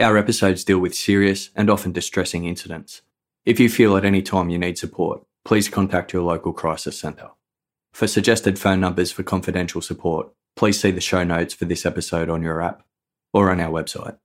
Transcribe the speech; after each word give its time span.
Our 0.00 0.16
episodes 0.16 0.64
deal 0.64 0.78
with 0.78 0.94
serious 0.94 1.50
and 1.54 1.68
often 1.68 1.92
distressing 1.92 2.46
incidents. 2.46 3.02
If 3.44 3.60
you 3.60 3.68
feel 3.68 3.98
at 3.98 4.04
any 4.06 4.22
time 4.22 4.48
you 4.48 4.58
need 4.58 4.78
support, 4.78 5.22
please 5.44 5.68
contact 5.68 6.14
your 6.14 6.22
local 6.22 6.54
crisis 6.54 6.98
centre. 6.98 7.28
For 7.92 8.06
suggested 8.06 8.58
phone 8.58 8.80
numbers 8.80 9.12
for 9.12 9.24
confidential 9.24 9.82
support, 9.82 10.30
please 10.56 10.80
see 10.80 10.90
the 10.90 11.02
show 11.02 11.22
notes 11.22 11.52
for 11.52 11.66
this 11.66 11.84
episode 11.84 12.30
on 12.30 12.42
your 12.42 12.62
app 12.62 12.82
or 13.34 13.50
on 13.50 13.60
our 13.60 13.70
website. 13.70 14.16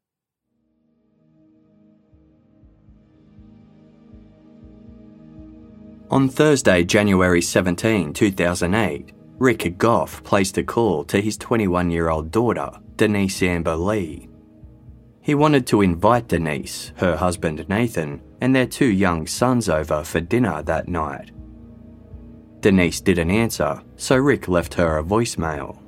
On 6.10 6.30
Thursday, 6.30 6.86
January 6.86 7.42
17, 7.42 8.14
2008, 8.14 9.12
Rick 9.40 9.78
Goff 9.78 10.24
placed 10.24 10.58
a 10.58 10.64
call 10.64 11.04
to 11.04 11.20
his 11.20 11.36
21 11.36 11.92
year 11.92 12.08
old 12.08 12.32
daughter, 12.32 12.70
Denise 12.96 13.44
Amber 13.44 13.76
Lee. 13.76 14.30
He 15.26 15.34
wanted 15.34 15.66
to 15.68 15.82
invite 15.82 16.28
Denise, 16.28 16.94
her 16.98 17.16
husband 17.16 17.68
Nathan, 17.68 18.22
and 18.42 18.56
their 18.56 18.68
two 18.68 18.86
young 18.86 19.26
sons 19.26 19.68
over 19.68 20.04
for 20.04 20.22
dinner 20.22 20.62
that 20.62 20.88
night. 20.88 21.32
Denise 22.60 23.02
didn't 23.02 23.32
answer, 23.32 23.82
so 23.96 24.18
Rick 24.18 24.48
left 24.48 24.76
her 24.76 25.00
a 25.00 25.04
voicemail. 25.04 25.80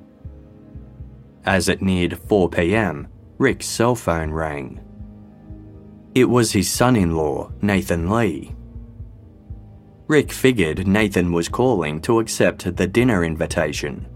As 1.46 1.70
it 1.70 1.84
neared 1.84 2.18
4 2.18 2.50
pm, 2.50 3.10
Rick's 3.38 3.68
cell 3.68 3.94
phone 3.94 4.32
rang. 4.32 4.82
It 6.16 6.26
was 6.26 6.52
his 6.52 6.68
son 6.68 6.96
in 6.96 7.16
law, 7.16 7.52
Nathan 7.62 8.10
Lee. 8.10 8.56
Rick 10.08 10.32
figured 10.32 10.88
Nathan 10.88 11.32
was 11.32 11.48
calling 11.48 12.02
to 12.02 12.20
accept 12.20 12.76
the 12.76 12.88
dinner 12.88 13.24
invitation. 13.24 14.08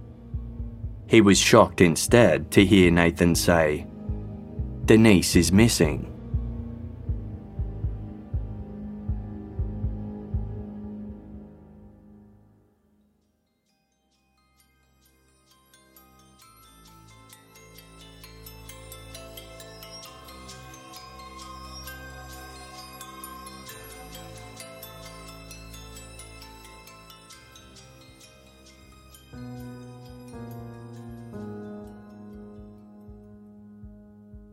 He 1.06 1.22
was 1.22 1.38
shocked 1.38 1.80
instead 1.80 2.50
to 2.54 2.66
hear 2.66 2.90
Nathan 2.90 3.36
say, 3.36 3.86
Denise 4.92 5.38
is 5.38 5.54
missing. 5.54 6.11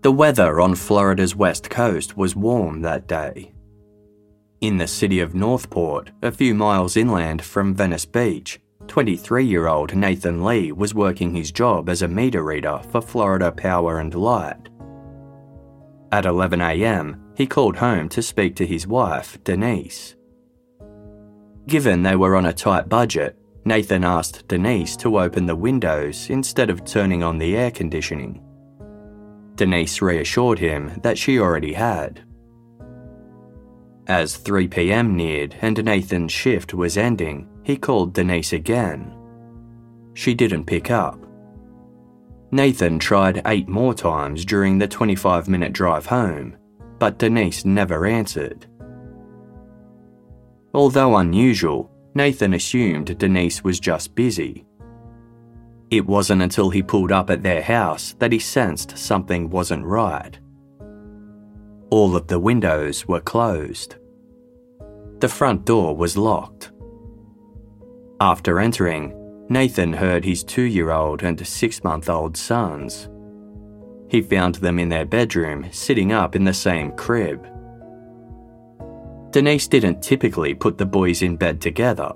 The 0.09 0.13
weather 0.13 0.59
on 0.59 0.75
Florida's 0.75 1.37
west 1.37 1.69
coast 1.69 2.17
was 2.17 2.35
warm 2.35 2.81
that 2.81 3.07
day. 3.07 3.53
In 4.63 4.79
the 4.79 4.87
city 4.87 5.21
of 5.21 5.35
North 5.35 5.69
Port, 5.69 6.13
a 6.23 6.33
few 6.33 6.55
miles 6.55 6.97
inland 6.97 7.43
from 7.43 7.75
Venice 7.75 8.07
Beach, 8.07 8.59
23 8.87 9.45
year 9.45 9.67
old 9.69 9.95
Nathan 9.95 10.43
Lee 10.43 10.73
was 10.73 10.95
working 10.95 11.35
his 11.35 11.53
job 11.53 11.91
as 11.91 12.01
a 12.01 12.09
meter 12.09 12.43
reader 12.43 12.81
for 12.91 13.03
Florida 13.03 13.53
Power 13.53 14.01
and 14.01 14.15
Light. 14.15 14.71
At 16.11 16.25
11am, 16.25 17.21
he 17.37 17.47
called 17.47 17.77
home 17.77 18.09
to 18.09 18.23
speak 18.23 18.57
to 18.57 18.67
his 18.67 18.87
wife, 18.87 19.37
Denise. 19.45 20.17
Given 21.67 22.03
they 22.03 22.17
were 22.17 22.35
on 22.35 22.47
a 22.47 22.53
tight 22.55 22.89
budget, 22.89 23.37
Nathan 23.67 24.05
asked 24.05 24.49
Denise 24.49 24.97
to 24.97 25.21
open 25.21 25.45
the 25.45 25.55
windows 25.55 26.31
instead 26.31 26.71
of 26.71 26.87
turning 26.87 27.23
on 27.23 27.37
the 27.37 27.55
air 27.55 27.71
conditioning. 27.71 28.43
Denise 29.59 30.01
reassured 30.01 30.61
him 30.61 30.99
that 31.03 31.19
she 31.19 31.39
already 31.39 31.75
had. 31.75 32.23
As 34.07 34.37
3 34.37 34.69
pm 34.69 35.17
neared 35.17 35.57
and 35.61 35.85
Nathan's 35.85 36.33
shift 36.33 36.73
was 36.73 36.97
ending, 36.97 37.49
he 37.65 37.77
called 37.77 38.15
Denise 38.15 38.55
again. 38.55 39.13
She 40.15 40.33
didn't 40.33 40.65
pick 40.65 40.91
up. 40.91 41.21
Nathan 42.53 42.99
tried 42.99 43.43
eight 43.47 43.69
more 43.69 43.93
times 43.93 44.45
during 44.45 44.79
the 44.79 44.89
25 44.89 45.49
minute 45.49 45.73
drive 45.73 46.07
home, 46.07 46.57
but 46.99 47.19
Denise 47.19 47.65
never 47.65 48.07
answered. 48.07 48.67
Although 50.73 51.17
unusual, 51.17 51.91
Nathan 52.15 52.55
assumed 52.55 53.19
Denise 53.19 53.65
was 53.65 53.81
just 53.81 54.15
busy. 54.15 54.65
It 55.91 56.07
wasn't 56.07 56.43
until 56.43 56.71
he 56.71 56.83
pulled 56.83 57.13
up 57.13 57.31
at 57.31 57.43
their 57.43 57.63
house 57.63 58.15
that 58.19 58.33
he 58.33 58.39
sensed 58.39 58.99
something 58.99 59.49
wasn't 59.49 59.87
right. 59.87 60.39
All 61.91 62.15
of 62.15 62.27
the 62.27 62.39
windows 62.39 63.09
were 63.09 63.21
closed. 63.21 63.97
The 65.21 65.29
front 65.29 65.65
door 65.65 65.97
was 65.97 66.19
locked. 66.19 66.71
After 68.21 68.61
entering, 68.61 69.15
Nathan 69.49 69.95
heard 69.95 70.25
his 70.25 70.45
two 70.45 70.63
year 70.63 70.91
old 70.91 71.23
and 71.23 71.47
six 71.47 71.83
month 71.83 72.11
old 72.11 72.37
sons. 72.37 73.09
He 74.09 74.21
found 74.21 74.57
them 74.57 74.79
in 74.79 74.91
their 74.91 75.07
bedroom, 75.07 75.67
sitting 75.71 76.13
up 76.13 76.37
in 76.37 76.45
the 76.45 76.55
same 76.55 76.93
crib. 76.93 77.47
Denise 79.31 79.69
didn't 79.69 80.03
typically 80.03 80.55
put 80.55 80.77
the 80.77 80.87
boys 80.87 81.23
in 81.23 81.37
bed 81.37 81.61
together. 81.61 82.13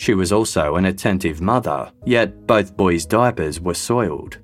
She 0.00 0.14
was 0.14 0.32
also 0.32 0.76
an 0.76 0.86
attentive 0.86 1.42
mother, 1.42 1.92
yet 2.06 2.46
both 2.46 2.74
boys' 2.74 3.04
diapers 3.04 3.60
were 3.60 3.74
soiled. 3.74 4.38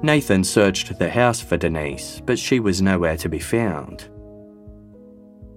Nathan 0.00 0.44
searched 0.44 0.96
the 0.96 1.10
house 1.10 1.40
for 1.40 1.56
Denise, 1.56 2.22
but 2.24 2.38
she 2.38 2.60
was 2.60 2.80
nowhere 2.80 3.16
to 3.16 3.28
be 3.28 3.40
found. 3.40 4.08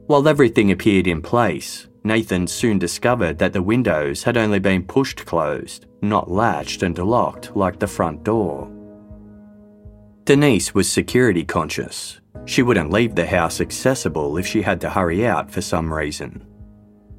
While 0.08 0.28
everything 0.28 0.72
appeared 0.72 1.06
in 1.06 1.22
place, 1.22 1.88
Nathan 2.04 2.48
soon 2.48 2.80
discovered 2.80 3.38
that 3.38 3.54
the 3.54 3.62
windows 3.62 4.24
had 4.24 4.36
only 4.36 4.58
been 4.58 4.84
pushed 4.84 5.28
closed, 5.28 5.86
not 6.02 6.32
latched 6.32 6.82
and 6.82 6.98
locked 6.98 7.56
like 7.56 7.78
the 7.78 7.86
front 7.86 8.24
door. 8.24 8.68
Denise 10.26 10.74
was 10.74 10.90
security 10.90 11.46
conscious. 11.46 12.20
She 12.46 12.64
wouldn't 12.64 12.90
leave 12.90 13.14
the 13.14 13.28
house 13.28 13.62
accessible 13.62 14.40
if 14.40 14.48
she 14.48 14.64
had 14.64 14.82
to 14.82 14.90
hurry 14.90 15.24
out 15.24 15.52
for 15.52 15.62
some 15.62 15.94
reason. 15.94 16.48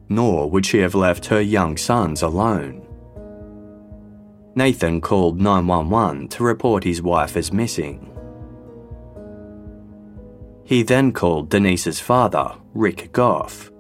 Nor 0.09 0.51
would 0.51 0.67
she 0.67 0.79
have 0.79 0.95
left 0.95 1.27
her 1.27 1.41
young 1.41 1.77
sons 1.77 2.23
alone. 2.23 2.87
Nathan 4.57 5.01
called 5.01 5.41
911 5.41 6.29
to 6.29 6.45
report 6.45 6.85
his 6.85 7.03
wife 7.03 7.37
as 7.37 7.53
missing. 7.53 8.11
He 10.65 10.83
then 10.83 11.13
called 11.13 11.51
Denise's 11.51 12.01
father, 12.01 12.55
Rick 12.73 13.13
Goff. 13.13 13.71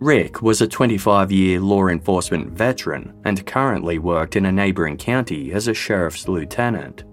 Rick 0.00 0.42
was 0.42 0.60
a 0.60 0.66
25 0.66 1.30
year 1.30 1.60
law 1.60 1.86
enforcement 1.86 2.50
veteran 2.50 3.14
and 3.24 3.46
currently 3.46 3.98
worked 3.98 4.34
in 4.36 4.46
a 4.46 4.52
neighbouring 4.52 4.96
county 4.96 5.52
as 5.52 5.68
a 5.68 5.74
sheriff's 5.74 6.26
lieutenant. 6.26 7.04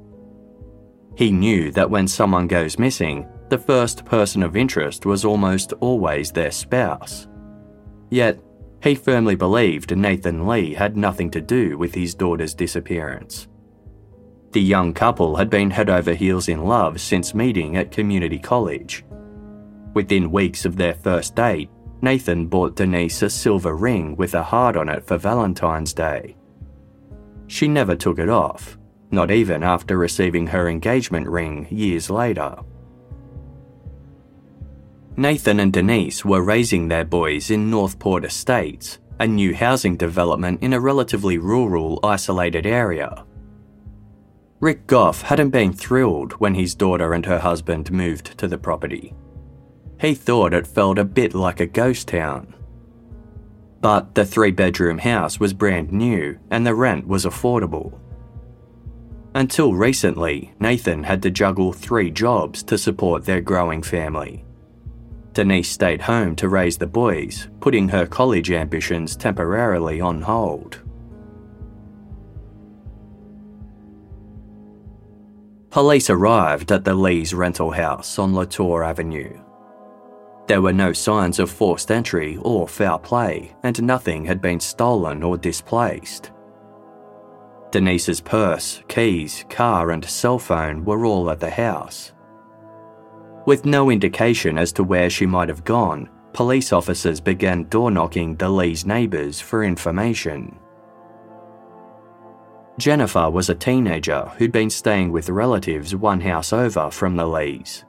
He 1.16 1.32
knew 1.32 1.72
that 1.72 1.90
when 1.90 2.08
someone 2.08 2.48
goes 2.48 2.80
missing, 2.80 3.28
the 3.50 3.58
first 3.58 4.06
person 4.06 4.42
of 4.42 4.58
interest 4.58 5.06
was 5.06 5.24
almost 5.24 5.74
always 5.82 6.32
their 6.32 6.52
spouse. 6.52 7.28
Yet, 8.10 8.40
he 8.82 8.96
firmly 8.96 9.36
believed 9.36 9.96
Nathan 9.96 10.48
Lee 10.48 10.74
had 10.74 10.96
nothing 10.96 11.30
to 11.32 11.42
do 11.42 11.78
with 11.78 11.94
his 11.94 12.16
daughter's 12.16 12.54
disappearance. 12.54 13.48
The 14.52 14.62
young 14.62 14.94
couple 14.94 15.36
had 15.36 15.50
been 15.50 15.70
head 15.70 15.90
over 15.90 16.14
heels 16.14 16.48
in 16.48 16.66
love 16.66 17.00
since 17.00 17.36
meeting 17.36 17.78
at 17.78 17.92
community 17.92 18.40
college. 18.40 19.06
Within 19.94 20.32
weeks 20.32 20.66
of 20.66 20.76
their 20.76 20.96
first 20.96 21.36
date, 21.36 21.70
Nathan 22.02 22.48
bought 22.48 22.76
Denise 22.76 23.22
a 23.22 23.30
silver 23.30 23.76
ring 23.76 24.16
with 24.16 24.34
a 24.34 24.44
heart 24.44 24.76
on 24.76 24.90
it 24.90 25.06
for 25.06 25.18
Valentine's 25.18 25.94
Day. 25.94 26.36
She 27.48 27.68
never 27.68 27.96
took 27.96 28.18
it 28.18 28.30
off, 28.30 28.78
not 29.12 29.30
even 29.30 29.64
after 29.64 29.98
receiving 29.98 30.48
her 30.48 30.70
engagement 30.70 31.28
ring 31.28 31.68
years 31.70 32.10
later. 32.10 32.56
Nathan 35.20 35.60
and 35.60 35.74
Denise 35.74 36.24
were 36.24 36.42
raising 36.42 36.88
their 36.88 37.04
boys 37.04 37.52
in 37.52 37.70
North 37.70 38.00
Port 38.00 38.24
Estates, 38.24 39.00
a 39.20 39.28
new 39.28 39.54
housing 39.54 39.98
development 39.98 40.64
in 40.64 40.72
a 40.72 40.80
relatively 40.80 41.38
rural, 41.38 42.00
isolated 42.04 42.66
area. 42.66 43.26
Rick 44.62 44.88
Goff 44.88 45.24
hadn't 45.24 45.50
been 45.50 45.74
thrilled 45.74 46.32
when 46.40 46.56
his 46.56 46.74
daughter 46.74 47.14
and 47.14 47.26
her 47.26 47.40
husband 47.40 47.92
moved 47.92 48.38
to 48.38 48.48
the 48.48 48.58
property. 48.58 49.14
He 50.00 50.14
thought 50.14 50.54
it 50.54 50.66
felt 50.66 50.98
a 50.98 51.04
bit 51.04 51.36
like 51.36 51.60
a 51.60 51.66
ghost 51.66 52.08
town. 52.08 52.56
But 53.82 54.16
the 54.16 54.26
three 54.26 54.52
bedroom 54.52 55.00
house 55.00 55.38
was 55.38 55.52
brand 55.52 55.92
new 55.92 56.40
and 56.50 56.66
the 56.66 56.76
rent 56.76 57.06
was 57.06 57.26
affordable. 57.26 58.00
Until 59.36 59.74
recently, 59.74 60.54
Nathan 60.62 61.04
had 61.04 61.22
to 61.24 61.30
juggle 61.30 61.74
three 61.74 62.10
jobs 62.10 62.64
to 62.64 62.78
support 62.78 63.26
their 63.26 63.42
growing 63.42 63.84
family. 63.84 64.46
Denise 65.40 65.70
stayed 65.70 66.02
home 66.02 66.36
to 66.36 66.50
raise 66.50 66.78
the 66.78 66.86
boys, 66.86 67.48
putting 67.62 67.88
her 67.88 68.06
college 68.06 68.52
ambitions 68.52 69.16
temporarily 69.16 70.02
on 70.02 70.20
hold. 70.20 70.82
Police 75.70 76.10
arrived 76.10 76.74
at 76.74 76.84
the 76.84 76.94
Lees 76.94 77.34
rental 77.34 77.72
house 77.72 78.20
on 78.20 78.36
Latour 78.36 78.84
Avenue. 78.84 79.40
There 80.48 80.62
were 80.62 80.74
no 80.74 80.92
signs 80.92 81.40
of 81.40 81.50
forced 81.50 81.90
entry 81.90 82.38
or 82.42 82.68
foul 82.68 83.00
play, 83.00 83.56
and 83.64 83.82
nothing 83.82 84.26
had 84.26 84.42
been 84.42 84.60
stolen 84.60 85.24
or 85.24 85.38
displaced. 85.38 86.32
Denise's 87.72 88.20
purse, 88.20 88.84
keys, 88.90 89.46
car, 89.48 89.92
and 89.92 90.04
cell 90.04 90.38
phone 90.38 90.84
were 90.84 91.06
all 91.06 91.30
at 91.30 91.40
the 91.40 91.50
house. 91.50 92.12
With 93.50 93.66
no 93.66 93.90
indication 93.90 94.60
as 94.60 94.72
to 94.74 94.84
where 94.84 95.10
she 95.10 95.26
might 95.26 95.50
have 95.50 95.64
gone, 95.64 96.08
police 96.34 96.72
officers 96.72 97.20
began 97.20 97.64
door 97.64 97.90
knocking 97.90 98.36
the 98.36 98.48
Lees' 98.48 98.86
neighbours 98.86 99.42
for 99.42 99.64
information. 99.64 100.56
Jennifer 102.78 103.28
was 103.28 103.50
a 103.50 103.56
teenager 103.56 104.32
who'd 104.38 104.52
been 104.52 104.70
staying 104.70 105.12
with 105.12 105.32
relatives 105.32 105.96
one 105.96 106.22
house 106.22 106.54
over 106.54 106.92
from 106.92 107.16
the 107.16 107.26
Lees. 107.26 107.86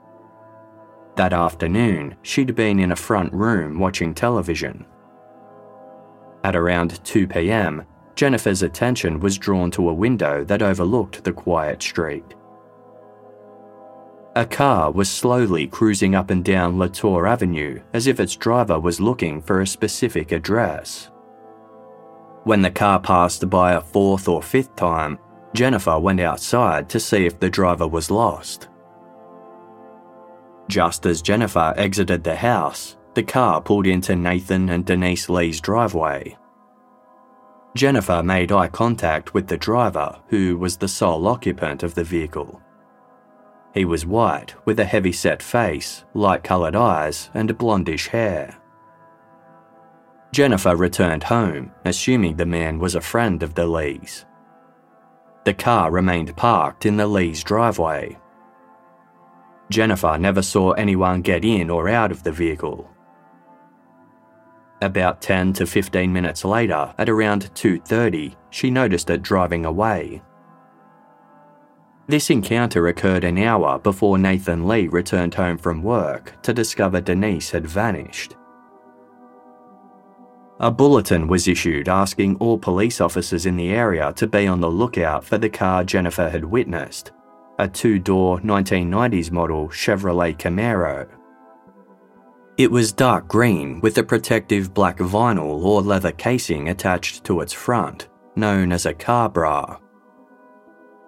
That 1.15 1.31
afternoon, 1.31 2.15
she'd 2.23 2.55
been 2.55 2.79
in 2.79 2.91
a 2.91 2.95
front 2.95 3.31
room 3.31 3.77
watching 3.77 4.15
television. 4.15 4.83
At 6.43 6.55
around 6.55 7.05
2 7.05 7.27
pm, 7.27 7.85
Jennifer's 8.15 8.63
attention 8.63 9.19
was 9.19 9.37
drawn 9.37 9.69
to 9.71 9.89
a 9.89 9.93
window 9.93 10.43
that 10.43 10.63
overlooked 10.63 11.23
the 11.23 11.31
quiet 11.31 11.83
street. 11.83 12.33
A 14.35 14.45
car 14.45 14.91
was 14.91 15.09
slowly 15.09 15.67
cruising 15.67 16.15
up 16.15 16.29
and 16.29 16.43
down 16.43 16.79
Latour 16.79 17.27
Avenue 17.27 17.81
as 17.93 18.07
if 18.07 18.17
its 18.17 18.37
driver 18.37 18.79
was 18.79 19.01
looking 19.01 19.41
for 19.41 19.59
a 19.59 19.67
specific 19.67 20.31
address. 20.31 21.09
When 22.45 22.61
the 22.61 22.71
car 22.71 22.97
passed 22.99 23.49
by 23.49 23.73
a 23.73 23.81
fourth 23.81 24.29
or 24.29 24.41
fifth 24.41 24.73
time, 24.77 25.19
Jennifer 25.53 25.99
went 25.99 26.21
outside 26.21 26.87
to 26.89 26.99
see 26.99 27.25
if 27.25 27.41
the 27.41 27.49
driver 27.49 27.87
was 27.87 28.09
lost. 28.09 28.69
Just 30.69 31.05
as 31.05 31.21
Jennifer 31.21 31.73
exited 31.75 32.23
the 32.23 32.35
house, 32.35 32.95
the 33.15 33.23
car 33.23 33.61
pulled 33.61 33.85
into 33.85 34.15
Nathan 34.15 34.69
and 34.69 34.85
Denise 34.85 35.27
Lee's 35.27 35.59
driveway. 35.59 36.37
Jennifer 37.75 38.23
made 38.23 38.53
eye 38.53 38.69
contact 38.69 39.33
with 39.33 39.47
the 39.47 39.57
driver, 39.57 40.17
who 40.27 40.57
was 40.57 40.77
the 40.77 40.87
sole 40.87 41.27
occupant 41.27 41.83
of 41.83 41.95
the 41.95 42.03
vehicle. 42.05 42.61
He 43.73 43.85
was 43.85 44.05
white, 44.05 44.53
with 44.65 44.79
a 44.79 44.85
heavy 44.85 45.13
set 45.13 45.41
face, 45.41 46.03
light 46.13 46.43
coloured 46.43 46.75
eyes, 46.75 47.29
and 47.33 47.57
blondish 47.57 48.07
hair. 48.07 48.57
Jennifer 50.31 50.75
returned 50.75 51.23
home, 51.23 51.71
assuming 51.85 52.35
the 52.35 52.45
man 52.45 52.79
was 52.79 52.95
a 52.95 53.01
friend 53.01 53.43
of 53.43 53.53
the 53.55 53.65
Lees. 53.65 54.25
The 55.43 55.53
car 55.53 55.91
remained 55.91 56.35
parked 56.35 56.85
in 56.85 56.97
the 56.97 57.07
Lees' 57.07 57.43
driveway. 57.43 58.17
Jennifer 59.69 60.17
never 60.17 60.41
saw 60.41 60.71
anyone 60.71 61.21
get 61.21 61.43
in 61.43 61.69
or 61.69 61.89
out 61.89 62.11
of 62.11 62.23
the 62.23 62.31
vehicle. 62.31 62.89
About 64.81 65.21
10 65.21 65.53
to 65.53 65.65
15 65.65 66.11
minutes 66.11 66.43
later, 66.43 66.93
at 66.97 67.09
around 67.09 67.53
2:30, 67.53 68.35
she 68.49 68.69
noticed 68.69 69.09
it 69.09 69.21
driving 69.21 69.65
away. 69.65 70.21
This 72.11 72.29
encounter 72.29 72.89
occurred 72.89 73.23
an 73.23 73.37
hour 73.37 73.79
before 73.79 74.17
Nathan 74.17 74.67
Lee 74.67 74.89
returned 74.89 75.33
home 75.33 75.57
from 75.57 75.81
work 75.81 76.35
to 76.41 76.53
discover 76.53 76.99
Denise 76.99 77.51
had 77.51 77.65
vanished. 77.65 78.35
A 80.59 80.69
bulletin 80.69 81.29
was 81.29 81.47
issued 81.47 81.87
asking 81.87 82.35
all 82.35 82.57
police 82.57 82.99
officers 82.99 83.45
in 83.45 83.55
the 83.55 83.69
area 83.69 84.11
to 84.17 84.27
be 84.27 84.45
on 84.45 84.59
the 84.59 84.69
lookout 84.69 85.23
for 85.23 85.37
the 85.37 85.47
car 85.47 85.85
Jennifer 85.85 86.29
had 86.29 86.43
witnessed, 86.43 87.13
a 87.59 87.67
two 87.69 87.97
door 87.97 88.39
1990s 88.41 89.31
model 89.31 89.69
Chevrolet 89.69 90.37
Camaro. 90.37 91.07
It 92.57 92.69
was 92.69 92.91
dark 92.91 93.29
green 93.29 93.79
with 93.79 93.97
a 93.99 94.03
protective 94.03 94.73
black 94.73 94.97
vinyl 94.97 95.63
or 95.63 95.81
leather 95.81 96.11
casing 96.11 96.67
attached 96.67 97.23
to 97.23 97.39
its 97.39 97.53
front, 97.53 98.09
known 98.35 98.73
as 98.73 98.85
a 98.85 98.93
car 98.93 99.29
bra. 99.29 99.77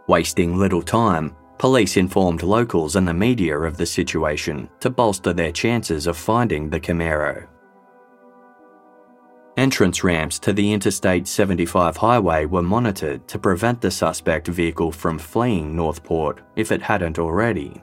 Wasting 0.08 0.58
little 0.58 0.82
time, 0.82 1.34
police 1.58 1.96
informed 1.96 2.44
locals 2.44 2.98
and 2.98 3.08
the 3.08 3.14
media 3.14 3.58
of 3.58 3.78
the 3.78 3.86
situation 3.86 4.70
to 4.82 4.90
bolster 4.90 5.32
their 5.32 5.52
chances 5.52 6.08
of 6.08 6.18
finding 6.18 6.70
the 6.70 6.80
Camaro. 6.80 7.48
Entrance 9.56 10.04
ramps 10.04 10.40
to 10.40 10.52
the 10.52 10.74
Interstate 10.74 11.26
75 11.26 11.96
highway 11.96 12.46
were 12.46 12.62
monitored 12.62 13.26
to 13.30 13.40
prevent 13.40 13.80
the 13.80 13.92
suspect 13.92 14.48
vehicle 14.48 14.92
from 14.92 15.18
fleeing 15.18 15.74
North 15.74 16.04
Port 16.04 16.42
if 16.58 16.72
it 16.72 16.82
hadn't 16.82 17.18
already. 17.18 17.82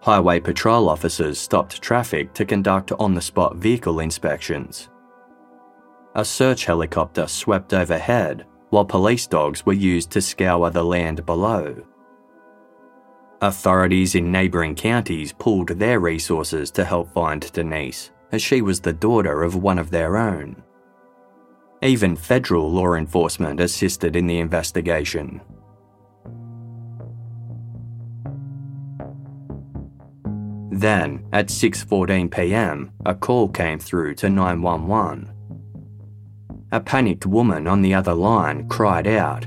Highway 0.00 0.40
patrol 0.40 0.88
officers 0.88 1.38
stopped 1.38 1.80
traffic 1.80 2.34
to 2.34 2.44
conduct 2.44 2.90
on 2.92 3.14
the 3.14 3.20
spot 3.20 3.56
vehicle 3.56 4.00
inspections. 4.00 4.88
A 6.16 6.24
search 6.24 6.64
helicopter 6.64 7.28
swept 7.28 7.72
overhead 7.72 8.46
while 8.74 8.84
police 8.84 9.28
dogs 9.28 9.64
were 9.64 9.72
used 9.72 10.10
to 10.10 10.20
scour 10.20 10.68
the 10.68 10.82
land 10.82 11.24
below. 11.24 11.80
Authorities 13.40 14.16
in 14.16 14.32
neighbouring 14.32 14.74
counties 14.74 15.32
pooled 15.32 15.68
their 15.68 16.00
resources 16.00 16.72
to 16.72 16.84
help 16.84 17.08
find 17.14 17.52
Denise, 17.52 18.10
as 18.32 18.42
she 18.42 18.62
was 18.62 18.80
the 18.80 18.92
daughter 18.92 19.44
of 19.44 19.54
one 19.54 19.78
of 19.78 19.90
their 19.90 20.16
own. 20.16 20.60
Even 21.82 22.16
federal 22.16 22.68
law 22.68 22.94
enforcement 22.94 23.60
assisted 23.60 24.16
in 24.16 24.26
the 24.26 24.40
investigation. 24.40 25.40
Then, 30.72 31.24
at 31.32 31.46
6:14 31.46 32.28
p.m., 32.28 32.90
a 33.06 33.14
call 33.14 33.46
came 33.46 33.78
through 33.78 34.16
to 34.16 34.28
911. 34.28 35.33
A 36.74 36.80
panicked 36.80 37.24
woman 37.24 37.68
on 37.68 37.82
the 37.82 37.94
other 37.94 38.14
line 38.14 38.68
cried 38.68 39.06
out, 39.06 39.46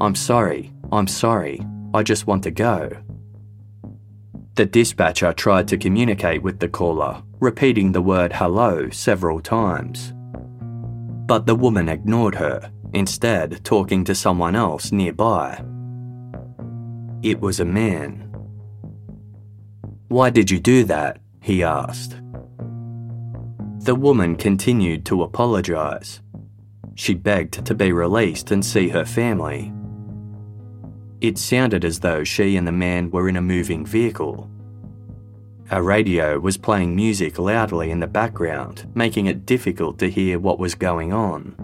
I'm 0.00 0.14
sorry, 0.14 0.72
I'm 0.90 1.06
sorry, 1.06 1.60
I 1.92 2.02
just 2.02 2.26
want 2.26 2.42
to 2.44 2.50
go. 2.50 2.90
The 4.54 4.64
dispatcher 4.64 5.34
tried 5.34 5.68
to 5.68 5.76
communicate 5.76 6.42
with 6.42 6.60
the 6.60 6.68
caller, 6.68 7.22
repeating 7.40 7.92
the 7.92 8.00
word 8.00 8.32
hello 8.32 8.88
several 8.88 9.38
times. 9.42 10.14
But 11.26 11.44
the 11.44 11.54
woman 11.54 11.90
ignored 11.90 12.36
her, 12.36 12.72
instead, 12.94 13.62
talking 13.62 14.02
to 14.04 14.14
someone 14.14 14.56
else 14.56 14.90
nearby. 14.90 15.62
It 17.22 17.38
was 17.38 17.60
a 17.60 17.66
man. 17.66 18.34
Why 20.08 20.30
did 20.30 20.50
you 20.50 20.58
do 20.58 20.84
that? 20.84 21.20
he 21.42 21.62
asked. 21.62 22.16
The 23.80 23.94
woman 23.94 24.36
continued 24.36 25.06
to 25.06 25.22
apologise. 25.22 26.20
She 26.94 27.14
begged 27.14 27.64
to 27.64 27.74
be 27.74 27.92
released 27.92 28.50
and 28.50 28.64
see 28.64 28.88
her 28.88 29.04
family. 29.04 29.72
It 31.20 31.38
sounded 31.38 31.84
as 31.84 32.00
though 32.00 32.22
she 32.22 32.56
and 32.56 32.66
the 32.66 32.72
man 32.72 33.10
were 33.10 33.28
in 33.28 33.36
a 33.36 33.42
moving 33.42 33.86
vehicle. 33.86 34.50
A 35.70 35.82
radio 35.82 36.38
was 36.38 36.56
playing 36.56 36.96
music 36.96 37.38
loudly 37.38 37.90
in 37.90 38.00
the 38.00 38.06
background, 38.06 38.90
making 38.94 39.26
it 39.26 39.46
difficult 39.46 39.98
to 39.98 40.10
hear 40.10 40.38
what 40.38 40.58
was 40.58 40.74
going 40.74 41.12
on. 41.12 41.54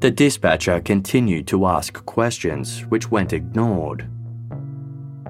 The 0.00 0.10
dispatcher 0.10 0.80
continued 0.80 1.46
to 1.48 1.66
ask 1.66 2.04
questions, 2.06 2.82
which 2.86 3.10
went 3.10 3.32
ignored. 3.32 4.08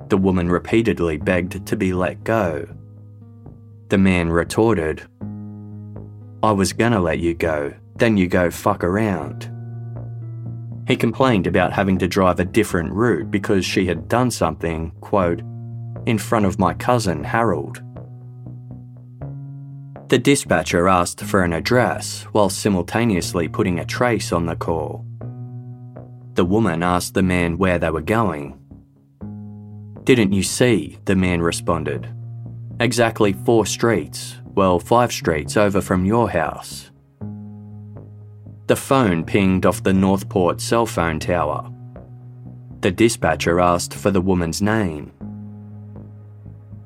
The 0.08 0.16
woman 0.16 0.48
repeatedly 0.48 1.16
begged 1.18 1.66
to 1.66 1.76
be 1.76 1.92
let 1.92 2.24
go. 2.24 2.68
The 3.88 3.98
man 3.98 4.28
retorted, 4.28 5.02
I 6.42 6.52
was 6.52 6.72
gonna 6.72 7.00
let 7.00 7.18
you 7.18 7.34
go, 7.34 7.74
then 7.96 8.16
you 8.16 8.26
go 8.26 8.50
fuck 8.50 8.82
around. 8.82 9.50
He 10.88 10.96
complained 10.96 11.46
about 11.46 11.72
having 11.72 11.98
to 11.98 12.08
drive 12.08 12.40
a 12.40 12.44
different 12.44 12.92
route 12.92 13.30
because 13.30 13.64
she 13.64 13.86
had 13.86 14.08
done 14.08 14.30
something, 14.30 14.90
quote, 15.00 15.40
in 16.06 16.16
front 16.18 16.46
of 16.46 16.58
my 16.58 16.72
cousin 16.74 17.22
Harold. 17.22 17.82
The 20.08 20.18
dispatcher 20.18 20.88
asked 20.88 21.20
for 21.20 21.44
an 21.44 21.52
address 21.52 22.22
while 22.32 22.48
simultaneously 22.48 23.46
putting 23.46 23.78
a 23.78 23.84
trace 23.84 24.32
on 24.32 24.46
the 24.46 24.56
call. 24.56 25.04
The 26.34 26.44
woman 26.44 26.82
asked 26.82 27.14
the 27.14 27.22
man 27.22 27.58
where 27.58 27.78
they 27.78 27.90
were 27.90 28.00
going. 28.00 28.58
Didn't 30.04 30.32
you 30.32 30.42
see? 30.42 30.98
The 31.04 31.14
man 31.14 31.42
responded. 31.42 32.12
Exactly 32.80 33.34
four 33.34 33.66
streets, 33.66 34.36
well, 34.60 34.78
five 34.78 35.10
streets 35.10 35.56
over 35.56 35.80
from 35.80 36.04
your 36.04 36.28
house. 36.28 36.90
The 38.66 38.76
phone 38.76 39.24
pinged 39.24 39.64
off 39.64 39.82
the 39.82 39.94
North 39.94 40.28
Port 40.28 40.60
cell 40.60 40.84
phone 40.84 41.18
tower. 41.18 41.72
The 42.82 42.90
dispatcher 42.90 43.58
asked 43.58 43.94
for 43.94 44.10
the 44.10 44.20
woman's 44.20 44.60
name. 44.60 45.12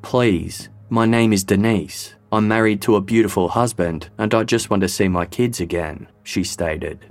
Please, 0.03 0.69
my 0.89 1.05
name 1.05 1.33
is 1.33 1.43
Denise. 1.43 2.15
I'm 2.31 2.47
married 2.47 2.81
to 2.83 2.95
a 2.95 3.01
beautiful 3.01 3.49
husband 3.49 4.09
and 4.19 4.33
I 4.33 4.45
just 4.45 4.71
want 4.71 4.83
to 4.83 4.89
see 4.89 5.09
my 5.09 5.27
kids 5.27 5.59
again, 5.59 6.07
she 6.23 6.45
stated. 6.45 7.05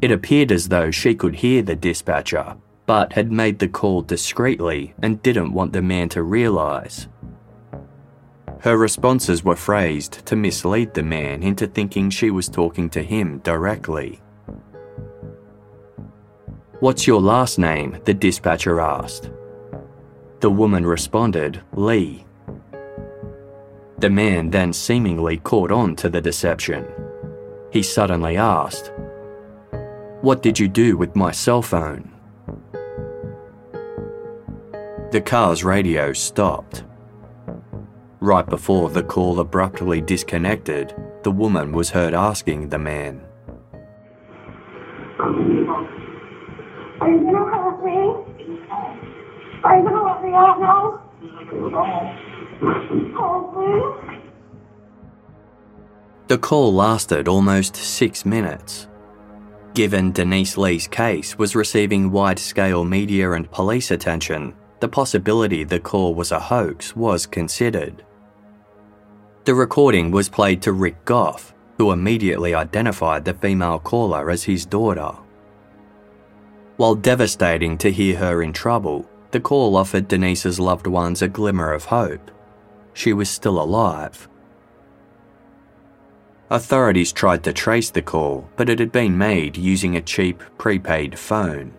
It 0.00 0.10
appeared 0.10 0.50
as 0.50 0.70
though 0.70 0.90
she 0.90 1.14
could 1.14 1.34
hear 1.34 1.60
the 1.60 1.76
dispatcher, 1.76 2.56
but 2.86 3.12
had 3.12 3.30
made 3.30 3.58
the 3.58 3.68
call 3.68 4.00
discreetly 4.00 4.94
and 5.02 5.22
didn't 5.22 5.52
want 5.52 5.74
the 5.74 5.82
man 5.82 6.08
to 6.08 6.22
realise. 6.22 7.08
Her 8.62 8.76
responses 8.76 9.42
were 9.42 9.56
phrased 9.56 10.24
to 10.26 10.36
mislead 10.36 10.94
the 10.94 11.02
man 11.02 11.42
into 11.42 11.66
thinking 11.66 12.10
she 12.10 12.30
was 12.30 12.48
talking 12.48 12.88
to 12.90 13.02
him 13.02 13.38
directly. 13.38 14.20
What's 16.78 17.04
your 17.04 17.20
last 17.20 17.58
name? 17.58 17.98
the 18.04 18.14
dispatcher 18.14 18.80
asked. 18.80 19.32
The 20.38 20.50
woman 20.50 20.86
responded, 20.86 21.60
Lee. 21.72 22.24
The 23.98 24.10
man 24.10 24.48
then 24.50 24.72
seemingly 24.72 25.38
caught 25.38 25.72
on 25.72 25.96
to 25.96 26.08
the 26.08 26.20
deception. 26.20 26.86
He 27.72 27.82
suddenly 27.82 28.36
asked, 28.36 28.92
What 30.20 30.40
did 30.40 30.56
you 30.56 30.68
do 30.68 30.96
with 30.96 31.16
my 31.16 31.32
cell 31.32 31.62
phone? 31.62 32.12
The 35.10 35.20
car's 35.20 35.64
radio 35.64 36.12
stopped. 36.12 36.84
Right 38.22 38.48
before 38.48 38.88
the 38.88 39.02
call 39.02 39.40
abruptly 39.40 40.00
disconnected, 40.00 40.94
the 41.24 41.32
woman 41.32 41.72
was 41.72 41.90
heard 41.90 42.14
asking 42.14 42.68
the 42.68 42.78
man, 42.78 43.20
Are 45.18 45.28
you 45.28 45.66
gonna 47.00 47.50
hurt 47.50 47.84
me? 47.84 47.98
Are 49.64 49.76
you 49.76 49.82
gonna 49.82 50.04
let 50.04 50.22
me 50.22 50.30
out 50.34 50.60
now? 50.60 51.02
Oh, 53.18 53.50
please. 53.52 54.20
The 56.28 56.38
call 56.38 56.72
lasted 56.72 57.26
almost 57.26 57.74
six 57.74 58.24
minutes. 58.24 58.86
Given 59.74 60.12
Denise 60.12 60.56
Lee's 60.56 60.86
case 60.86 61.36
was 61.36 61.56
receiving 61.56 62.12
wide 62.12 62.38
scale 62.38 62.84
media 62.84 63.32
and 63.32 63.50
police 63.50 63.90
attention, 63.90 64.54
the 64.78 64.86
possibility 64.86 65.64
the 65.64 65.80
call 65.80 66.14
was 66.14 66.30
a 66.30 66.38
hoax 66.38 66.94
was 66.94 67.26
considered. 67.26 68.04
The 69.44 69.54
recording 69.56 70.12
was 70.12 70.28
played 70.28 70.62
to 70.62 70.72
Rick 70.72 71.04
Goff, 71.04 71.52
who 71.76 71.90
immediately 71.90 72.54
identified 72.54 73.24
the 73.24 73.34
female 73.34 73.80
caller 73.80 74.30
as 74.30 74.44
his 74.44 74.64
daughter. 74.64 75.14
While 76.76 76.94
devastating 76.94 77.76
to 77.78 77.90
hear 77.90 78.18
her 78.18 78.40
in 78.40 78.52
trouble, 78.52 79.08
the 79.32 79.40
call 79.40 79.76
offered 79.76 80.06
Denise's 80.06 80.60
loved 80.60 80.86
ones 80.86 81.22
a 81.22 81.28
glimmer 81.28 81.72
of 81.72 81.86
hope. 81.86 82.30
She 82.94 83.12
was 83.12 83.28
still 83.28 83.60
alive. 83.60 84.28
Authorities 86.48 87.12
tried 87.12 87.42
to 87.42 87.52
trace 87.52 87.90
the 87.90 88.02
call, 88.02 88.48
but 88.54 88.68
it 88.68 88.78
had 88.78 88.92
been 88.92 89.18
made 89.18 89.56
using 89.56 89.96
a 89.96 90.02
cheap 90.02 90.40
prepaid 90.56 91.18
phone. 91.18 91.72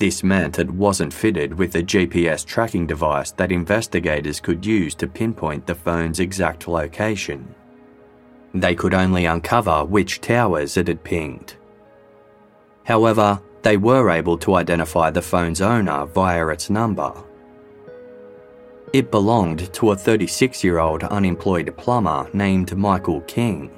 This 0.00 0.22
meant 0.24 0.58
it 0.58 0.70
wasn't 0.70 1.12
fitted 1.12 1.52
with 1.52 1.74
a 1.74 1.82
GPS 1.82 2.46
tracking 2.46 2.86
device 2.86 3.32
that 3.32 3.52
investigators 3.52 4.40
could 4.40 4.64
use 4.64 4.94
to 4.94 5.06
pinpoint 5.06 5.66
the 5.66 5.74
phone's 5.74 6.20
exact 6.20 6.66
location. 6.66 7.54
They 8.54 8.74
could 8.74 8.94
only 8.94 9.26
uncover 9.26 9.84
which 9.84 10.22
towers 10.22 10.78
it 10.78 10.88
had 10.88 11.04
pinged. 11.04 11.54
However, 12.84 13.42
they 13.60 13.76
were 13.76 14.08
able 14.08 14.38
to 14.38 14.54
identify 14.54 15.10
the 15.10 15.20
phone's 15.20 15.60
owner 15.60 16.06
via 16.06 16.46
its 16.46 16.70
number. 16.70 17.12
It 18.94 19.10
belonged 19.10 19.70
to 19.74 19.90
a 19.90 19.96
36 19.96 20.64
year 20.64 20.78
old 20.78 21.04
unemployed 21.04 21.76
plumber 21.76 22.26
named 22.32 22.74
Michael 22.74 23.20
King. 23.20 23.70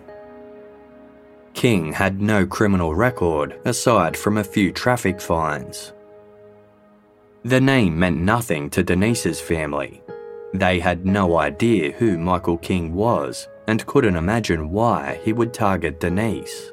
King 1.52 1.92
had 1.92 2.22
no 2.22 2.46
criminal 2.46 2.94
record 2.94 3.58
aside 3.64 4.16
from 4.16 4.38
a 4.38 4.44
few 4.44 4.70
traffic 4.70 5.20
fines. 5.20 5.92
The 7.44 7.60
name 7.60 7.98
meant 7.98 8.20
nothing 8.20 8.70
to 8.70 8.84
Denise's 8.84 9.40
family. 9.40 10.00
They 10.54 10.78
had 10.78 11.04
no 11.04 11.38
idea 11.38 11.90
who 11.90 12.16
Michael 12.16 12.56
King 12.58 12.94
was 12.94 13.48
and 13.66 13.84
couldn't 13.86 14.14
imagine 14.14 14.70
why 14.70 15.20
he 15.24 15.32
would 15.32 15.52
target 15.52 15.98
Denise. 15.98 16.70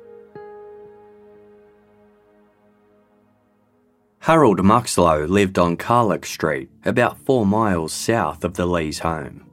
Harold 4.20 4.60
Muxlow 4.60 5.28
lived 5.28 5.58
on 5.58 5.76
Carlock 5.76 6.24
Street, 6.24 6.70
about 6.86 7.18
four 7.26 7.48
miles 7.48 7.92
south 7.92 8.44
of 8.44 8.54
the 8.54 8.68
Lees' 8.68 9.00
home. 9.00 9.46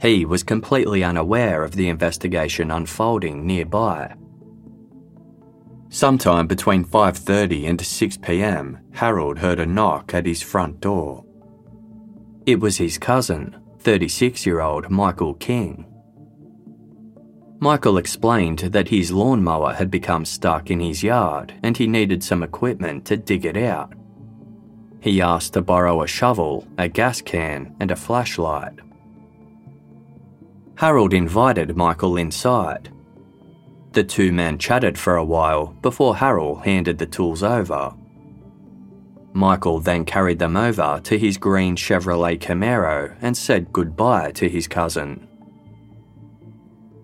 He 0.00 0.24
was 0.24 0.42
completely 0.42 1.04
unaware 1.04 1.62
of 1.62 1.76
the 1.76 1.88
investigation 1.88 2.72
unfolding 2.72 3.46
nearby. 3.46 4.14
Sometime 5.90 6.46
between 6.46 6.84
5:30 6.84 7.68
and 7.68 7.80
6 7.80 8.16
p.m., 8.18 8.78
Harold 8.92 9.38
heard 9.38 9.58
a 9.58 9.66
knock 9.66 10.12
at 10.12 10.26
his 10.26 10.42
front 10.42 10.80
door. 10.80 11.24
It 12.44 12.60
was 12.60 12.76
his 12.76 12.98
cousin, 12.98 13.56
36-year-old 13.82 14.90
Michael 14.90 15.34
King. 15.34 15.86
Michael 17.60 17.96
explained 17.96 18.60
that 18.60 18.88
his 18.88 19.10
lawnmower 19.10 19.72
had 19.72 19.90
become 19.90 20.24
stuck 20.24 20.70
in 20.70 20.78
his 20.78 21.02
yard 21.02 21.54
and 21.62 21.76
he 21.76 21.86
needed 21.86 22.22
some 22.22 22.42
equipment 22.42 23.04
to 23.06 23.16
dig 23.16 23.44
it 23.44 23.56
out. 23.56 23.92
He 25.00 25.20
asked 25.20 25.54
to 25.54 25.62
borrow 25.62 26.02
a 26.02 26.06
shovel, 26.06 26.68
a 26.76 26.88
gas 26.88 27.20
can, 27.22 27.74
and 27.80 27.90
a 27.90 27.96
flashlight. 27.96 28.74
Harold 30.76 31.14
invited 31.14 31.76
Michael 31.76 32.16
inside. 32.16 32.90
The 33.92 34.04
two 34.04 34.32
men 34.32 34.58
chatted 34.58 34.98
for 34.98 35.16
a 35.16 35.24
while 35.24 35.68
before 35.82 36.16
Harold 36.16 36.64
handed 36.64 36.98
the 36.98 37.06
tools 37.06 37.42
over. 37.42 37.94
Michael 39.32 39.80
then 39.80 40.04
carried 40.04 40.38
them 40.38 40.56
over 40.56 41.00
to 41.04 41.18
his 41.18 41.36
green 41.36 41.76
Chevrolet 41.76 42.38
Camaro 42.38 43.16
and 43.20 43.36
said 43.36 43.72
goodbye 43.72 44.32
to 44.32 44.48
his 44.48 44.66
cousin. 44.66 45.28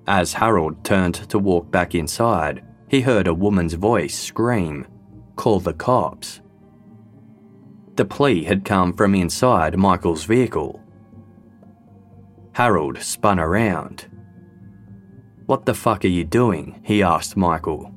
As 0.06 0.34
Harold 0.34 0.84
turned 0.84 1.14
to 1.30 1.38
walk 1.38 1.70
back 1.70 1.94
inside, 1.94 2.62
he 2.88 3.00
heard 3.00 3.26
a 3.26 3.34
woman's 3.34 3.74
voice 3.74 4.18
scream, 4.18 4.86
Call 5.36 5.60
the 5.60 5.72
cops. 5.72 6.40
The 7.96 8.04
plea 8.04 8.44
had 8.44 8.64
come 8.64 8.92
from 8.92 9.14
inside 9.14 9.78
Michael's 9.78 10.24
vehicle. 10.24 10.80
Harold 12.52 12.98
spun 12.98 13.38
around. 13.38 14.06
What 15.46 15.66
the 15.66 15.74
fuck 15.74 16.04
are 16.04 16.08
you 16.08 16.24
doing? 16.24 16.80
he 16.82 17.02
asked 17.02 17.36
Michael. 17.36 17.92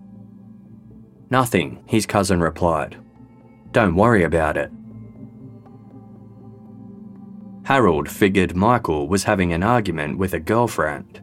Nothing, 1.30 1.84
his 1.86 2.06
cousin 2.06 2.42
replied. 2.42 2.98
Don't 3.72 3.96
worry 3.96 4.24
about 4.24 4.58
it. 4.58 4.72
Harold 7.64 8.10
figured 8.10 8.56
Michael 8.56 9.08
was 9.08 9.26
having 9.26 9.52
an 9.52 9.64
argument 9.64 10.18
with 10.18 10.34
a 10.34 10.40
girlfriend. 10.40 11.22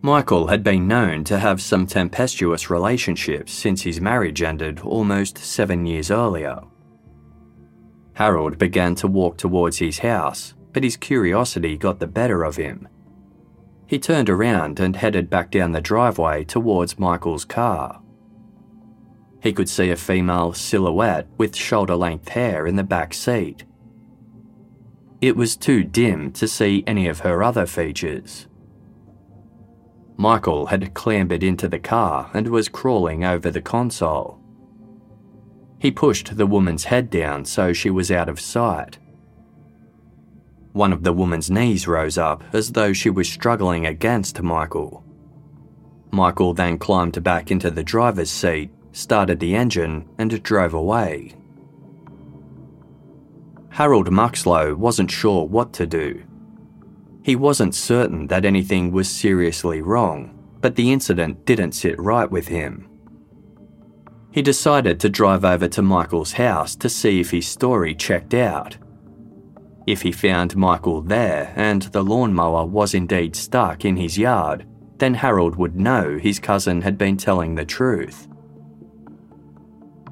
Michael 0.00 0.46
had 0.46 0.62
been 0.62 0.86
known 0.86 1.24
to 1.24 1.38
have 1.38 1.60
some 1.60 1.86
tempestuous 1.86 2.70
relationships 2.70 3.52
since 3.52 3.82
his 3.82 4.00
marriage 4.00 4.42
ended 4.42 4.80
almost 4.80 5.38
seven 5.38 5.86
years 5.86 6.10
earlier. 6.10 6.60
Harold 8.14 8.58
began 8.58 8.94
to 8.96 9.06
walk 9.06 9.38
towards 9.38 9.78
his 9.78 9.98
house, 9.98 10.54
but 10.72 10.84
his 10.84 10.96
curiosity 10.96 11.76
got 11.76 11.98
the 12.00 12.06
better 12.06 12.44
of 12.44 12.56
him. 12.56 12.86
He 13.88 13.98
turned 13.98 14.28
around 14.28 14.78
and 14.80 14.94
headed 14.94 15.30
back 15.30 15.50
down 15.50 15.72
the 15.72 15.80
driveway 15.80 16.44
towards 16.44 16.98
Michael's 16.98 17.46
car. 17.46 18.02
He 19.42 19.54
could 19.54 19.68
see 19.68 19.88
a 19.90 19.96
female 19.96 20.52
silhouette 20.52 21.26
with 21.38 21.56
shoulder 21.56 21.96
length 21.96 22.28
hair 22.28 22.66
in 22.66 22.76
the 22.76 22.84
back 22.84 23.14
seat. 23.14 23.64
It 25.22 25.36
was 25.36 25.56
too 25.56 25.84
dim 25.84 26.32
to 26.32 26.46
see 26.46 26.84
any 26.86 27.08
of 27.08 27.20
her 27.20 27.42
other 27.42 27.64
features. 27.64 28.46
Michael 30.18 30.66
had 30.66 30.92
clambered 30.92 31.42
into 31.42 31.66
the 31.66 31.78
car 31.78 32.30
and 32.34 32.48
was 32.48 32.68
crawling 32.68 33.24
over 33.24 33.50
the 33.50 33.62
console. 33.62 34.38
He 35.78 35.90
pushed 35.90 36.36
the 36.36 36.46
woman's 36.46 36.84
head 36.84 37.08
down 37.08 37.46
so 37.46 37.72
she 37.72 37.88
was 37.88 38.10
out 38.10 38.28
of 38.28 38.38
sight. 38.38 38.98
One 40.78 40.92
of 40.92 41.02
the 41.02 41.12
woman's 41.12 41.50
knees 41.50 41.88
rose 41.88 42.16
up 42.16 42.44
as 42.52 42.70
though 42.70 42.92
she 42.92 43.10
was 43.10 43.28
struggling 43.28 43.84
against 43.84 44.40
Michael. 44.40 45.02
Michael 46.12 46.54
then 46.54 46.78
climbed 46.78 47.20
back 47.24 47.50
into 47.50 47.68
the 47.68 47.82
driver's 47.82 48.30
seat, 48.30 48.70
started 48.92 49.40
the 49.40 49.56
engine, 49.56 50.08
and 50.18 50.40
drove 50.40 50.74
away. 50.74 51.34
Harold 53.70 54.08
Muxlow 54.12 54.76
wasn't 54.76 55.10
sure 55.10 55.48
what 55.48 55.72
to 55.72 55.84
do. 55.84 56.22
He 57.24 57.34
wasn't 57.34 57.74
certain 57.74 58.28
that 58.28 58.44
anything 58.44 58.92
was 58.92 59.08
seriously 59.08 59.82
wrong, 59.82 60.38
but 60.60 60.76
the 60.76 60.92
incident 60.92 61.44
didn't 61.44 61.72
sit 61.72 62.00
right 62.00 62.30
with 62.30 62.46
him. 62.46 62.88
He 64.30 64.42
decided 64.42 65.00
to 65.00 65.08
drive 65.08 65.44
over 65.44 65.66
to 65.66 65.82
Michael's 65.82 66.34
house 66.34 66.76
to 66.76 66.88
see 66.88 67.18
if 67.18 67.32
his 67.32 67.48
story 67.48 67.96
checked 67.96 68.32
out. 68.32 68.76
If 69.88 70.02
he 70.02 70.12
found 70.12 70.54
Michael 70.54 71.00
there 71.00 71.50
and 71.56 71.80
the 71.80 72.04
lawnmower 72.04 72.66
was 72.66 72.92
indeed 72.92 73.34
stuck 73.34 73.86
in 73.86 73.96
his 73.96 74.18
yard, 74.18 74.66
then 74.98 75.14
Harold 75.14 75.56
would 75.56 75.76
know 75.76 76.18
his 76.18 76.38
cousin 76.38 76.82
had 76.82 76.98
been 76.98 77.16
telling 77.16 77.54
the 77.54 77.64
truth. 77.64 78.28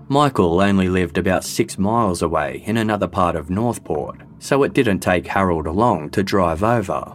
Michael 0.08 0.62
only 0.62 0.88
lived 0.88 1.18
about 1.18 1.44
six 1.44 1.76
miles 1.76 2.22
away 2.22 2.62
in 2.64 2.78
another 2.78 3.06
part 3.06 3.36
of 3.36 3.50
North 3.50 3.84
Port, 3.84 4.22
so 4.38 4.62
it 4.62 4.72
didn't 4.72 5.00
take 5.00 5.26
Harold 5.26 5.66
long 5.66 6.08
to 6.08 6.22
drive 6.22 6.62
over. 6.62 7.14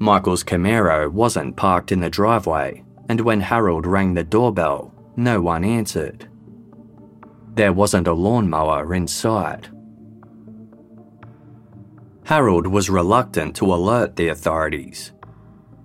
Michael's 0.00 0.42
Camaro 0.42 1.12
wasn't 1.12 1.54
parked 1.54 1.92
in 1.92 2.00
the 2.00 2.08
driveway, 2.08 2.82
and 3.10 3.20
when 3.20 3.42
Harold 3.42 3.84
rang 3.84 4.14
the 4.14 4.24
doorbell, 4.24 4.94
no 5.16 5.42
one 5.42 5.64
answered. 5.64 6.30
There 7.56 7.74
wasn't 7.74 8.08
a 8.08 8.14
lawnmower 8.14 8.94
in 8.94 9.06
sight. 9.06 9.68
Harold 12.24 12.66
was 12.66 12.90
reluctant 12.90 13.54
to 13.56 13.72
alert 13.72 14.16
the 14.16 14.28
authorities, 14.28 15.12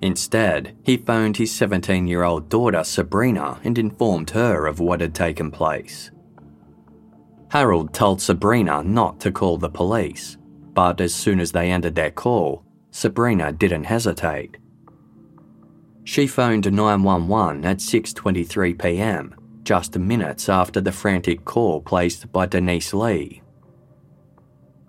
Instead, 0.02 0.78
he 0.84 0.96
phoned 0.96 1.38
his 1.38 1.52
17 1.52 2.08
year 2.08 2.24
old 2.24 2.50
daughter 2.50 2.84
Sabrina 2.84 3.60
and 3.64 3.78
informed 3.78 4.30
her 4.32 4.66
of 4.66 4.80
what 4.80 5.02
had 5.02 5.14
taken 5.14 5.52
place. 5.52 6.12
Harold 7.50 7.94
told 7.94 8.22
Sabrina 8.22 8.84
not 8.84 9.20
to 9.22 9.32
call 9.32 9.58
the 9.58 9.70
police, 9.70 10.38
but 10.74 11.02
as 11.02 11.14
soon 11.14 11.40
as 11.40 11.52
they 11.52 11.72
ended 11.72 11.96
their 11.96 12.12
call, 12.12 12.64
Sabrina 12.92 13.52
didn't 13.52 13.86
hesitate. 13.86 14.58
She 16.06 16.26
phoned 16.26 16.72
911 16.72 17.66
at 17.66 17.78
6:23 17.78 18.82
p.m., 18.82 19.36
just 19.64 19.98
minutes 19.98 20.48
after 20.48 20.80
the 20.80 20.92
frantic 20.92 21.44
call 21.44 21.82
placed 21.82 22.32
by 22.32 22.46
Denise 22.46 22.94
Lee. 22.94 23.42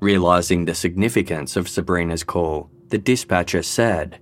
Realizing 0.00 0.64
the 0.64 0.74
significance 0.74 1.56
of 1.56 1.68
Sabrina's 1.68 2.24
call, 2.24 2.70
the 2.88 2.98
dispatcher 2.98 3.62
said, 3.62 4.20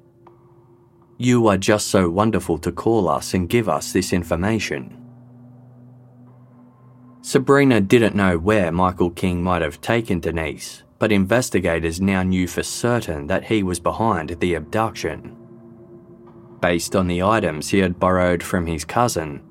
you 1.20 1.48
are 1.48 1.56
just 1.56 1.88
so 1.88 2.08
wonderful 2.08 2.58
to 2.58 2.70
call 2.70 3.08
us 3.08 3.34
and 3.34 3.48
give 3.48 3.68
us 3.68 3.92
this 3.92 4.12
information. 4.12 5.04
Sabrina 7.22 7.80
didn't 7.80 8.14
know 8.14 8.38
where 8.38 8.70
Michael 8.70 9.10
King 9.10 9.42
might 9.42 9.60
have 9.60 9.80
taken 9.80 10.20
Denise, 10.20 10.84
but 11.00 11.10
investigators 11.10 12.00
now 12.00 12.22
knew 12.22 12.46
for 12.46 12.62
certain 12.62 13.26
that 13.26 13.44
he 13.44 13.64
was 13.64 13.80
behind 13.80 14.30
the 14.38 14.54
abduction. 14.54 15.36
Based 16.60 16.94
on 16.94 17.08
the 17.08 17.24
items 17.24 17.70
he 17.70 17.80
had 17.80 17.98
borrowed 17.98 18.42
from 18.42 18.66
his 18.66 18.84
cousin, 18.84 19.42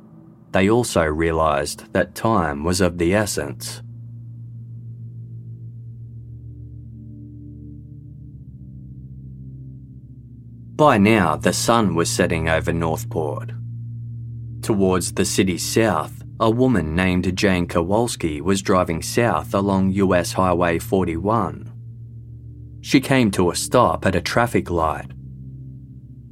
they 0.53 0.69
also 0.69 1.03
realised 1.03 1.91
that 1.91 2.15
time 2.15 2.63
was 2.63 2.79
of 2.79 2.97
the 2.97 3.13
essence. 3.13 3.81
By 10.77 10.99
now, 10.99 11.35
the 11.35 11.53
sun 11.53 11.95
was 11.95 12.07
setting 12.07 12.49
over 12.49 12.71
North 12.71 13.09
Port. 13.09 13.51
Towards 14.61 15.11
the 15.11 15.25
city's 15.25 15.65
south, 15.65 16.23
a 16.39 16.51
woman 16.51 16.95
named 16.95 17.35
Jane 17.35 17.65
Kowalski 17.65 18.41
was 18.41 18.61
driving 18.61 19.01
south 19.01 19.55
along 19.55 19.93
US 19.93 20.33
Highway 20.33 20.77
41. 20.77 21.73
She 22.81 23.01
came 23.01 23.31
to 23.31 23.49
a 23.49 23.55
stop 23.55 24.05
at 24.05 24.15
a 24.15 24.21
traffic 24.21 24.69
light. 24.69 25.09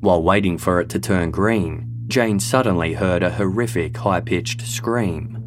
While 0.02 0.22
waiting 0.22 0.60
for 0.60 0.80
it 0.80 0.90
to 0.90 1.00
turn 1.00 1.32
green, 1.32 2.04
Jane 2.06 2.40
suddenly 2.40 2.94
heard 2.94 3.24
a 3.24 3.32
horrific 3.32 3.98
high 3.98 4.22
pitched 4.22 4.62
scream. 4.62 5.42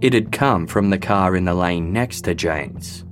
It 0.00 0.14
had 0.14 0.32
come 0.32 0.66
from 0.66 0.88
the 0.88 0.96
car 0.96 1.36
in 1.36 1.44
the 1.44 1.52
lane 1.52 1.92
next 1.92 2.22
to 2.22 2.34
Jane's. 2.34 3.04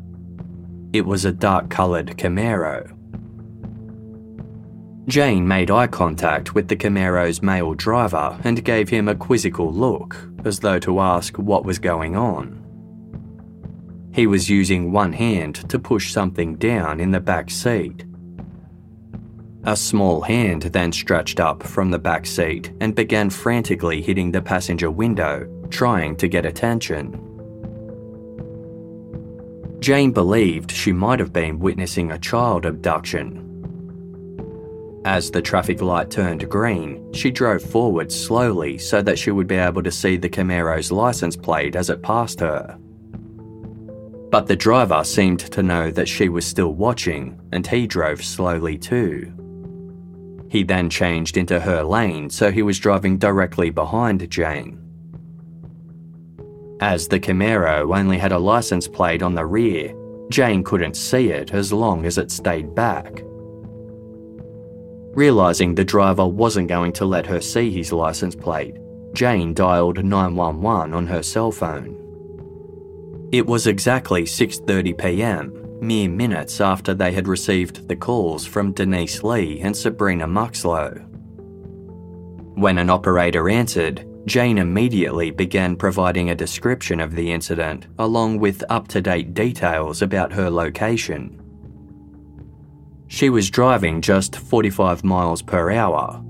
It 0.95 1.05
was 1.05 1.27
a 1.27 1.33
dark 1.33 1.69
coloured 1.69 2.17
Camaro. 2.17 2.98
Jane 5.09 5.49
made 5.49 5.71
eye 5.71 5.87
contact 5.87 6.55
with 6.55 6.69
the 6.69 6.77
Camaro's 6.77 7.41
male 7.41 7.73
driver 7.73 8.39
and 8.45 8.63
gave 8.63 8.91
him 8.91 9.09
a 9.09 9.15
quizzical 9.15 9.73
look, 9.73 10.29
as 10.45 10.61
though 10.61 10.79
to 10.81 11.01
ask 11.01 11.39
what 11.39 11.65
was 11.65 11.79
going 11.79 12.15
on. 12.15 12.63
He 14.13 14.27
was 14.27 14.51
using 14.51 14.93
one 14.93 15.15
hand 15.15 15.67
to 15.71 15.79
push 15.79 16.13
something 16.13 16.57
down 16.57 17.01
in 17.01 17.11
the 17.11 17.21
back 17.21 17.49
seat. 17.49 18.05
A 19.65 19.75
small 19.75 20.21
hand 20.21 20.65
then 20.65 20.93
stretched 20.93 21.41
up 21.41 21.63
from 21.63 21.91
the 21.91 21.99
back 21.99 22.27
seat 22.27 22.75
and 22.83 22.95
began 22.95 23.31
frantically 23.31 24.03
hitting 24.03 24.31
the 24.31 24.43
passenger 24.43 24.91
window, 24.91 25.49
trying 25.71 26.17
to 26.17 26.29
get 26.29 26.45
attention. 26.45 27.19
Jane 29.81 30.13
believed 30.13 30.71
she 30.71 30.93
might 30.93 31.19
have 31.19 31.33
been 31.33 31.59
witnessing 31.59 32.11
a 32.11 32.19
child 32.19 32.67
abduction 32.67 33.48
as 35.09 35.31
the 35.31 35.41
traffic 35.41 35.81
light 35.81 36.11
turned 36.11 36.47
green, 36.51 37.11
she 37.15 37.31
drove 37.31 37.63
forward 37.63 38.13
slowly 38.13 38.77
so 38.77 39.01
that 39.01 39.19
she 39.19 39.31
would 39.31 39.47
be 39.47 39.55
able 39.55 39.83
to 39.83 39.91
see 39.91 40.19
the 40.19 40.29
Camaro's 40.29 40.93
license 40.93 41.35
plate 41.35 41.75
as 41.77 41.89
it 41.89 42.03
passed 42.03 42.39
her. 42.41 42.79
But 44.31 44.47
the 44.47 44.55
driver 44.55 45.03
seemed 45.05 45.41
to 45.41 45.63
know 45.63 45.91
that 45.93 46.09
she 46.09 46.29
was 46.29 46.47
still 46.47 46.75
watching, 46.75 47.41
and 47.53 47.67
he 47.67 47.87
drove 47.87 48.23
slowly 48.23 48.77
too. 48.77 49.33
He 50.51 50.63
then 50.63 50.91
changed 50.91 51.39
into 51.39 51.59
her 51.59 51.83
lane 51.83 52.29
so 52.29 52.51
he 52.51 52.61
was 52.63 52.79
driving 52.79 53.17
directly 53.17 53.71
behind 53.71 54.31
Jane. 54.31 54.79
As 56.81 57.09
the 57.09 57.19
Camaro 57.19 57.97
only 57.99 58.19
had 58.19 58.33
a 58.33 58.39
license 58.39 58.87
plate 58.87 59.23
on 59.23 59.35
the 59.35 59.47
rear, 59.47 59.95
Jane 60.29 60.63
couldn't 60.63 60.99
see 60.99 61.31
it 61.31 61.55
as 61.55 61.73
long 61.73 62.05
as 62.05 62.19
it 62.19 62.31
stayed 62.31 62.75
back. 62.75 63.23
Realising 65.19 65.75
the 65.75 65.85
driver 65.85 66.25
wasn't 66.25 66.69
going 66.69 66.93
to 66.93 67.05
let 67.05 67.27
her 67.27 67.41
see 67.41 67.73
his 67.73 67.93
license 67.93 68.37
plate, 68.37 68.77
Jane 69.15 69.53
dialed 69.53 70.05
911 70.05 70.95
on 70.95 71.09
her 71.09 71.25
cell 71.25 71.51
phone. 71.51 71.97
It 73.33 73.45
was 73.45 73.67
exactly 73.67 74.23
6:30 74.23 74.97
p.m., 74.97 75.53
mere 75.81 76.09
minutes 76.09 76.61
after 76.61 76.95
they 76.95 77.11
had 77.11 77.27
received 77.27 77.89
the 77.89 77.97
calls 77.97 78.47
from 78.47 78.71
Denise 78.71 79.25
Lee 79.25 79.59
and 79.59 79.77
Sabrina 79.77 80.29
Muxlow. 80.29 81.05
When 82.55 82.79
an 82.79 82.89
operator 82.89 83.49
answered, 83.49 84.07
Jane 84.25 84.59
immediately 84.59 85.33
began 85.33 85.75
providing 85.75 86.31
a 86.31 86.37
description 86.37 87.01
of 87.01 87.17
the 87.17 87.33
incident 87.33 87.89
along 87.99 88.39
with 88.39 88.63
up 88.71 88.87
to 88.87 89.01
date 89.01 89.35
details 89.35 90.01
about 90.01 90.33
her 90.33 90.49
location. 90.49 91.38
She 93.09 93.31
was 93.31 93.51
driving 93.51 94.03
just 94.03 94.37
45 94.37 95.03
miles 95.03 95.41
per 95.41 95.71
hour. 95.71 96.23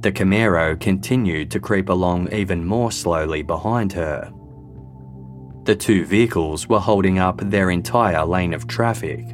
The 0.00 0.12
Camaro 0.12 0.78
continued 0.78 1.50
to 1.50 1.60
creep 1.60 1.88
along 1.88 2.32
even 2.32 2.64
more 2.64 2.92
slowly 2.92 3.42
behind 3.42 3.92
her. 3.94 4.30
The 5.64 5.74
two 5.76 6.04
vehicles 6.04 6.68
were 6.68 6.78
holding 6.78 7.18
up 7.18 7.40
their 7.42 7.70
entire 7.70 8.24
lane 8.24 8.54
of 8.54 8.66
traffic. 8.66 9.26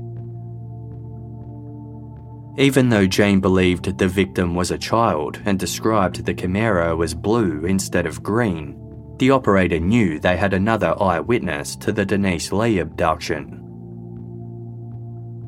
Even 2.59 2.89
though 2.89 3.07
Jane 3.07 3.41
believed 3.41 3.99
the 3.99 4.09
victim 4.09 4.55
was 4.55 4.71
a 4.71 4.79
child 4.79 5.41
and 5.45 5.59
described 5.59 6.25
the 6.25 6.35
Camaro 6.35 7.05
as 7.05 7.15
blue 7.15 7.65
instead 7.67 8.07
of 8.07 8.23
green, 8.23 8.77
the 9.19 9.31
operator 9.31 9.81
knew 9.81 10.19
they 10.19 10.37
had 10.37 10.55
another 10.55 10.95
eyewitness 11.03 11.77
to 11.77 11.93
the 11.93 12.07
Denise 12.07 12.53
Lee 12.53 12.79
abduction. 12.79 13.66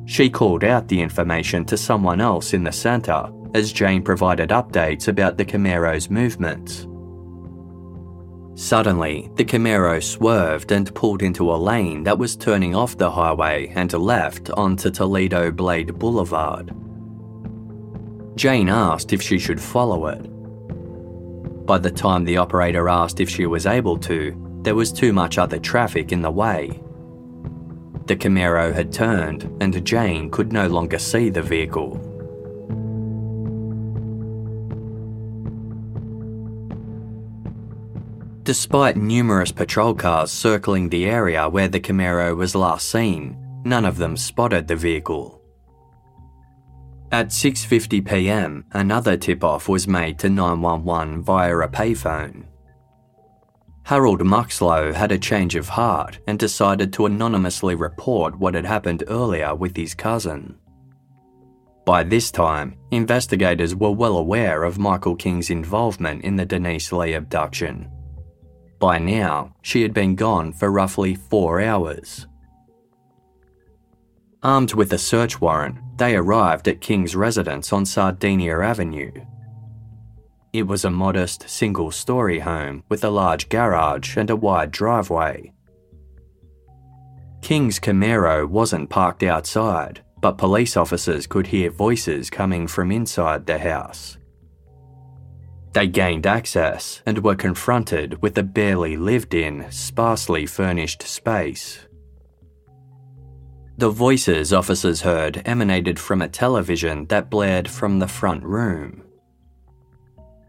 She 0.09 0.27
called 0.27 0.63
out 0.63 0.87
the 0.87 0.99
information 0.99 1.65
to 1.65 1.77
someone 1.77 2.19
else 2.19 2.55
in 2.55 2.63
the 2.63 2.71
centre 2.71 3.29
as 3.53 3.71
Jane 3.71 4.01
provided 4.01 4.49
updates 4.49 5.07
about 5.07 5.37
the 5.37 5.45
Camaro's 5.45 6.09
movements. 6.09 6.87
Suddenly, 8.55 9.29
the 9.35 9.45
Camaro 9.45 10.01
swerved 10.01 10.71
and 10.71 10.93
pulled 10.95 11.21
into 11.21 11.53
a 11.53 11.53
lane 11.53 12.03
that 12.05 12.17
was 12.17 12.35
turning 12.35 12.73
off 12.73 12.97
the 12.97 13.11
highway 13.11 13.71
and 13.75 13.93
left 13.93 14.49
onto 14.49 14.89
Toledo 14.89 15.51
Blade 15.51 15.99
Boulevard. 15.99 16.73
Jane 18.35 18.67
asked 18.67 19.13
if 19.13 19.21
she 19.21 19.37
should 19.37 19.61
follow 19.61 20.07
it. 20.07 20.23
By 21.67 21.77
the 21.77 21.91
time 21.91 22.23
the 22.23 22.37
operator 22.37 22.89
asked 22.89 23.19
if 23.19 23.29
she 23.29 23.45
was 23.45 23.67
able 23.67 23.99
to, 23.99 24.35
there 24.63 24.75
was 24.75 24.91
too 24.91 25.13
much 25.13 25.37
other 25.37 25.59
traffic 25.59 26.11
in 26.11 26.23
the 26.23 26.31
way. 26.31 26.81
The 28.09 28.15
Camaro 28.15 28.73
had 28.73 28.91
turned, 28.91 29.43
and 29.61 29.85
Jane 29.85 30.31
could 30.31 30.51
no 30.51 30.65
longer 30.65 30.97
see 30.97 31.29
the 31.29 31.43
vehicle. 31.43 31.93
Despite 38.41 38.97
numerous 38.97 39.51
patrol 39.51 39.93
cars 39.93 40.31
circling 40.31 40.89
the 40.89 41.05
area 41.05 41.47
where 41.47 41.67
the 41.67 41.79
Camaro 41.79 42.35
was 42.35 42.55
last 42.55 42.89
seen, 42.89 43.37
none 43.63 43.85
of 43.85 43.97
them 43.97 44.17
spotted 44.17 44.67
the 44.67 44.75
vehicle. 44.75 45.39
At 47.11 47.27
6:50 47.27 48.03
p.m., 48.09 48.65
another 48.71 49.17
tip-off 49.17 49.69
was 49.69 49.87
made 49.87 50.17
to 50.17 50.29
911 50.29 51.21
via 51.21 51.55
a 51.59 51.67
payphone. 51.67 52.45
Harold 53.89 54.21
Muxlow 54.21 54.93
had 54.93 55.11
a 55.11 55.17
change 55.17 55.55
of 55.55 55.67
heart 55.67 56.19
and 56.27 56.37
decided 56.37 56.93
to 56.93 57.05
anonymously 57.07 57.75
report 57.75 58.37
what 58.37 58.53
had 58.53 58.65
happened 58.65 59.03
earlier 59.07 59.55
with 59.55 59.75
his 59.75 59.95
cousin. 59.95 60.55
By 61.85 62.03
this 62.03 62.29
time, 62.29 62.75
investigators 62.91 63.75
were 63.75 63.91
well 63.91 64.17
aware 64.17 64.63
of 64.63 64.77
Michael 64.77 65.15
King's 65.15 65.49
involvement 65.49 66.23
in 66.23 66.35
the 66.35 66.45
Denise 66.45 66.91
Lee 66.91 67.13
abduction 67.13 67.89
by 68.79 68.97
now, 68.97 69.53
she 69.61 69.81
had 69.81 69.93
been 69.93 70.15
gone 70.15 70.53
for 70.53 70.71
roughly 70.71 71.13
four 71.13 71.59
hours. 71.59 72.27
Armed 74.41 74.73
with 74.73 74.93
a 74.93 74.97
search 74.97 75.41
warrant, 75.41 75.77
they 75.97 76.15
arrived 76.15 76.69
at 76.69 76.79
King's 76.79 77.13
residence 77.13 77.73
on 77.73 77.85
Sardinia 77.85 78.59
Avenue. 78.59 79.11
It 80.51 80.65
was 80.65 80.83
a 80.83 80.89
modest 80.89 81.47
single 81.47 81.91
story 81.91 82.39
home 82.39 82.83
with 82.89 83.03
a 83.03 83.09
large 83.09 83.49
garage 83.49 84.17
and 84.17 84.29
a 84.31 84.35
wide 84.35 84.71
driveway. 84.71 85.53
King's 87.41 87.79
Camaro 87.79 88.47
wasn't 88.47 88.89
parked 88.89 89.21
outside, 89.21 90.01
but 90.21 90.37
police 90.37 90.75
officers 90.75 91.27
could 91.27 91.47
hear 91.47 91.69
voices 91.69 92.29
coming 92.29 92.67
from 92.67 92.91
inside 92.91 93.45
the 93.45 93.59
house. 93.59 94.17
They 95.73 95.87
gained 95.87 96.25
access 96.25 97.03
and 97.05 97.23
were 97.23 97.35
confronted 97.35 98.19
with 98.21 98.37
a 98.37 98.43
barely 98.43 98.97
lived 98.97 99.35
in, 99.35 99.69
sparsely 99.69 100.47
furnished 100.47 101.03
space. 101.03 101.87
The 103.77 103.91
voices 103.91 104.51
officers 104.51 105.01
heard 105.01 105.43
emanated 105.45 105.99
from 105.99 106.21
a 106.21 106.27
television 106.27 107.05
that 107.05 107.29
blared 107.29 107.69
from 107.69 107.99
the 107.99 108.07
front 108.07 108.43
room. 108.43 109.03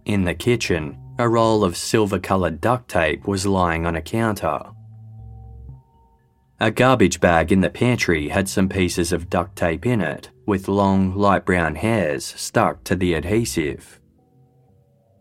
In 0.04 0.24
the 0.24 0.34
kitchen, 0.34 0.98
a 1.18 1.28
roll 1.28 1.64
of 1.64 1.76
silver 1.76 2.18
coloured 2.18 2.60
duct 2.60 2.88
tape 2.88 3.26
was 3.26 3.46
lying 3.46 3.86
on 3.86 3.96
a 3.96 4.02
counter. 4.02 4.62
A 6.58 6.70
garbage 6.70 7.20
bag 7.20 7.52
in 7.52 7.60
the 7.60 7.70
pantry 7.70 8.28
had 8.28 8.48
some 8.48 8.68
pieces 8.68 9.12
of 9.12 9.30
duct 9.30 9.56
tape 9.56 9.86
in 9.86 10.00
it, 10.00 10.30
with 10.46 10.68
long, 10.68 11.14
light 11.14 11.44
brown 11.46 11.74
hairs 11.74 12.24
stuck 12.24 12.84
to 12.84 12.96
the 12.96 13.14
adhesive. 13.14 14.00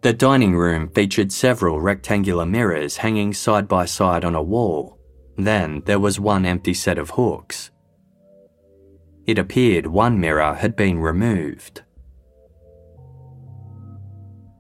The 0.02 0.14
dining 0.14 0.56
room 0.56 0.90
featured 0.90 1.32
several 1.32 1.82
rectangular 1.82 2.46
mirrors 2.46 2.98
hanging 2.98 3.34
side 3.34 3.68
by 3.68 3.86
side 3.86 4.24
on 4.24 4.36
a 4.36 4.42
wall. 4.42 4.98
Then 5.38 5.82
there 5.86 6.00
was 6.00 6.20
one 6.20 6.46
empty 6.46 6.74
set 6.74 6.98
of 6.98 7.12
hooks. 7.12 7.72
It 9.26 9.38
appeared 9.38 9.88
one 9.88 10.20
mirror 10.20 10.54
had 10.54 10.76
been 10.76 11.00
removed. 11.00 11.84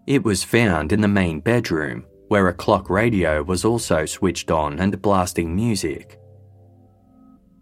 It 0.09 0.23
was 0.23 0.43
found 0.43 0.91
in 0.91 1.01
the 1.01 1.07
main 1.07 1.39
bedroom, 1.39 2.03
where 2.29 2.47
a 2.47 2.53
clock 2.53 2.89
radio 2.89 3.43
was 3.43 3.63
also 3.63 4.07
switched 4.07 4.49
on 4.49 4.79
and 4.79 4.99
blasting 5.03 5.55
music. 5.55 6.19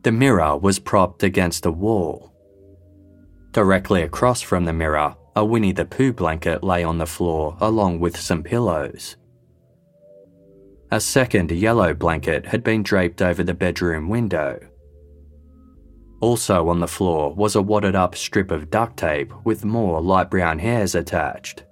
The 0.04 0.14
mirror 0.14 0.56
was 0.56 0.80
propped 0.80 1.24
against 1.24 1.66
a 1.66 1.72
wall. 1.72 2.34
Directly 3.52 4.04
across 4.04 4.42
from 4.42 4.64
the 4.64 4.72
mirror 4.72 5.14
a 5.36 5.44
Winnie 5.44 5.74
the 5.74 5.84
Pooh 5.84 6.14
blanket 6.14 6.64
lay 6.64 6.86
on 6.86 7.00
the 7.00 7.06
floor 7.06 7.58
along 7.60 8.00
with 8.00 8.18
some 8.18 8.44
pillows. 8.44 9.18
A 10.90 11.02
second 11.02 11.52
yellow 11.52 11.94
blanket 11.94 12.46
had 12.46 12.64
been 12.64 12.82
draped 12.82 13.22
over 13.22 13.44
the 13.44 13.54
bedroom 13.54 14.08
window. 14.08 14.58
Also 16.22 16.70
on 16.70 16.80
the 16.80 16.88
floor 16.88 17.34
was 17.34 17.58
a 17.58 17.62
wadded 17.62 17.94
up 17.94 18.16
strip 18.16 18.52
of 18.52 18.70
duct 18.70 18.96
tape 18.96 19.34
with 19.44 19.66
more 19.66 20.02
light 20.02 20.32
brown 20.32 20.60
hairs 20.60 20.96
attached. 20.96 21.66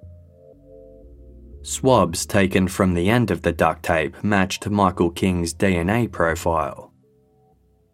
Swabs 1.65 2.28
taken 2.28 2.67
from 2.67 2.93
the 2.93 3.10
end 3.10 3.32
of 3.32 3.41
the 3.41 3.51
duct 3.51 3.82
tape 3.82 4.23
matched 4.23 4.69
Michael 4.69 5.10
King's 5.10 5.51
DNA 5.51 6.12
profile. 6.12 6.93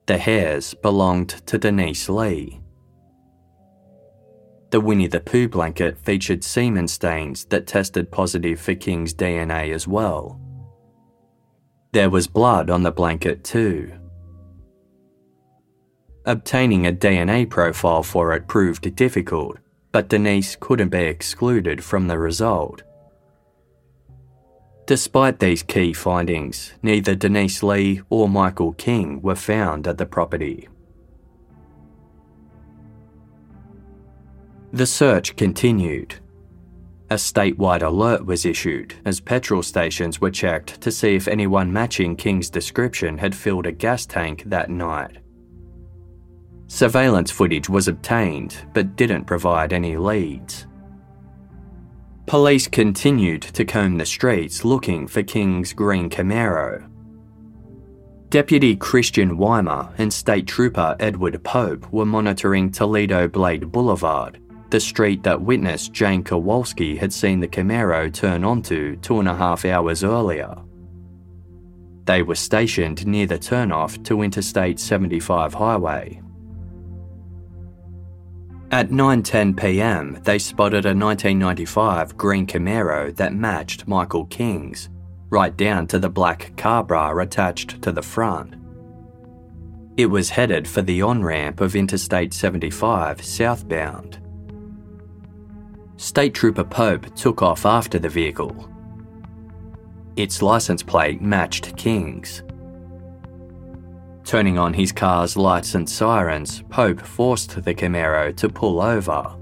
The 0.08 0.18
hairs 0.18 0.74
belonged 0.74 1.30
to 1.48 1.58
Denise 1.58 2.10
Lee. 2.10 2.60
The 4.72 4.82
Winnie 4.82 5.08
the 5.08 5.22
Pooh 5.22 5.48
blanket 5.48 5.98
featured 5.98 6.44
semen 6.44 6.86
stains 6.90 7.46
that 7.46 7.66
tested 7.66 8.12
positive 8.12 8.60
for 8.60 8.76
King's 8.76 9.14
DNA 9.14 9.74
as 9.74 9.88
well. 9.88 10.38
There 11.94 12.10
was 12.10 12.28
blood 12.28 12.70
on 12.70 12.84
the 12.84 12.92
blanket 12.92 13.46
too. 13.46 13.94
Obtaining 16.26 16.88
a 16.88 16.92
DNA 16.92 17.50
profile 17.50 18.04
for 18.04 18.34
it 18.34 18.50
proved 18.50 18.94
difficult, 18.98 19.60
but 19.94 20.10
Denise 20.10 20.58
couldn't 20.60 20.90
be 20.90 21.04
excluded 21.04 21.82
from 21.82 22.10
the 22.10 22.20
result. 22.20 22.84
Despite 24.86 25.40
these 25.40 25.64
key 25.64 25.94
findings, 25.94 26.74
neither 26.82 27.16
Denise 27.16 27.64
Lee 27.64 28.02
or 28.10 28.28
Michael 28.28 28.74
King 28.74 29.22
were 29.22 29.36
found 29.36 29.88
at 29.88 29.98
the 29.98 30.06
property. 30.06 30.68
The 34.74 34.86
search 34.86 35.36
continued. 35.36 36.16
A 37.10 37.16
statewide 37.16 37.82
alert 37.82 38.26
was 38.26 38.46
issued 38.46 38.96
as 39.04 39.20
petrol 39.20 39.62
stations 39.62 40.22
were 40.22 40.32
checked 40.32 40.80
to 40.80 40.92
see 40.92 41.14
if 41.14 41.28
anyone 41.28 41.72
matching 41.72 42.16
King's 42.16 42.50
description 42.50 43.18
had 43.18 43.36
filled 43.36 43.66
a 43.66 43.72
gas 43.74 44.06
tank 44.06 44.44
that 44.46 44.70
night. 44.70 45.18
Surveillance 46.68 47.30
footage 47.30 47.68
was 47.68 47.90
obtained 47.90 48.56
but 48.74 48.96
didn't 48.96 49.26
provide 49.26 49.74
any 49.74 49.98
leads. 49.98 50.68
Police 52.26 52.68
continued 52.68 53.42
to 53.42 53.66
comb 53.66 53.98
the 53.98 54.06
streets 54.06 54.64
looking 54.64 55.08
for 55.08 55.24
King's 55.24 55.74
green 55.74 56.10
Camaro. 56.10 56.88
Deputy 58.30 58.76
Christian 58.76 59.38
Weimer 59.38 59.94
and 59.98 60.14
State 60.14 60.48
Trooper 60.48 60.96
Edward 61.00 61.44
Pope 61.44 61.92
were 61.92 62.06
monitoring 62.06 62.72
Toledo 62.72 63.28
Blade 63.28 63.72
Boulevard 63.72 64.42
the 64.72 64.80
street 64.80 65.22
that 65.24 65.42
witness 65.42 65.90
Jane 65.90 66.24
Kowalski 66.24 66.96
had 66.96 67.12
seen 67.14 67.42
the 67.42 67.48
Camaro 67.48 68.12
turn 68.12 68.44
onto 68.44 68.96
two 68.98 69.20
and 69.20 69.28
a 69.28 69.36
half 69.36 69.66
hours 69.66 70.04
earlier. 70.04 70.56
They 72.06 72.24
were 72.24 72.36
stationed 72.36 73.06
near 73.06 73.28
the 73.28 73.38
turnoff 73.38 74.04
to 74.06 74.22
Interstate 74.22 74.80
75 74.80 75.54
highway. 75.54 76.22
At 78.72 78.90
9:10 78.90 79.60
p.m., 79.60 80.18
they 80.24 80.40
spotted 80.40 80.86
a 80.86 80.96
1995 80.96 82.16
green 82.16 82.48
Camaro 82.48 83.14
that 83.18 83.34
matched 83.34 83.86
Michael 83.86 84.26
King's, 84.28 84.88
right 85.30 85.56
down 85.58 85.88
to 85.88 86.00
the 86.00 86.10
black 86.10 86.56
car 86.56 86.82
bra 86.82 87.20
attached 87.20 87.82
to 87.82 87.92
the 87.92 88.02
front. 88.02 88.56
It 89.98 90.06
was 90.06 90.30
headed 90.30 90.70
for 90.70 90.82
the 90.82 91.02
on-ramp 91.02 91.60
of 91.60 91.76
Interstate 91.76 92.34
75 92.34 93.22
southbound. 93.22 94.20
State 95.98 96.34
Trooper 96.34 96.64
Pope 96.64 97.14
took 97.14 97.42
off 97.42 97.66
after 97.66 98.00
the 98.00 98.08
vehicle. 98.08 98.70
Its 100.16 100.42
license 100.42 100.82
plate 100.82 101.22
matched 101.22 101.76
King's. 101.76 102.42
Turning 104.32 104.58
on 104.58 104.74
his 104.74 104.94
car's 104.94 105.36
lights 105.36 105.76
and 105.76 105.90
sirens, 105.90 106.64
Pope 106.70 107.02
forced 107.02 107.62
the 107.66 107.76
Camaro 107.76 108.34
to 108.38 108.48
pull 108.48 108.80
over. 108.82 109.36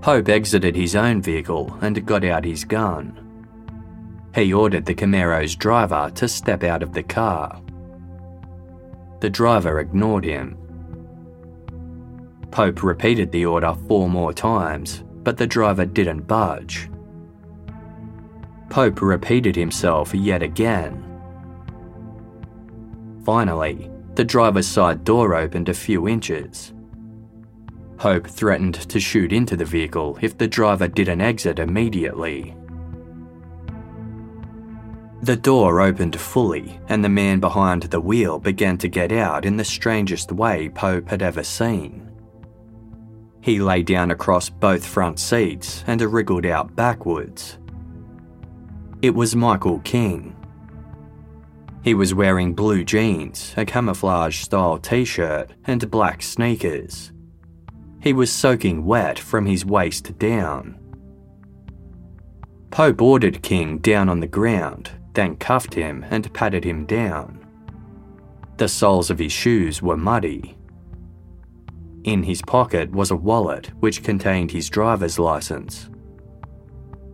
Pope 0.00 0.28
exited 0.28 0.76
his 0.76 0.94
own 0.94 1.20
vehicle 1.20 1.76
and 1.80 2.06
got 2.06 2.24
out 2.24 2.44
his 2.44 2.64
gun. 2.64 3.18
He 4.36 4.52
ordered 4.52 4.86
the 4.86 4.94
Camaro's 4.94 5.56
driver 5.56 6.12
to 6.14 6.28
step 6.28 6.62
out 6.62 6.84
of 6.84 6.92
the 6.92 7.02
car. 7.02 7.60
The 9.18 9.30
driver 9.30 9.80
ignored 9.80 10.22
him. 10.22 10.56
Pope 12.52 12.84
repeated 12.84 13.32
the 13.32 13.46
order 13.46 13.74
four 13.88 14.08
more 14.08 14.32
times, 14.32 15.02
but 15.24 15.36
the 15.36 15.48
driver 15.48 15.86
didn't 15.86 16.28
budge. 16.28 16.88
Pope 18.68 19.02
repeated 19.02 19.56
himself 19.56 20.14
yet 20.14 20.40
again. 20.40 21.09
Finally, 23.30 23.88
the 24.16 24.24
driver's 24.24 24.66
side 24.66 25.04
door 25.04 25.36
opened 25.36 25.68
a 25.68 25.72
few 25.72 26.08
inches. 26.08 26.72
Pope 27.96 28.26
threatened 28.26 28.74
to 28.74 28.98
shoot 28.98 29.32
into 29.32 29.54
the 29.54 29.64
vehicle 29.64 30.18
if 30.20 30.36
the 30.36 30.48
driver 30.48 30.88
didn't 30.88 31.20
exit 31.20 31.60
immediately. 31.60 32.56
The 35.22 35.36
door 35.36 35.80
opened 35.80 36.18
fully, 36.18 36.80
and 36.88 37.04
the 37.04 37.08
man 37.08 37.38
behind 37.38 37.84
the 37.84 38.00
wheel 38.00 38.40
began 38.40 38.76
to 38.78 38.88
get 38.88 39.12
out 39.12 39.44
in 39.44 39.56
the 39.56 39.64
strangest 39.64 40.32
way 40.32 40.68
Pope 40.68 41.08
had 41.08 41.22
ever 41.22 41.44
seen. 41.44 42.10
He 43.42 43.60
lay 43.60 43.84
down 43.84 44.10
across 44.10 44.50
both 44.50 44.84
front 44.84 45.20
seats 45.20 45.84
and 45.86 46.02
wriggled 46.02 46.46
out 46.46 46.74
backwards. 46.74 47.58
It 49.02 49.14
was 49.14 49.36
Michael 49.36 49.78
King. 49.84 50.34
He 51.82 51.94
was 51.94 52.14
wearing 52.14 52.54
blue 52.54 52.84
jeans, 52.84 53.54
a 53.56 53.64
camouflage 53.64 54.42
style 54.42 54.78
t 54.78 55.04
shirt, 55.04 55.52
and 55.66 55.90
black 55.90 56.22
sneakers. 56.22 57.12
He 58.00 58.12
was 58.12 58.30
soaking 58.30 58.84
wet 58.84 59.18
from 59.18 59.46
his 59.46 59.64
waist 59.64 60.18
down. 60.18 60.78
Pope 62.70 63.02
ordered 63.02 63.42
King 63.42 63.78
down 63.78 64.08
on 64.08 64.20
the 64.20 64.26
ground, 64.26 64.90
then 65.14 65.36
cuffed 65.36 65.74
him 65.74 66.04
and 66.08 66.32
patted 66.32 66.64
him 66.64 66.86
down. 66.86 67.44
The 68.58 68.68
soles 68.68 69.10
of 69.10 69.18
his 69.18 69.32
shoes 69.32 69.82
were 69.82 69.96
muddy. 69.96 70.56
In 72.04 72.22
his 72.22 72.40
pocket 72.42 72.90
was 72.92 73.10
a 73.10 73.16
wallet 73.16 73.72
which 73.80 74.02
contained 74.02 74.50
his 74.50 74.70
driver's 74.70 75.18
license. 75.18 75.89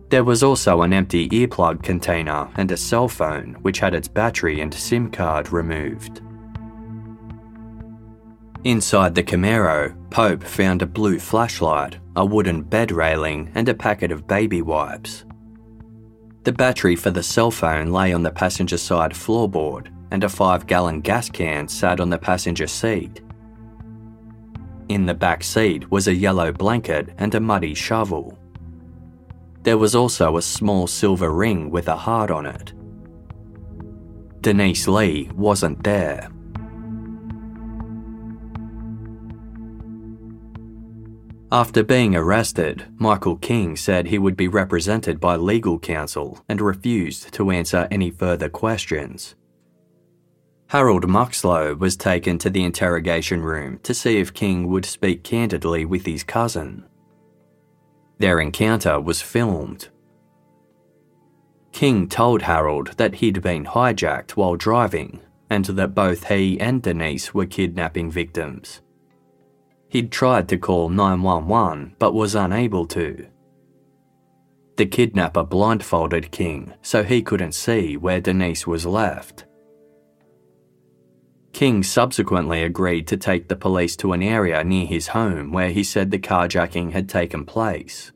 There 0.09 0.23
was 0.23 0.41
also 0.41 0.83
an 0.83 0.93
empty 0.93 1.27
earplug 1.29 1.83
container 1.83 2.49
and 2.55 2.71
a 2.71 2.77
cell 2.77 3.09
phone 3.09 3.57
which 3.61 3.79
had 3.79 3.93
its 3.93 4.07
battery 4.07 4.61
and 4.61 4.73
SIM 4.73 5.11
card 5.11 5.51
removed. 5.51 6.21
Inside 8.63 9.15
the 9.15 9.23
Camaro, 9.23 9.95
Pope 10.09 10.43
found 10.43 10.81
a 10.81 10.87
blue 10.87 11.19
flashlight, 11.19 11.97
a 12.15 12.25
wooden 12.25 12.63
bed 12.63 12.91
railing, 12.91 13.51
and 13.53 13.69
a 13.69 13.73
packet 13.73 14.11
of 14.11 14.27
baby 14.27 14.61
wipes. 14.61 15.25
The 16.43 16.53
battery 16.53 16.95
for 16.95 17.11
the 17.11 17.23
cell 17.23 17.51
phone 17.51 17.91
lay 17.91 18.13
on 18.13 18.23
the 18.23 18.31
passenger 18.31 18.77
side 18.77 19.11
floorboard, 19.11 19.87
and 20.11 20.23
a 20.23 20.29
5 20.29 20.65
gallon 20.67 21.01
gas 21.01 21.29
can 21.29 21.67
sat 21.67 21.99
on 21.99 22.09
the 22.09 22.17
passenger 22.17 22.67
seat. 22.67 23.21
In 24.87 25.05
the 25.05 25.13
back 25.13 25.43
seat 25.43 25.91
was 25.91 26.07
a 26.07 26.15
yellow 26.15 26.53
blanket 26.53 27.09
and 27.17 27.35
a 27.35 27.41
muddy 27.41 27.73
shovel. 27.73 28.37
There 29.67 29.77
was 29.77 29.95
also 29.95 30.37
a 30.37 30.41
small 30.41 30.87
silver 30.87 31.29
ring 31.29 31.69
with 31.69 31.89
a 31.89 31.97
heart 31.97 32.31
on 32.31 32.45
it. 32.45 32.71
Denise 34.39 34.87
Lee 34.87 35.29
wasn't 35.35 35.83
there. 35.83 36.29
After 41.51 41.83
being 41.83 42.15
arrested, 42.15 42.85
Michael 42.95 43.35
King 43.35 43.75
said 43.75 44.07
he 44.07 44.17
would 44.17 44.37
be 44.37 44.47
represented 44.47 45.19
by 45.19 45.35
legal 45.35 45.79
counsel 45.79 46.45
and 46.47 46.61
refused 46.61 47.33
to 47.33 47.51
answer 47.51 47.89
any 47.91 48.09
further 48.09 48.47
questions. 48.47 49.35
Harold 50.67 51.09
Muxlow 51.09 51.77
was 51.77 51.97
taken 51.97 52.37
to 52.37 52.49
the 52.49 52.63
interrogation 52.63 53.41
room 53.41 53.79
to 53.83 53.93
see 53.93 54.17
if 54.17 54.33
King 54.33 54.69
would 54.69 54.85
speak 54.85 55.25
candidly 55.25 55.83
with 55.83 56.05
his 56.05 56.23
cousin. 56.23 56.85
Their 58.19 58.39
encounter 58.39 58.99
was 58.99 59.21
filmed. 59.21 59.89
King 61.71 62.07
told 62.09 62.41
Harold 62.43 62.93
that 62.97 63.15
he'd 63.15 63.41
been 63.41 63.65
hijacked 63.65 64.31
while 64.31 64.55
driving 64.55 65.19
and 65.49 65.65
that 65.65 65.95
both 65.95 66.27
he 66.27 66.59
and 66.59 66.81
Denise 66.81 67.33
were 67.33 67.45
kidnapping 67.45 68.11
victims. 68.11 68.81
He'd 69.89 70.11
tried 70.11 70.49
to 70.49 70.57
call 70.57 70.89
911 70.89 71.95
but 71.99 72.13
was 72.13 72.35
unable 72.35 72.85
to. 72.87 73.27
The 74.75 74.85
kidnapper 74.85 75.43
blindfolded 75.43 76.31
King 76.31 76.73
so 76.81 77.03
he 77.03 77.21
couldn't 77.21 77.53
see 77.53 77.97
where 77.97 78.21
Denise 78.21 78.67
was 78.67 78.85
left. 78.85 79.45
King 81.57 81.81
subsequently 81.81 82.61
agreed 82.61 83.07
to 83.07 83.17
take 83.17 83.47
the 83.47 83.55
police 83.55 83.95
to 83.95 84.13
an 84.13 84.21
area 84.21 84.63
near 84.63 84.85
his 84.85 85.07
home 85.07 85.51
where 85.51 85.71
he 85.71 85.83
said 85.83 86.11
the 86.11 86.19
carjacking 86.19 86.91
had 86.91 87.09
taken 87.09 87.45
place. 87.45 88.11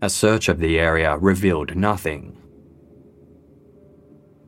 A 0.00 0.08
search 0.08 0.48
of 0.48 0.60
the 0.60 0.78
area 0.78 1.16
revealed 1.16 1.74
nothing. 1.74 2.40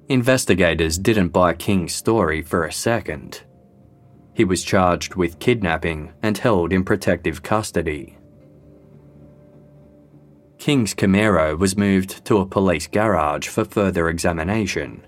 Investigators 0.08 0.98
didn't 0.98 1.30
buy 1.30 1.52
King's 1.52 1.92
story 1.92 2.42
for 2.42 2.64
a 2.64 2.72
second. 2.72 3.42
He 4.34 4.44
was 4.44 4.62
charged 4.62 5.16
with 5.16 5.40
kidnapping 5.40 6.12
and 6.22 6.38
held 6.38 6.72
in 6.72 6.84
protective 6.84 7.42
custody. 7.42 8.18
King's 10.58 10.94
Camaro 10.94 11.58
was 11.58 11.76
moved 11.76 12.24
to 12.26 12.38
a 12.38 12.46
police 12.46 12.86
garage 12.86 13.48
for 13.48 13.64
further 13.64 14.08
examination. 14.08 15.04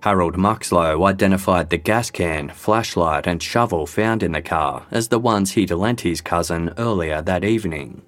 Harold 0.00 0.36
Muxlow 0.36 1.06
identified 1.06 1.70
the 1.70 1.78
gas 1.78 2.10
can, 2.10 2.48
flashlight, 2.50 3.26
and 3.26 3.42
shovel 3.42 3.86
found 3.86 4.22
in 4.22 4.32
the 4.32 4.42
car 4.42 4.86
as 4.90 5.08
the 5.08 5.18
ones 5.18 5.52
he'd 5.52 5.70
lent 5.70 6.02
his 6.02 6.20
cousin 6.20 6.72
earlier 6.78 7.22
that 7.22 7.44
evening. 7.44 8.02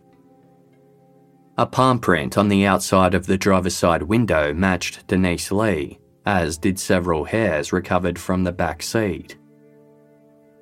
A 1.56 1.66
palm 1.66 1.98
print 1.98 2.38
on 2.38 2.48
the 2.48 2.64
outside 2.64 3.14
of 3.14 3.26
the 3.26 3.36
driver's 3.36 3.74
side 3.74 4.02
window 4.02 4.54
matched 4.54 5.06
Denise 5.08 5.50
Lee, 5.50 5.98
as 6.24 6.56
did 6.56 6.78
several 6.78 7.24
hairs 7.24 7.72
recovered 7.72 8.18
from 8.18 8.44
the 8.44 8.52
back 8.52 8.82
seat. 8.82 9.36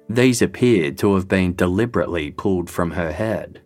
These 0.08 0.40
appeared 0.40 0.96
to 0.98 1.14
have 1.16 1.28
been 1.28 1.54
deliberately 1.54 2.30
pulled 2.30 2.70
from 2.70 2.92
her 2.92 3.12
head. 3.12 3.60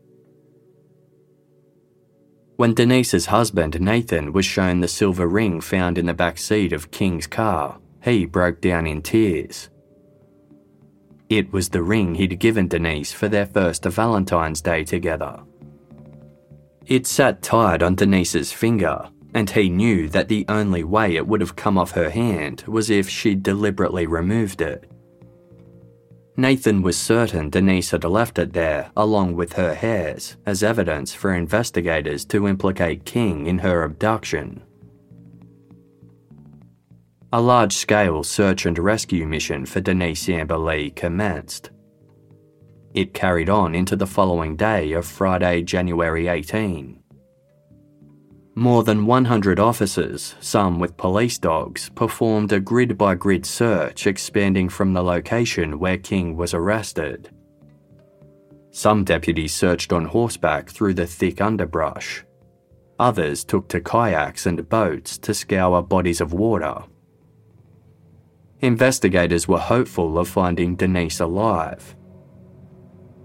When 2.60 2.74
Denise's 2.74 3.24
husband 3.24 3.80
Nathan 3.80 4.34
was 4.34 4.44
shown 4.44 4.80
the 4.80 4.86
silver 4.86 5.26
ring 5.26 5.62
found 5.62 5.96
in 5.96 6.04
the 6.04 6.12
back 6.12 6.36
seat 6.36 6.74
of 6.74 6.90
King's 6.90 7.26
car, 7.26 7.78
he 8.02 8.26
broke 8.26 8.60
down 8.60 8.86
in 8.86 9.00
tears. 9.00 9.70
It 11.30 11.54
was 11.54 11.70
the 11.70 11.82
ring 11.82 12.16
he'd 12.16 12.38
given 12.38 12.68
Denise 12.68 13.14
for 13.14 13.28
their 13.28 13.46
first 13.46 13.86
Valentine's 13.86 14.60
Day 14.60 14.84
together. 14.84 15.40
It 16.86 17.06
sat 17.06 17.40
tied 17.40 17.82
on 17.82 17.94
Denise's 17.94 18.52
finger, 18.52 19.08
and 19.32 19.48
he 19.48 19.70
knew 19.70 20.06
that 20.10 20.28
the 20.28 20.44
only 20.46 20.84
way 20.84 21.16
it 21.16 21.26
would 21.26 21.40
have 21.40 21.56
come 21.56 21.78
off 21.78 21.92
her 21.92 22.10
hand 22.10 22.64
was 22.66 22.90
if 22.90 23.08
she'd 23.08 23.42
deliberately 23.42 24.06
removed 24.06 24.60
it. 24.60 24.89
Nathan 26.36 26.82
was 26.82 26.96
certain 26.96 27.50
Denise 27.50 27.90
had 27.90 28.04
left 28.04 28.38
it 28.38 28.52
there 28.52 28.90
along 28.96 29.34
with 29.34 29.54
her 29.54 29.74
hairs 29.74 30.36
as 30.46 30.62
evidence 30.62 31.12
for 31.12 31.34
investigators 31.34 32.24
to 32.26 32.46
implicate 32.46 33.04
King 33.04 33.46
in 33.46 33.58
her 33.58 33.82
abduction. 33.82 34.62
A 37.32 37.40
large 37.40 37.74
scale 37.74 38.24
search 38.24 38.66
and 38.66 38.78
rescue 38.78 39.26
mission 39.26 39.66
for 39.66 39.80
Denise 39.80 40.28
Amber 40.28 40.58
Lee 40.58 40.90
commenced. 40.90 41.70
It 42.92 43.14
carried 43.14 43.48
on 43.48 43.74
into 43.74 43.94
the 43.94 44.06
following 44.06 44.56
day 44.56 44.92
of 44.92 45.06
Friday, 45.06 45.62
January 45.62 46.26
18. 46.26 46.99
More 48.60 48.84
than 48.84 49.06
100 49.06 49.58
officers, 49.58 50.34
some 50.40 50.78
with 50.78 50.98
police 50.98 51.38
dogs, 51.38 51.88
performed 51.94 52.52
a 52.52 52.60
grid 52.60 52.98
by 52.98 53.14
grid 53.14 53.46
search 53.46 54.06
expanding 54.06 54.68
from 54.68 54.92
the 54.92 55.02
location 55.02 55.78
where 55.78 55.96
King 55.96 56.36
was 56.36 56.52
arrested. 56.52 57.30
Some 58.70 59.02
deputies 59.02 59.54
searched 59.54 59.94
on 59.94 60.04
horseback 60.04 60.68
through 60.68 60.92
the 60.92 61.06
thick 61.06 61.40
underbrush. 61.40 62.22
Others 62.98 63.44
took 63.44 63.66
to 63.68 63.80
kayaks 63.80 64.44
and 64.44 64.68
boats 64.68 65.16
to 65.16 65.32
scour 65.32 65.80
bodies 65.80 66.20
of 66.20 66.34
water. 66.34 66.84
Investigators 68.60 69.48
were 69.48 69.58
hopeful 69.58 70.18
of 70.18 70.28
finding 70.28 70.76
Denise 70.76 71.20
alive. 71.20 71.96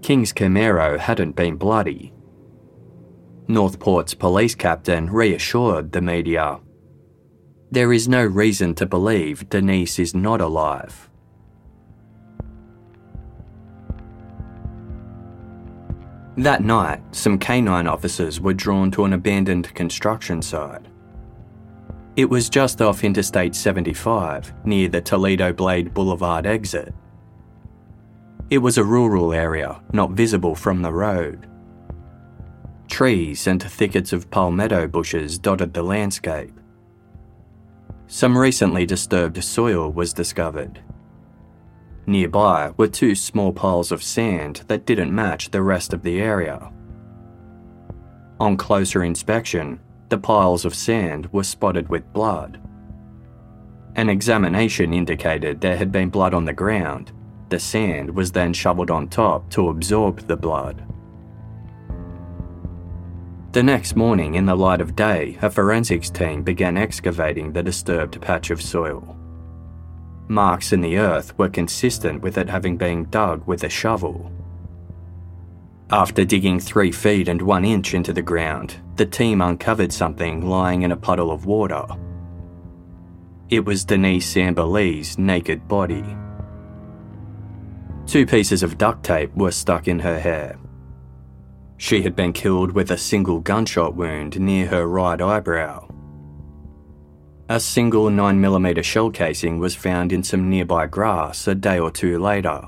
King's 0.01 0.31
Camaro 0.31 0.97
hadn't 0.97 1.35
been 1.35 1.57
bloody, 1.57 2.13
North 3.47 3.79
Port's 3.79 4.13
police 4.13 4.55
captain 4.55 5.09
reassured 5.09 5.91
the 5.91 6.01
media. 6.01 6.59
There 7.71 7.93
is 7.93 8.07
no 8.07 8.23
reason 8.23 8.73
to 8.75 8.85
believe 8.85 9.49
Denise 9.49 9.99
is 9.99 10.15
not 10.15 10.41
alive. 10.41 11.09
That 16.37 16.63
night, 16.63 17.01
some 17.11 17.37
canine 17.37 17.87
officers 17.87 18.41
were 18.41 18.53
drawn 18.53 18.91
to 18.91 19.05
an 19.05 19.13
abandoned 19.13 19.73
construction 19.73 20.41
site. 20.41 20.85
It 22.15 22.29
was 22.29 22.49
just 22.49 22.81
off 22.81 23.03
Interstate 23.03 23.55
75, 23.55 24.53
near 24.65 24.89
the 24.89 25.01
Toledo 25.01 25.53
Blade 25.53 25.93
Boulevard 25.93 26.45
exit. 26.45 26.93
It 28.49 28.57
was 28.57 28.77
a 28.77 28.83
rural 28.83 29.33
area, 29.33 29.81
not 29.91 30.11
visible 30.11 30.55
from 30.55 30.81
the 30.81 30.91
road. 30.91 31.47
Trees 32.87 33.47
and 33.47 33.61
thickets 33.61 34.13
of 34.13 34.29
palmetto 34.29 34.87
bushes 34.87 35.37
dotted 35.37 35.73
the 35.73 35.83
landscape. 35.83 36.53
Some 38.07 38.37
recently 38.37 38.85
disturbed 38.85 39.43
soil 39.43 39.91
was 39.91 40.13
discovered. 40.13 40.79
Nearby 42.07 42.71
were 42.77 42.87
two 42.87 43.15
small 43.15 43.51
piles 43.51 43.91
of 43.91 44.03
sand 44.03 44.61
that 44.67 44.85
didn't 44.85 45.13
match 45.13 45.49
the 45.49 45.63
rest 45.63 45.91
of 45.93 46.03
the 46.03 46.21
area. 46.21 46.71
On 48.39 48.55
closer 48.55 49.03
inspection, 49.03 49.79
the 50.09 50.17
piles 50.17 50.65
of 50.65 50.75
sand 50.75 51.31
were 51.33 51.43
spotted 51.43 51.89
with 51.89 52.13
blood. 52.13 52.61
An 53.95 54.09
examination 54.09 54.93
indicated 54.93 55.59
there 55.59 55.77
had 55.77 55.91
been 55.91 56.09
blood 56.09 56.33
on 56.33 56.45
the 56.45 56.53
ground. 56.53 57.11
The 57.49 57.59
sand 57.59 58.13
was 58.13 58.31
then 58.31 58.53
shoveled 58.53 58.91
on 58.91 59.07
top 59.07 59.49
to 59.51 59.69
absorb 59.69 60.27
the 60.27 60.37
blood. 60.37 60.85
The 63.55 63.63
next 63.63 63.95
morning, 63.95 64.35
in 64.35 64.45
the 64.45 64.53
light 64.53 64.81
of 64.81 64.97
day, 64.97 65.37
a 65.41 65.49
forensics 65.49 66.09
team 66.09 66.43
began 66.43 66.75
excavating 66.75 67.53
the 67.53 67.63
disturbed 67.63 68.19
patch 68.21 68.49
of 68.49 68.61
soil. 68.61 69.15
Marks 70.27 70.73
in 70.73 70.81
the 70.81 70.97
earth 70.97 71.37
were 71.37 71.47
consistent 71.47 72.21
with 72.21 72.37
it 72.37 72.49
having 72.49 72.75
been 72.75 73.09
dug 73.09 73.47
with 73.47 73.63
a 73.63 73.69
shovel. 73.69 74.29
After 75.89 76.25
digging 76.25 76.59
three 76.59 76.91
feet 76.91 77.29
and 77.29 77.41
one 77.41 77.63
inch 77.63 77.93
into 77.93 78.11
the 78.11 78.21
ground, 78.21 78.75
the 78.97 79.05
team 79.05 79.39
uncovered 79.39 79.93
something 79.93 80.45
lying 80.45 80.81
in 80.81 80.91
a 80.91 80.97
puddle 80.97 81.31
of 81.31 81.45
water. 81.45 81.85
It 83.47 83.63
was 83.63 83.85
Denise 83.85 84.35
Amber 84.35 84.65
Lee's 84.65 85.17
naked 85.17 85.65
body. 85.69 86.03
Two 88.05 88.25
pieces 88.25 88.63
of 88.63 88.77
duct 88.77 89.01
tape 89.05 89.33
were 89.33 89.51
stuck 89.51 89.87
in 89.87 89.99
her 89.99 90.19
hair. 90.19 90.57
She 91.77 92.01
had 92.01 92.15
been 92.15 92.33
killed 92.33 92.71
with 92.71 92.91
a 92.91 92.97
single 92.97 93.39
gunshot 93.39 93.95
wound 93.95 94.39
near 94.39 94.67
her 94.67 94.87
right 94.87 95.21
eyebrow. 95.21 95.87
A 97.49 97.59
single 97.59 98.09
9mm 98.09 98.83
shell 98.83 99.11
casing 99.11 99.59
was 99.59 99.75
found 99.75 100.11
in 100.11 100.23
some 100.23 100.49
nearby 100.49 100.87
grass 100.87 101.47
a 101.47 101.53
day 101.53 101.77
or 101.77 101.91
two 101.91 102.17
later. 102.17 102.61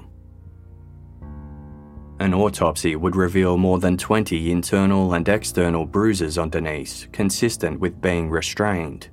An 2.19 2.33
autopsy 2.33 2.95
would 2.95 3.15
reveal 3.15 3.57
more 3.57 3.79
than 3.79 3.97
20 3.97 4.51
internal 4.51 5.13
and 5.13 5.27
external 5.29 5.85
bruises 5.85 6.37
on 6.37 6.49
Denise, 6.49 7.07
consistent 7.11 7.79
with 7.79 8.01
being 8.01 8.29
restrained. 8.29 9.09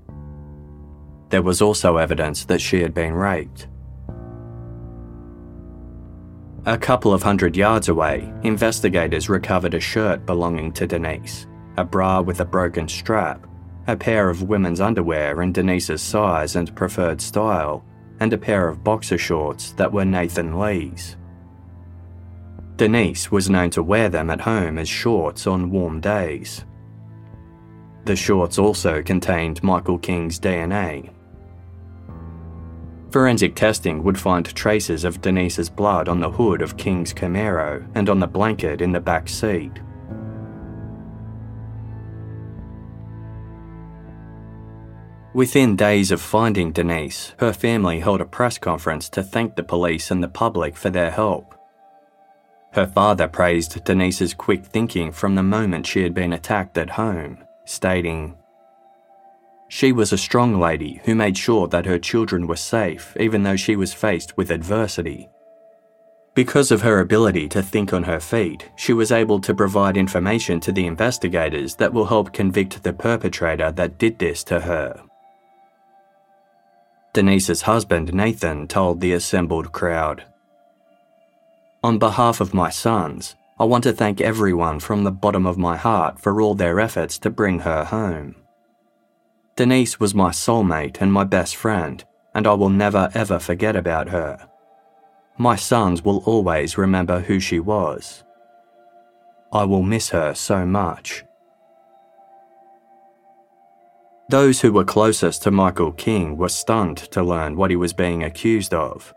There 1.28 1.42
was 1.42 1.60
also 1.60 1.96
evidence 1.96 2.44
that 2.46 2.60
she 2.60 2.80
had 2.80 2.94
been 2.94 3.12
raped. 3.12 3.68
A 6.66 6.78
couple 6.78 7.12
of 7.12 7.22
hundred 7.22 7.58
yards 7.58 7.90
away, 7.90 8.32
investigators 8.42 9.28
recovered 9.28 9.74
a 9.74 9.80
shirt 9.80 10.24
belonging 10.24 10.72
to 10.72 10.86
Denise, 10.86 11.46
a 11.76 11.84
bra 11.84 12.22
with 12.22 12.40
a 12.40 12.44
broken 12.46 12.88
strap, 12.88 13.46
a 13.86 13.94
pair 13.94 14.30
of 14.30 14.44
women's 14.44 14.80
underwear 14.80 15.42
in 15.42 15.52
Denise's 15.52 16.00
size 16.00 16.56
and 16.56 16.74
preferred 16.74 17.20
style, 17.20 17.84
and 18.20 18.32
a 18.32 18.38
pair 18.38 18.66
of 18.66 18.82
boxer 18.82 19.18
shorts 19.18 19.72
that 19.72 19.92
were 19.92 20.06
Nathan 20.06 20.58
Lee's. 20.58 21.16
Denise 22.76 23.30
was 23.30 23.50
known 23.50 23.68
to 23.68 23.82
wear 23.82 24.08
them 24.08 24.30
at 24.30 24.40
home 24.40 24.78
as 24.78 24.88
shorts 24.88 25.46
on 25.46 25.70
warm 25.70 26.00
days. 26.00 26.64
The 28.06 28.16
shorts 28.16 28.58
also 28.58 29.02
contained 29.02 29.62
Michael 29.62 29.98
King's 29.98 30.40
DNA. 30.40 31.13
Forensic 33.14 33.54
testing 33.54 34.02
would 34.02 34.18
find 34.18 34.44
traces 34.44 35.04
of 35.04 35.20
Denise's 35.20 35.70
blood 35.70 36.08
on 36.08 36.18
the 36.18 36.32
hood 36.32 36.60
of 36.60 36.76
King's 36.76 37.14
Camaro 37.14 37.88
and 37.94 38.10
on 38.10 38.18
the 38.18 38.26
blanket 38.26 38.80
in 38.80 38.90
the 38.90 38.98
back 38.98 39.28
seat. 39.28 39.70
Within 45.32 45.76
days 45.76 46.10
of 46.10 46.20
finding 46.20 46.72
Denise, 46.72 47.34
her 47.38 47.52
family 47.52 48.00
held 48.00 48.20
a 48.20 48.24
press 48.24 48.58
conference 48.58 49.08
to 49.10 49.22
thank 49.22 49.54
the 49.54 49.62
police 49.62 50.10
and 50.10 50.20
the 50.20 50.26
public 50.26 50.76
for 50.76 50.90
their 50.90 51.12
help. 51.12 51.54
Her 52.72 52.88
father 52.88 53.28
praised 53.28 53.84
Denise's 53.84 54.34
quick 54.34 54.66
thinking 54.66 55.12
from 55.12 55.36
the 55.36 55.42
moment 55.44 55.86
she 55.86 56.02
had 56.02 56.14
been 56.14 56.32
attacked 56.32 56.76
at 56.78 56.90
home, 56.90 57.44
stating, 57.64 58.34
She 59.74 59.90
was 59.90 60.12
a 60.12 60.16
strong 60.18 60.60
lady 60.60 61.00
who 61.04 61.16
made 61.16 61.36
sure 61.36 61.66
that 61.66 61.84
her 61.84 61.98
children 61.98 62.46
were 62.46 62.54
safe 62.54 63.12
even 63.18 63.42
though 63.42 63.56
she 63.56 63.74
was 63.74 63.92
faced 63.92 64.36
with 64.36 64.52
adversity. 64.52 65.28
Because 66.32 66.70
of 66.70 66.82
her 66.82 67.00
ability 67.00 67.48
to 67.48 67.60
think 67.60 67.92
on 67.92 68.04
her 68.04 68.20
feet, 68.20 68.70
she 68.76 68.92
was 68.92 69.10
able 69.10 69.40
to 69.40 69.52
provide 69.52 69.96
information 69.96 70.60
to 70.60 70.70
the 70.70 70.86
investigators 70.86 71.74
that 71.74 71.92
will 71.92 72.06
help 72.06 72.32
convict 72.32 72.84
the 72.84 72.92
perpetrator 72.92 73.72
that 73.72 73.98
did 73.98 74.16
this 74.20 74.44
to 74.44 74.60
her. 74.60 75.02
Denise's 77.12 77.62
husband, 77.62 78.14
Nathan, 78.14 78.68
told 78.68 79.00
the 79.00 79.14
assembled 79.14 79.72
crowd 79.72 80.22
on 81.82 81.98
behalf 81.98 82.40
of 82.40 82.54
my 82.54 82.70
sons, 82.70 83.34
I 83.58 83.64
want 83.64 83.82
to 83.82 83.92
thank 83.92 84.20
everyone 84.20 84.78
from 84.78 85.02
the 85.02 85.10
bottom 85.10 85.46
of 85.46 85.58
my 85.58 85.76
heart 85.76 86.20
for 86.20 86.40
all 86.40 86.54
their 86.54 86.78
efforts 86.78 87.18
to 87.18 87.28
bring 87.28 87.58
her 87.58 87.82
home. 87.82 88.43
Denise 89.56 90.00
was 90.00 90.14
my 90.14 90.30
soulmate 90.30 91.00
and 91.00 91.12
my 91.12 91.22
best 91.22 91.54
friend, 91.54 92.04
and 92.34 92.46
I 92.46 92.54
will 92.54 92.70
never 92.70 93.10
ever 93.14 93.38
forget 93.38 93.76
about 93.76 94.08
her. 94.08 94.48
My 95.38 95.54
sons 95.54 96.02
will 96.04 96.18
always 96.26 96.76
remember 96.76 97.20
who 97.20 97.38
she 97.38 97.60
was. 97.60 98.24
I 99.52 99.64
will 99.64 99.82
miss 99.82 100.08
her 100.10 100.34
so 100.34 100.66
much. 100.66 101.24
Those 104.28 104.60
who 104.60 104.72
were 104.72 104.84
closest 104.84 105.42
to 105.42 105.52
Michael 105.52 105.92
King 105.92 106.36
were 106.36 106.48
stunned 106.48 106.96
to 107.12 107.22
learn 107.22 107.56
what 107.56 107.70
he 107.70 107.76
was 107.76 107.92
being 107.92 108.24
accused 108.24 108.74
of. 108.74 109.14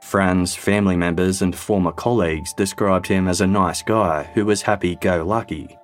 Friends, 0.00 0.56
family 0.56 0.96
members, 0.96 1.42
and 1.42 1.54
former 1.54 1.92
colleagues 1.92 2.52
described 2.52 3.06
him 3.06 3.28
as 3.28 3.40
a 3.40 3.46
nice 3.46 3.82
guy 3.82 4.24
who 4.34 4.44
was 4.44 4.62
happy 4.62 4.96
go 4.96 5.24
lucky. 5.24 5.78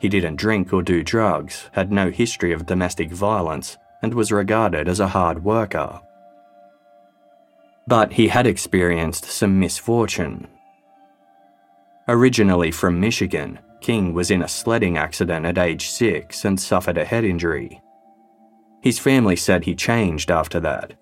He 0.00 0.08
didn't 0.08 0.36
drink 0.36 0.72
or 0.72 0.82
do 0.82 1.02
drugs, 1.02 1.68
had 1.72 1.90
no 1.90 2.10
history 2.10 2.52
of 2.52 2.66
domestic 2.66 3.10
violence, 3.10 3.76
and 4.02 4.14
was 4.14 4.30
regarded 4.30 4.88
as 4.88 5.00
a 5.00 5.08
hard 5.08 5.44
worker. 5.44 6.00
But 7.86 8.12
he 8.12 8.28
had 8.28 8.46
experienced 8.46 9.24
some 9.24 9.58
misfortune. 9.58 10.46
Originally 12.06 12.70
from 12.70 13.00
Michigan, 13.00 13.58
King 13.80 14.12
was 14.14 14.30
in 14.30 14.42
a 14.42 14.48
sledding 14.48 14.96
accident 14.96 15.46
at 15.46 15.58
age 15.58 15.88
6 15.88 16.44
and 16.44 16.60
suffered 16.60 16.98
a 16.98 17.04
head 17.04 17.24
injury. 17.24 17.80
His 18.82 18.98
family 18.98 19.36
said 19.36 19.64
he 19.64 19.74
changed 19.74 20.30
after 20.30 20.60
that, 20.60 20.94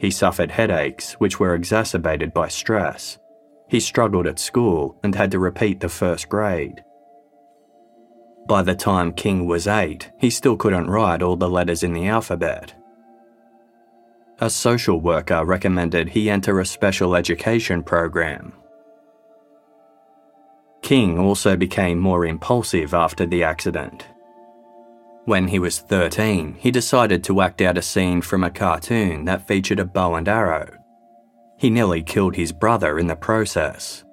he 0.00 0.10
suffered 0.10 0.50
headaches, 0.50 1.12
which 1.20 1.38
were 1.38 1.54
exacerbated 1.54 2.32
by 2.32 2.48
stress. 2.48 3.18
He 3.68 3.80
struggled 3.80 4.26
at 4.26 4.38
school 4.38 4.98
and 5.04 5.14
had 5.14 5.30
to 5.32 5.38
repeat 5.38 5.80
the 5.80 5.90
first 5.90 6.30
grade. 6.30 6.82
By 8.46 8.62
the 8.62 8.74
time 8.74 9.12
King 9.12 9.46
was 9.46 9.66
eight, 9.66 10.10
he 10.18 10.30
still 10.30 10.56
couldn't 10.56 10.90
write 10.90 11.22
all 11.22 11.36
the 11.36 11.48
letters 11.48 11.82
in 11.82 11.92
the 11.92 12.08
alphabet. 12.08 12.74
A 14.40 14.48
social 14.48 15.00
worker 15.00 15.44
recommended 15.44 16.08
he 16.08 16.30
enter 16.30 16.58
a 16.58 16.66
special 16.66 17.14
education 17.14 17.82
program. 17.82 18.54
King 20.82 21.18
also 21.18 21.56
became 21.56 21.98
more 21.98 22.24
impulsive 22.24 22.94
after 22.94 23.26
the 23.26 23.44
accident. 23.44 24.06
When 25.26 25.48
he 25.48 25.58
was 25.58 25.78
13, 25.78 26.56
he 26.58 26.70
decided 26.70 27.22
to 27.24 27.42
act 27.42 27.60
out 27.60 27.78
a 27.78 27.82
scene 27.82 28.22
from 28.22 28.42
a 28.42 28.50
cartoon 28.50 29.26
that 29.26 29.46
featured 29.46 29.78
a 29.78 29.84
bow 29.84 30.14
and 30.14 30.26
arrow. 30.26 30.76
He 31.58 31.68
nearly 31.68 32.02
killed 32.02 32.34
his 32.34 32.52
brother 32.52 32.98
in 32.98 33.06
the 33.06 33.16
process. 33.16 34.04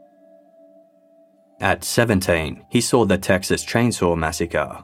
At 1.60 1.84
17, 1.84 2.65
he 2.70 2.82
saw 2.82 3.06
the 3.06 3.17
Texas 3.17 3.65
Chainsaw 3.65 4.17
Massacre. 4.17 4.84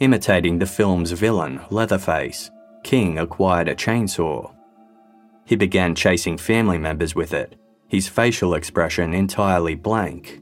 Imitating 0.00 0.58
the 0.58 0.66
film's 0.66 1.12
villain, 1.12 1.60
Leatherface, 1.70 2.50
King 2.82 3.18
acquired 3.18 3.68
a 3.68 3.74
chainsaw. 3.74 4.52
He 5.44 5.56
began 5.56 5.94
chasing 5.94 6.36
family 6.36 6.78
members 6.78 7.14
with 7.14 7.32
it, 7.32 7.56
his 7.88 8.08
facial 8.08 8.54
expression 8.54 9.14
entirely 9.14 9.74
blank. 9.74 10.40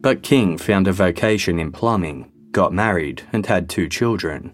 But 0.00 0.22
King 0.22 0.58
found 0.58 0.86
a 0.86 0.92
vocation 0.92 1.58
in 1.58 1.72
plumbing 1.72 2.30
got 2.56 2.72
married, 2.72 3.20
and 3.34 3.44
had 3.44 3.68
two 3.68 3.86
children. 3.86 4.50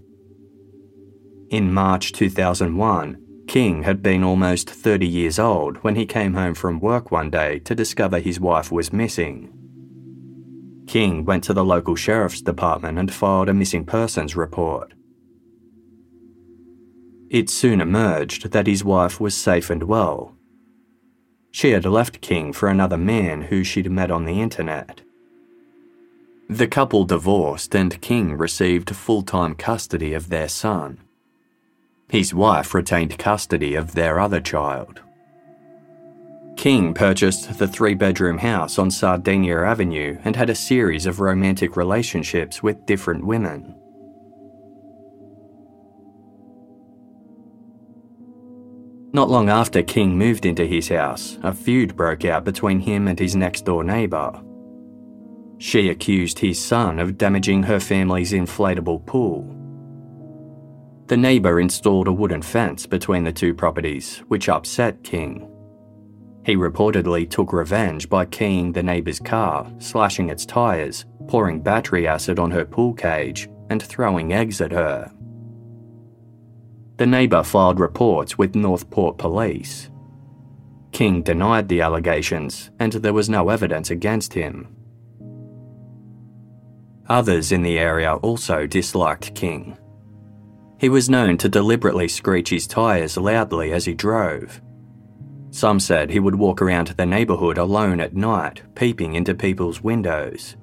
In 1.51 1.73
March 1.73 2.11
2001, 2.11 3.22
King 3.47 3.83
had 3.83 4.03
been 4.03 4.25
almost 4.25 4.71
30 4.71 5.07
years 5.07 5.39
old 5.39 5.77
when 5.79 5.97
he 5.97 6.07
came 6.07 6.35
home 6.35 6.55
from 6.55 6.81
work 6.81 7.11
one 7.11 7.31
day 7.31 7.59
to 7.61 7.75
discover 7.75 8.19
his 8.19 8.41
wife 8.41 8.73
was 8.73 8.93
missing. 8.93 9.53
King 10.87 11.25
went 11.25 11.45
to 11.45 11.55
the 11.55 11.65
local 11.65 11.97
sheriff's 11.97 12.41
department 12.41 12.99
and 12.99 13.13
filed 13.13 13.49
a 13.49 13.55
missing 13.55 13.85
persons 13.85 14.37
report. 14.37 14.95
It 17.31 17.49
soon 17.49 17.81
emerged 17.81 18.51
that 18.51 18.67
his 18.67 18.85
wife 18.85 19.19
was 19.21 19.35
safe 19.35 19.71
and 19.71 19.85
well. 19.85 20.37
She 21.51 21.71
had 21.71 21.85
left 21.85 22.21
King 22.21 22.53
for 22.53 22.69
another 22.69 22.99
man 22.99 23.43
who 23.43 23.65
she'd 23.65 23.91
met 23.91 24.11
on 24.11 24.25
the 24.25 24.41
internet. 24.41 25.03
The 26.49 26.67
couple 26.67 27.05
divorced 27.05 27.75
and 27.75 27.99
King 28.03 28.37
received 28.37 28.95
full 28.95 29.23
time 29.23 29.55
custody 29.55 30.13
of 30.13 30.29
their 30.29 30.49
son. 30.49 30.99
His 32.13 32.35
wife 32.35 32.75
retained 32.75 33.17
custody 33.17 33.75
of 33.75 33.95
their 33.95 34.21
other 34.21 34.39
child. 34.39 35.01
King 36.59 36.93
purchased 36.93 37.59
the 37.59 37.67
three 37.67 37.95
bedroom 37.95 38.37
house 38.37 38.79
on 38.79 38.91
Sardinia 38.91 39.63
Avenue 39.63 40.19
and 40.23 40.37
had 40.37 40.51
a 40.51 40.55
series 40.55 41.07
of 41.07 41.21
romantic 41.21 41.75
relationships 41.75 42.63
with 42.63 42.85
different 42.85 43.25
women. 43.25 43.75
Not 49.15 49.31
long 49.31 49.49
after 49.49 49.83
King 49.83 50.19
moved 50.19 50.45
into 50.45 50.67
his 50.67 50.91
house, 50.91 51.39
a 51.43 51.55
feud 51.55 51.97
broke 51.97 52.27
out 52.27 52.45
between 52.45 52.81
him 52.81 53.09
and 53.09 53.19
his 53.19 53.35
next 53.35 53.65
door 53.65 53.85
neighbour. 53.85 54.39
She 55.57 55.89
accused 55.89 56.41
his 56.41 56.63
son 56.63 56.99
of 56.99 57.17
damaging 57.17 57.63
her 57.63 57.81
family's 57.81 58.33
inflatable 58.33 59.07
pool. 59.07 59.62
The 61.13 61.19
neighbour 61.19 61.61
installed 61.61 62.09
a 62.09 62.13
wooden 62.13 62.41
fence 62.41 62.87
between 62.87 63.23
the 63.23 63.35
two 63.35 63.53
properties, 63.53 64.23
which 64.29 64.49
upset 64.49 65.05
King. 65.05 65.47
He 66.47 66.57
reportedly 66.57 67.29
took 67.29 67.53
revenge 67.53 68.09
by 68.09 68.25
keying 68.25 68.73
the 68.73 68.83
neighbour's 68.83 69.21
car, 69.21 69.71
slashing 69.79 70.31
its 70.31 70.47
tyres, 70.47 71.05
pouring 71.29 71.61
battery 71.61 72.09
acid 72.09 72.39
on 72.39 72.51
her 72.51 72.65
pool 72.65 72.95
cage, 72.95 73.51
and 73.69 73.83
throwing 73.83 74.33
eggs 74.33 74.63
at 74.63 74.73
her. 74.73 75.13
The 76.97 77.05
neighbour 77.05 77.43
filed 77.43 77.79
reports 77.79 78.39
with 78.39 78.55
North 78.55 78.89
Port 78.89 79.19
Police. 79.19 79.91
King 80.93 81.21
denied 81.21 81.69
the 81.69 81.83
allegations, 81.83 82.71
and 82.81 82.91
there 82.91 83.13
was 83.13 83.29
no 83.29 83.51
evidence 83.51 83.91
against 83.91 84.33
him. 84.33 84.75
Others 87.11 87.53
in 87.53 87.61
the 87.61 87.79
area 87.79 88.15
also 88.15 88.67
disliked 88.67 89.35
King. 89.35 89.77
He 90.83 90.89
was 90.89 91.09
known 91.09 91.39
to 91.39 91.49
deliberately 91.49 92.09
screech 92.09 92.51
his 92.51 92.67
tyres 92.67 93.17
loudly 93.17 93.73
as 93.73 93.85
he 93.85 93.95
drove. 93.95 94.61
Some 95.53 95.79
said 95.79 96.11
he 96.11 96.19
would 96.19 96.35
walk 96.35 96.61
around 96.61 96.89
the 96.89 97.07
neighbourhood 97.07 97.57
alone 97.57 98.01
at 98.01 98.17
night, 98.17 98.63
peeping 98.75 99.15
into 99.15 99.33
people's 99.33 99.81
windows. 99.81 100.57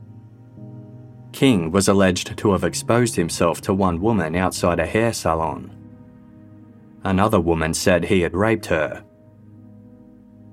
King 1.32 1.72
was 1.72 1.88
alleged 1.88 2.38
to 2.38 2.52
have 2.52 2.66
exposed 2.66 3.16
himself 3.16 3.62
to 3.62 3.74
one 3.74 4.02
woman 4.02 4.36
outside 4.36 4.82
a 4.82 4.86
hair 4.86 5.14
salon. 5.14 5.72
Another 7.06 7.40
woman 7.40 7.74
said 7.74 8.04
he 8.04 8.20
had 8.20 8.36
raped 8.36 8.66
her. 8.66 9.06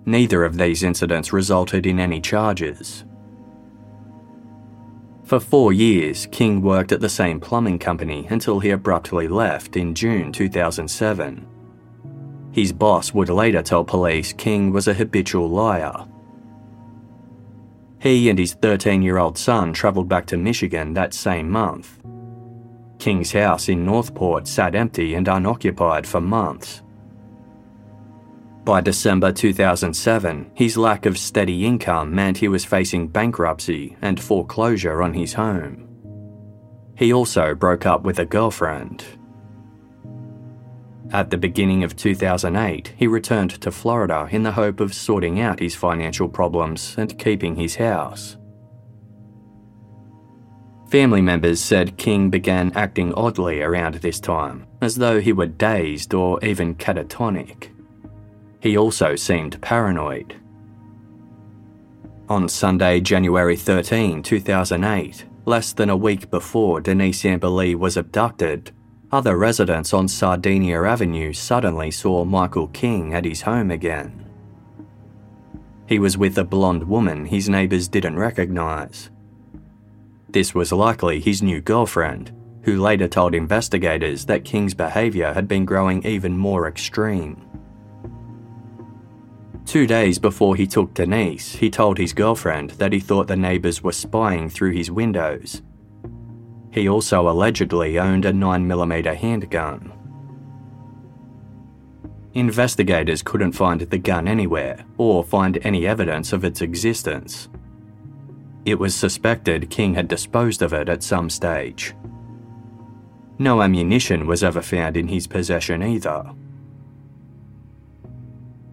Neither 0.04 0.44
of 0.44 0.58
these 0.58 0.84
incidents 0.84 1.32
resulted 1.32 1.86
in 1.86 1.98
any 1.98 2.20
charges. 2.20 3.04
For 5.26 5.40
four 5.40 5.72
years, 5.72 6.26
King 6.30 6.62
worked 6.62 6.92
at 6.92 7.00
the 7.00 7.08
same 7.08 7.40
plumbing 7.40 7.80
company 7.80 8.28
until 8.30 8.60
he 8.60 8.70
abruptly 8.70 9.26
left 9.26 9.76
in 9.76 9.92
June 9.92 10.30
2007. 10.30 11.44
His 12.52 12.72
boss 12.72 13.12
would 13.12 13.28
later 13.28 13.60
tell 13.60 13.84
police 13.84 14.32
King 14.32 14.72
was 14.72 14.86
a 14.86 14.94
habitual 14.94 15.48
liar. 15.48 16.06
He 17.98 18.30
and 18.30 18.38
his 18.38 18.54
13 18.54 19.02
year 19.02 19.18
old 19.18 19.36
son 19.36 19.72
travelled 19.72 20.08
back 20.08 20.26
to 20.26 20.36
Michigan 20.36 20.94
that 20.94 21.12
same 21.12 21.50
month. 21.50 21.98
King's 23.00 23.32
house 23.32 23.68
in 23.68 23.84
North 23.84 24.14
Port 24.14 24.46
sat 24.46 24.76
empty 24.76 25.14
and 25.14 25.26
unoccupied 25.26 26.06
for 26.06 26.20
months. 26.20 26.82
By 28.66 28.80
December 28.80 29.30
2007, 29.30 30.50
his 30.52 30.76
lack 30.76 31.06
of 31.06 31.16
steady 31.16 31.64
income 31.64 32.12
meant 32.12 32.38
he 32.38 32.48
was 32.48 32.64
facing 32.64 33.06
bankruptcy 33.06 33.96
and 34.02 34.20
foreclosure 34.20 35.04
on 35.04 35.14
his 35.14 35.34
home. 35.34 35.88
He 36.96 37.12
also 37.12 37.54
broke 37.54 37.86
up 37.86 38.02
with 38.02 38.18
a 38.18 38.24
girlfriend. 38.24 39.04
At 41.12 41.30
the 41.30 41.38
beginning 41.38 41.84
of 41.84 41.94
2008, 41.94 42.92
he 42.96 43.06
returned 43.06 43.52
to 43.60 43.70
Florida 43.70 44.26
in 44.32 44.42
the 44.42 44.50
hope 44.50 44.80
of 44.80 44.92
sorting 44.92 45.38
out 45.38 45.60
his 45.60 45.76
financial 45.76 46.28
problems 46.28 46.96
and 46.98 47.16
keeping 47.20 47.54
his 47.54 47.76
house. 47.76 48.36
Family 50.90 51.22
members 51.22 51.60
said 51.60 51.96
King 51.98 52.30
began 52.30 52.72
acting 52.74 53.14
oddly 53.14 53.62
around 53.62 53.94
this 53.94 54.18
time, 54.18 54.66
as 54.80 54.96
though 54.96 55.20
he 55.20 55.32
were 55.32 55.46
dazed 55.46 56.12
or 56.14 56.44
even 56.44 56.74
catatonic. 56.74 57.75
He 58.60 58.76
also 58.76 59.16
seemed 59.16 59.60
paranoid. 59.60 60.36
On 62.28 62.48
Sunday, 62.48 63.00
January 63.00 63.56
13, 63.56 64.22
2008, 64.22 65.24
less 65.44 65.72
than 65.72 65.90
a 65.90 65.96
week 65.96 66.30
before 66.30 66.80
Denise 66.80 67.24
Amber 67.24 67.48
Lee 67.48 67.74
was 67.74 67.96
abducted, 67.96 68.72
other 69.12 69.36
residents 69.36 69.94
on 69.94 70.08
Sardinia 70.08 70.82
Avenue 70.82 71.32
suddenly 71.32 71.90
saw 71.90 72.24
Michael 72.24 72.66
King 72.68 73.14
at 73.14 73.24
his 73.24 73.42
home 73.42 73.70
again. 73.70 74.24
He 75.88 76.00
was 76.00 76.18
with 76.18 76.36
a 76.38 76.44
blonde 76.44 76.82
woman 76.82 77.26
his 77.26 77.48
neighbours 77.48 77.86
didn't 77.86 78.18
recognise 78.18 79.10
this 80.36 80.54
was 80.54 80.70
likely 80.70 81.18
his 81.18 81.40
new 81.40 81.62
girlfriend, 81.62 82.30
who 82.60 82.78
later 82.78 83.08
told 83.08 83.34
investigators 83.34 84.26
that 84.26 84.44
King's 84.44 84.74
behaviour 84.74 85.32
had 85.32 85.48
been 85.48 85.64
growing 85.64 86.04
even 86.04 86.36
more 86.36 86.68
extreme. 86.68 87.45
Two 89.66 89.84
days 89.84 90.18
before 90.20 90.54
he 90.54 90.66
took 90.66 90.94
Denise, 90.94 91.56
he 91.56 91.68
told 91.68 91.98
his 91.98 92.12
girlfriend 92.12 92.70
that 92.70 92.92
he 92.92 93.00
thought 93.00 93.26
the 93.26 93.36
neighbours 93.36 93.82
were 93.82 93.92
spying 93.92 94.48
through 94.48 94.70
his 94.70 94.92
windows. 94.92 95.60
He 96.70 96.88
also 96.88 97.28
allegedly 97.28 97.98
owned 97.98 98.24
a 98.24 98.32
9mm 98.32 99.16
handgun. 99.16 99.92
Investigators 102.34 103.22
couldn't 103.22 103.52
find 103.52 103.80
the 103.80 103.98
gun 103.98 104.28
anywhere 104.28 104.84
or 104.98 105.24
find 105.24 105.58
any 105.62 105.86
evidence 105.86 106.32
of 106.32 106.44
its 106.44 106.60
existence. 106.60 107.48
It 108.64 108.78
was 108.78 108.94
suspected 108.94 109.70
King 109.70 109.94
had 109.94 110.06
disposed 110.06 110.62
of 110.62 110.74
it 110.74 110.88
at 110.88 111.02
some 111.02 111.28
stage. 111.28 111.94
No 113.38 113.62
ammunition 113.62 114.26
was 114.26 114.44
ever 114.44 114.62
found 114.62 114.96
in 114.96 115.08
his 115.08 115.26
possession 115.26 115.82
either. 115.82 116.30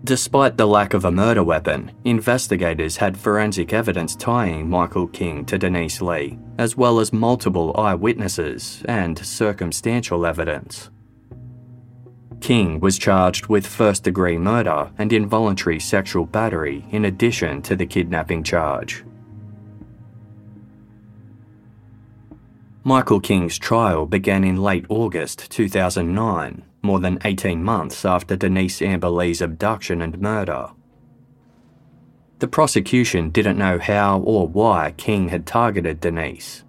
Despite 0.06 0.58
the 0.58 0.66
lack 0.66 0.94
of 0.94 1.06
a 1.06 1.12
murder 1.12 1.46
weapon, 1.46 1.90
investigators 2.04 2.98
had 2.98 3.18
forensic 3.18 3.72
evidence 3.72 4.18
tying 4.18 4.70
Michael 4.70 5.08
King 5.08 5.46
to 5.46 5.58
Denise 5.58 6.02
Lee, 6.02 6.38
as 6.58 6.76
well 6.76 7.00
as 7.00 7.14
multiple 7.14 7.74
eyewitnesses 7.78 8.84
and 8.86 9.18
circumstantial 9.18 10.26
evidence. 10.26 10.90
King 12.42 12.82
was 12.82 12.98
charged 12.98 13.48
with 13.48 13.66
first 13.66 14.04
degree 14.04 14.38
murder 14.38 14.92
and 14.98 15.14
involuntary 15.14 15.80
sexual 15.80 16.26
battery 16.26 16.86
in 16.92 17.06
addition 17.06 17.62
to 17.62 17.74
the 17.74 17.86
kidnapping 17.86 18.44
charge. 18.44 19.06
Michael 22.84 23.22
King's 23.22 23.58
trial 23.58 24.06
began 24.06 24.44
in 24.44 24.62
late 24.62 24.86
August 24.90 25.50
2009, 25.52 26.66
more 26.84 27.00
than 27.00 27.18
18 27.24 27.64
months 27.64 28.06
after 28.06 28.36
Denise 28.36 28.82
Amber 28.82 29.10
Lee's 29.10 29.42
abduction 29.42 30.02
and 30.02 30.20
murder. 30.20 30.70
The 32.40 32.48
prosecution 32.48 33.30
didn't 33.30 33.58
know 33.58 33.80
how 33.80 34.20
or 34.20 34.48
why 34.48 34.94
King 34.98 35.30
had 35.30 35.46
targeted 35.46 36.02
Denise. 36.02 36.66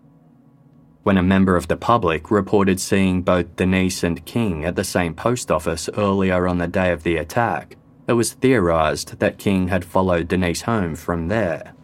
When 1.02 1.18
a 1.18 1.22
member 1.22 1.56
of 1.56 1.66
the 1.66 1.76
public 1.76 2.30
reported 2.30 2.80
seeing 2.80 3.22
both 3.22 3.56
Denise 3.56 4.04
and 4.04 4.24
King 4.24 4.64
at 4.64 4.76
the 4.76 4.84
same 4.84 5.14
post 5.14 5.50
office 5.50 5.90
earlier 5.96 6.46
on 6.46 6.58
the 6.58 6.68
day 6.68 6.92
of 6.92 7.02
the 7.02 7.16
attack, 7.16 7.76
it 8.06 8.12
was 8.12 8.34
theorised 8.34 9.18
that 9.18 9.36
King 9.36 9.68
had 9.68 9.84
followed 9.84 10.28
Denise 10.28 10.62
home 10.62 10.94
from 10.94 11.28
there. 11.28 11.74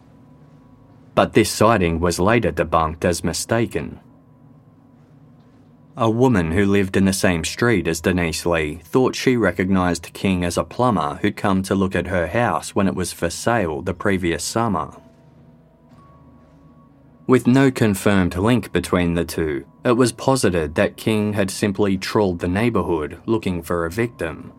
But 1.13 1.33
this 1.33 1.51
sighting 1.51 1.99
was 1.99 2.19
later 2.19 2.51
debunked 2.51 3.03
as 3.03 3.23
mistaken. 3.23 3.99
A 5.97 6.09
woman 6.09 6.51
who 6.51 6.65
lived 6.65 6.95
in 6.95 7.03
the 7.03 7.11
same 7.11 7.43
street 7.43 7.85
as 7.85 7.99
Denise 7.99 8.45
Lee 8.45 8.75
thought 8.75 9.13
she 9.13 9.35
recognised 9.35 10.13
King 10.13 10.45
as 10.45 10.57
a 10.57 10.63
plumber 10.63 11.19
who'd 11.21 11.35
come 11.35 11.61
to 11.63 11.75
look 11.75 11.95
at 11.95 12.07
her 12.07 12.27
house 12.27 12.73
when 12.73 12.87
it 12.87 12.95
was 12.95 13.11
for 13.11 13.29
sale 13.29 13.81
the 13.81 13.93
previous 13.93 14.41
summer. 14.41 14.93
With 17.27 17.45
no 17.45 17.71
confirmed 17.71 18.37
link 18.37 18.71
between 18.71 19.15
the 19.15 19.25
two, 19.25 19.65
it 19.83 19.91
was 19.91 20.13
posited 20.13 20.75
that 20.75 20.95
King 20.95 21.33
had 21.33 21.51
simply 21.51 21.97
trawled 21.97 22.39
the 22.39 22.47
neighbourhood 22.47 23.19
looking 23.25 23.61
for 23.61 23.85
a 23.85 23.91
victim. 23.91 24.53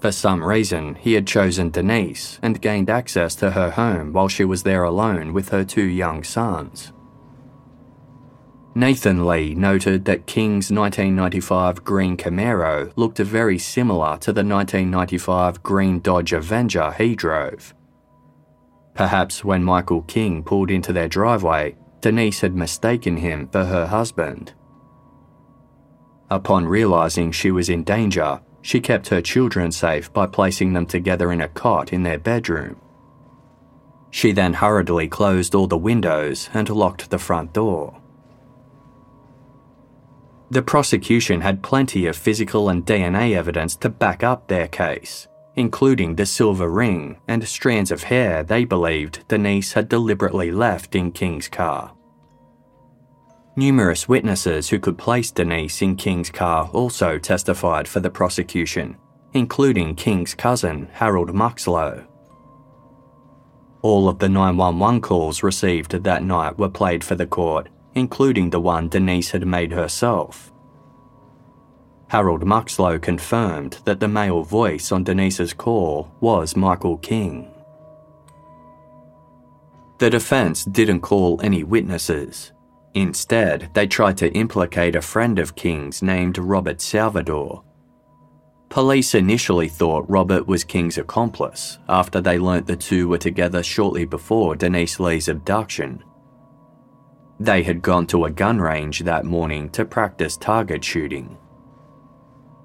For 0.00 0.10
some 0.10 0.42
reason, 0.42 0.94
he 0.94 1.12
had 1.12 1.26
chosen 1.26 1.68
Denise 1.68 2.38
and 2.40 2.62
gained 2.62 2.88
access 2.88 3.34
to 3.36 3.50
her 3.50 3.70
home 3.70 4.14
while 4.14 4.28
she 4.28 4.44
was 4.44 4.62
there 4.62 4.84
alone 4.84 5.34
with 5.34 5.50
her 5.50 5.64
two 5.64 5.84
young 5.84 6.24
sons. 6.24 6.93
Nathan 8.76 9.24
Lee 9.24 9.54
noted 9.54 10.04
that 10.06 10.26
King's 10.26 10.72
1995 10.72 11.84
green 11.84 12.16
Camaro 12.16 12.92
looked 12.96 13.18
very 13.18 13.56
similar 13.56 14.16
to 14.18 14.32
the 14.32 14.44
1995 14.44 15.62
green 15.62 16.00
Dodge 16.00 16.32
Avenger 16.32 16.90
he 16.90 17.14
drove. 17.14 17.72
Perhaps 18.94 19.44
when 19.44 19.62
Michael 19.62 20.02
King 20.02 20.42
pulled 20.42 20.72
into 20.72 20.92
their 20.92 21.06
driveway, 21.06 21.76
Denise 22.00 22.40
had 22.40 22.56
mistaken 22.56 23.16
him 23.16 23.46
for 23.48 23.64
her 23.64 23.86
husband. 23.86 24.52
Upon 26.28 26.66
realising 26.66 27.30
she 27.30 27.52
was 27.52 27.68
in 27.68 27.84
danger, 27.84 28.40
she 28.60 28.80
kept 28.80 29.08
her 29.08 29.20
children 29.22 29.70
safe 29.70 30.12
by 30.12 30.26
placing 30.26 30.72
them 30.72 30.86
together 30.86 31.30
in 31.30 31.42
a 31.42 31.48
cot 31.48 31.92
in 31.92 32.02
their 32.02 32.18
bedroom. 32.18 32.80
She 34.10 34.32
then 34.32 34.54
hurriedly 34.54 35.06
closed 35.06 35.54
all 35.54 35.68
the 35.68 35.76
windows 35.76 36.50
and 36.52 36.68
locked 36.68 37.10
the 37.10 37.18
front 37.18 37.52
door. 37.52 38.00
The 40.54 40.62
prosecution 40.62 41.40
had 41.40 41.64
plenty 41.64 42.06
of 42.06 42.16
physical 42.16 42.68
and 42.68 42.86
DNA 42.86 43.34
evidence 43.34 43.74
to 43.78 43.88
back 43.88 44.22
up 44.22 44.46
their 44.46 44.68
case, 44.68 45.26
including 45.56 46.14
the 46.14 46.26
silver 46.26 46.68
ring 46.68 47.18
and 47.26 47.42
strands 47.48 47.90
of 47.90 48.04
hair 48.04 48.44
they 48.44 48.64
believed 48.64 49.26
Denise 49.26 49.72
had 49.72 49.88
deliberately 49.88 50.52
left 50.52 50.94
in 50.94 51.10
King's 51.10 51.48
car. 51.48 51.92
Numerous 53.56 54.06
witnesses 54.08 54.68
who 54.68 54.78
could 54.78 54.96
place 54.96 55.32
Denise 55.32 55.82
in 55.82 55.96
King's 55.96 56.30
car 56.30 56.70
also 56.72 57.18
testified 57.18 57.88
for 57.88 57.98
the 57.98 58.10
prosecution, 58.10 58.96
including 59.32 59.96
King's 59.96 60.34
cousin, 60.34 60.88
Harold 60.92 61.30
Muxlow. 61.30 62.06
All 63.82 64.08
of 64.08 64.20
the 64.20 64.28
911 64.28 65.00
calls 65.00 65.42
received 65.42 65.90
that 66.04 66.22
night 66.22 66.56
were 66.56 66.68
played 66.68 67.02
for 67.02 67.16
the 67.16 67.26
court, 67.26 67.70
including 67.94 68.50
the 68.50 68.60
one 68.60 68.88
Denise 68.88 69.30
had 69.30 69.46
made 69.46 69.72
herself. 69.72 70.52
Harold 72.08 72.42
Muxlow 72.44 73.00
confirmed 73.00 73.78
that 73.84 74.00
the 74.00 74.08
male 74.08 74.42
voice 74.42 74.92
on 74.92 75.04
Denise's 75.04 75.52
call 75.52 76.12
was 76.20 76.56
Michael 76.56 76.98
King. 76.98 77.50
The 79.98 80.10
defense 80.10 80.64
didn't 80.64 81.00
call 81.00 81.40
any 81.42 81.64
witnesses. 81.64 82.52
Instead, 82.94 83.70
they 83.74 83.86
tried 83.86 84.16
to 84.18 84.32
implicate 84.32 84.94
a 84.94 85.02
friend 85.02 85.38
of 85.38 85.56
King's 85.56 86.02
named 86.02 86.38
Robert 86.38 86.80
Salvador. 86.80 87.64
Police 88.68 89.14
initially 89.14 89.68
thought 89.68 90.08
Robert 90.08 90.46
was 90.46 90.64
King's 90.64 90.98
accomplice 90.98 91.78
after 91.88 92.20
they 92.20 92.38
learnt 92.38 92.66
the 92.66 92.76
two 92.76 93.08
were 93.08 93.18
together 93.18 93.62
shortly 93.62 94.04
before 94.04 94.56
Denise 94.56 94.98
Lee's 94.98 95.28
abduction. 95.28 96.02
They 97.44 97.62
had 97.62 97.82
gone 97.82 98.06
to 98.06 98.24
a 98.24 98.30
gun 98.30 98.58
range 98.58 99.00
that 99.00 99.26
morning 99.26 99.68
to 99.72 99.84
practice 99.84 100.34
target 100.34 100.82
shooting. 100.82 101.36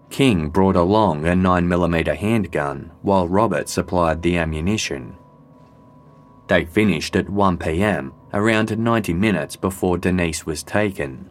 King 0.09 0.47
brought 0.47 0.77
along 0.77 1.27
a 1.27 1.31
9mm 1.31 2.15
handgun 2.15 2.89
while 3.01 3.27
Robert 3.27 3.67
supplied 3.67 4.21
the 4.21 4.37
ammunition. 4.37 5.17
They 6.47 6.63
finished 6.63 7.17
at 7.17 7.25
1pm, 7.25 8.13
around 8.33 8.79
90 8.79 9.13
minutes 9.15 9.57
before 9.57 9.97
Denise 9.97 10.45
was 10.45 10.63
taken. 10.63 11.29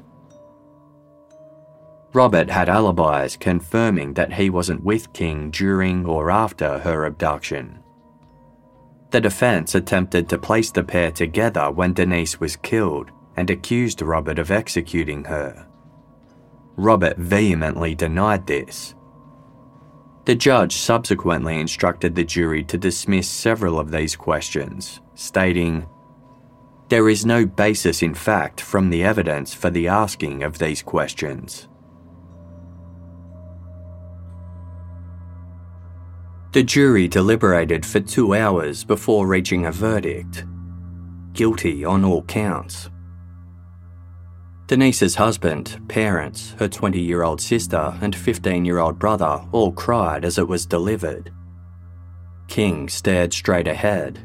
Robert 2.12 2.50
had 2.50 2.68
alibis 2.68 3.38
confirming 3.38 4.12
that 4.12 4.34
he 4.34 4.50
wasn't 4.50 4.84
with 4.84 5.10
King 5.14 5.50
during 5.50 6.04
or 6.04 6.30
after 6.30 6.80
her 6.80 7.06
abduction. 7.06 7.78
The 9.10 9.22
defense 9.22 9.74
attempted 9.74 10.28
to 10.28 10.36
place 10.36 10.70
the 10.70 10.84
pair 10.84 11.10
together 11.10 11.70
when 11.70 11.94
Denise 11.94 12.38
was 12.38 12.54
killed 12.54 13.10
and 13.38 13.50
accused 13.50 14.02
Robert 14.02 14.36
of 14.40 14.50
executing 14.50 15.22
her. 15.22 15.64
Robert 16.76 17.16
vehemently 17.18 17.94
denied 17.94 18.44
this. 18.48 18.96
The 20.24 20.34
judge 20.34 20.74
subsequently 20.74 21.60
instructed 21.60 22.16
the 22.16 22.24
jury 22.24 22.64
to 22.64 22.76
dismiss 22.76 23.28
several 23.28 23.78
of 23.78 23.92
these 23.92 24.16
questions, 24.16 25.00
stating, 25.14 25.88
There 26.88 27.08
is 27.08 27.24
no 27.24 27.46
basis 27.46 28.02
in 28.02 28.12
fact 28.12 28.60
from 28.60 28.90
the 28.90 29.04
evidence 29.04 29.54
for 29.54 29.70
the 29.70 29.86
asking 29.86 30.42
of 30.42 30.58
these 30.58 30.82
questions. 30.82 31.68
The 36.50 36.64
jury 36.64 37.06
deliberated 37.06 37.86
for 37.86 38.00
two 38.00 38.34
hours 38.34 38.82
before 38.82 39.28
reaching 39.28 39.66
a 39.66 39.70
verdict 39.70 40.44
guilty 41.34 41.84
on 41.84 42.04
all 42.04 42.22
counts. 42.24 42.90
Denise's 44.68 45.14
husband, 45.14 45.80
parents, 45.88 46.54
her 46.58 46.68
20 46.68 47.00
year 47.00 47.22
old 47.22 47.40
sister, 47.40 47.96
and 48.02 48.14
15 48.14 48.66
year 48.66 48.78
old 48.78 48.98
brother 48.98 49.42
all 49.50 49.72
cried 49.72 50.26
as 50.26 50.36
it 50.36 50.46
was 50.46 50.66
delivered. 50.66 51.32
King 52.48 52.86
stared 52.86 53.32
straight 53.32 53.66
ahead. 53.66 54.20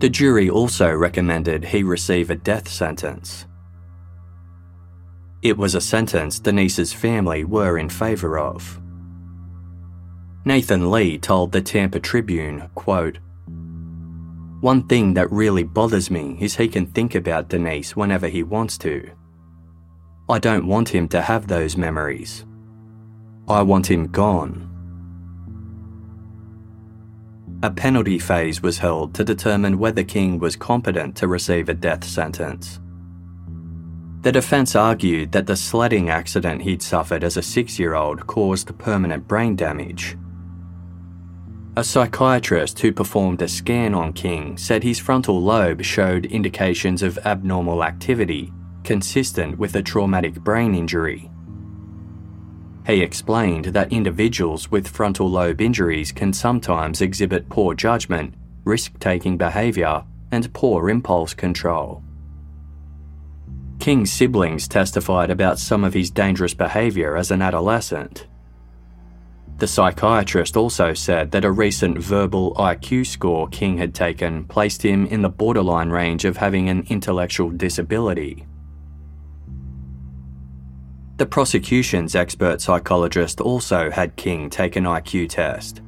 The 0.00 0.10
jury 0.10 0.50
also 0.50 0.92
recommended 0.92 1.64
he 1.64 1.82
receive 1.82 2.28
a 2.28 2.34
death 2.34 2.68
sentence. 2.68 3.46
It 5.40 5.56
was 5.56 5.74
a 5.74 5.80
sentence 5.80 6.38
Denise's 6.38 6.92
family 6.92 7.44
were 7.44 7.78
in 7.78 7.88
favour 7.88 8.38
of. 8.38 8.78
Nathan 10.44 10.90
Lee 10.90 11.16
told 11.16 11.52
the 11.52 11.62
Tampa 11.62 11.98
Tribune, 11.98 12.68
quote, 12.74 13.20
one 14.60 14.82
thing 14.82 15.14
that 15.14 15.32
really 15.32 15.62
bothers 15.62 16.10
me 16.10 16.36
is 16.38 16.54
he 16.54 16.68
can 16.68 16.86
think 16.86 17.14
about 17.14 17.48
Denise 17.48 17.96
whenever 17.96 18.28
he 18.28 18.42
wants 18.42 18.76
to. 18.78 19.10
I 20.28 20.38
don't 20.38 20.66
want 20.66 20.90
him 20.90 21.08
to 21.08 21.22
have 21.22 21.46
those 21.46 21.78
memories. 21.78 22.44
I 23.48 23.62
want 23.62 23.90
him 23.90 24.08
gone. 24.08 24.66
A 27.62 27.70
penalty 27.70 28.18
phase 28.18 28.62
was 28.62 28.78
held 28.78 29.14
to 29.14 29.24
determine 29.24 29.78
whether 29.78 30.04
King 30.04 30.38
was 30.38 30.56
competent 30.56 31.16
to 31.16 31.26
receive 31.26 31.68
a 31.68 31.74
death 31.74 32.04
sentence. 32.04 32.80
The 34.20 34.32
defence 34.32 34.76
argued 34.76 35.32
that 35.32 35.46
the 35.46 35.56
sledding 35.56 36.10
accident 36.10 36.60
he'd 36.62 36.82
suffered 36.82 37.24
as 37.24 37.38
a 37.38 37.42
six 37.42 37.78
year 37.78 37.94
old 37.94 38.26
caused 38.26 38.76
permanent 38.78 39.26
brain 39.26 39.56
damage 39.56 40.16
a 41.80 41.84
psychiatrist 41.84 42.78
who 42.78 42.92
performed 42.92 43.40
a 43.40 43.48
scan 43.48 43.94
on 43.94 44.12
King 44.12 44.54
said 44.58 44.82
his 44.82 44.98
frontal 44.98 45.40
lobe 45.40 45.82
showed 45.82 46.26
indications 46.26 47.02
of 47.02 47.16
abnormal 47.24 47.82
activity, 47.82 48.52
consistent 48.84 49.56
with 49.56 49.74
a 49.74 49.82
traumatic 49.82 50.34
brain 50.34 50.74
injury. 50.74 51.30
He 52.86 53.00
explained 53.00 53.64
that 53.66 53.90
individuals 53.94 54.70
with 54.70 54.88
frontal 54.88 55.30
lobe 55.30 55.62
injuries 55.62 56.12
can 56.12 56.34
sometimes 56.34 57.00
exhibit 57.00 57.48
poor 57.48 57.72
judgment, 57.72 58.34
risk 58.64 58.98
taking 58.98 59.38
behaviour, 59.38 60.04
and 60.32 60.52
poor 60.52 60.90
impulse 60.90 61.32
control. 61.32 62.04
King's 63.78 64.12
siblings 64.12 64.68
testified 64.68 65.30
about 65.30 65.58
some 65.58 65.84
of 65.84 65.94
his 65.94 66.10
dangerous 66.10 66.52
behaviour 66.52 67.16
as 67.16 67.30
an 67.30 67.40
adolescent, 67.40 68.26
the 69.60 69.66
psychiatrist 69.66 70.56
also 70.56 70.94
said 70.94 71.30
that 71.30 71.44
a 71.44 71.52
recent 71.52 71.98
verbal 71.98 72.54
IQ 72.54 73.06
score 73.06 73.46
King 73.48 73.76
had 73.76 73.94
taken 73.94 74.44
placed 74.44 74.82
him 74.82 75.06
in 75.06 75.20
the 75.20 75.28
borderline 75.28 75.90
range 75.90 76.24
of 76.24 76.38
having 76.38 76.70
an 76.70 76.86
intellectual 76.88 77.50
disability. 77.50 78.46
The 81.18 81.26
prosecution's 81.26 82.14
expert 82.14 82.62
psychologist 82.62 83.42
also 83.42 83.90
had 83.90 84.16
King 84.16 84.48
take 84.48 84.76
an 84.76 84.84
IQ 84.84 85.28
test. 85.28 85.82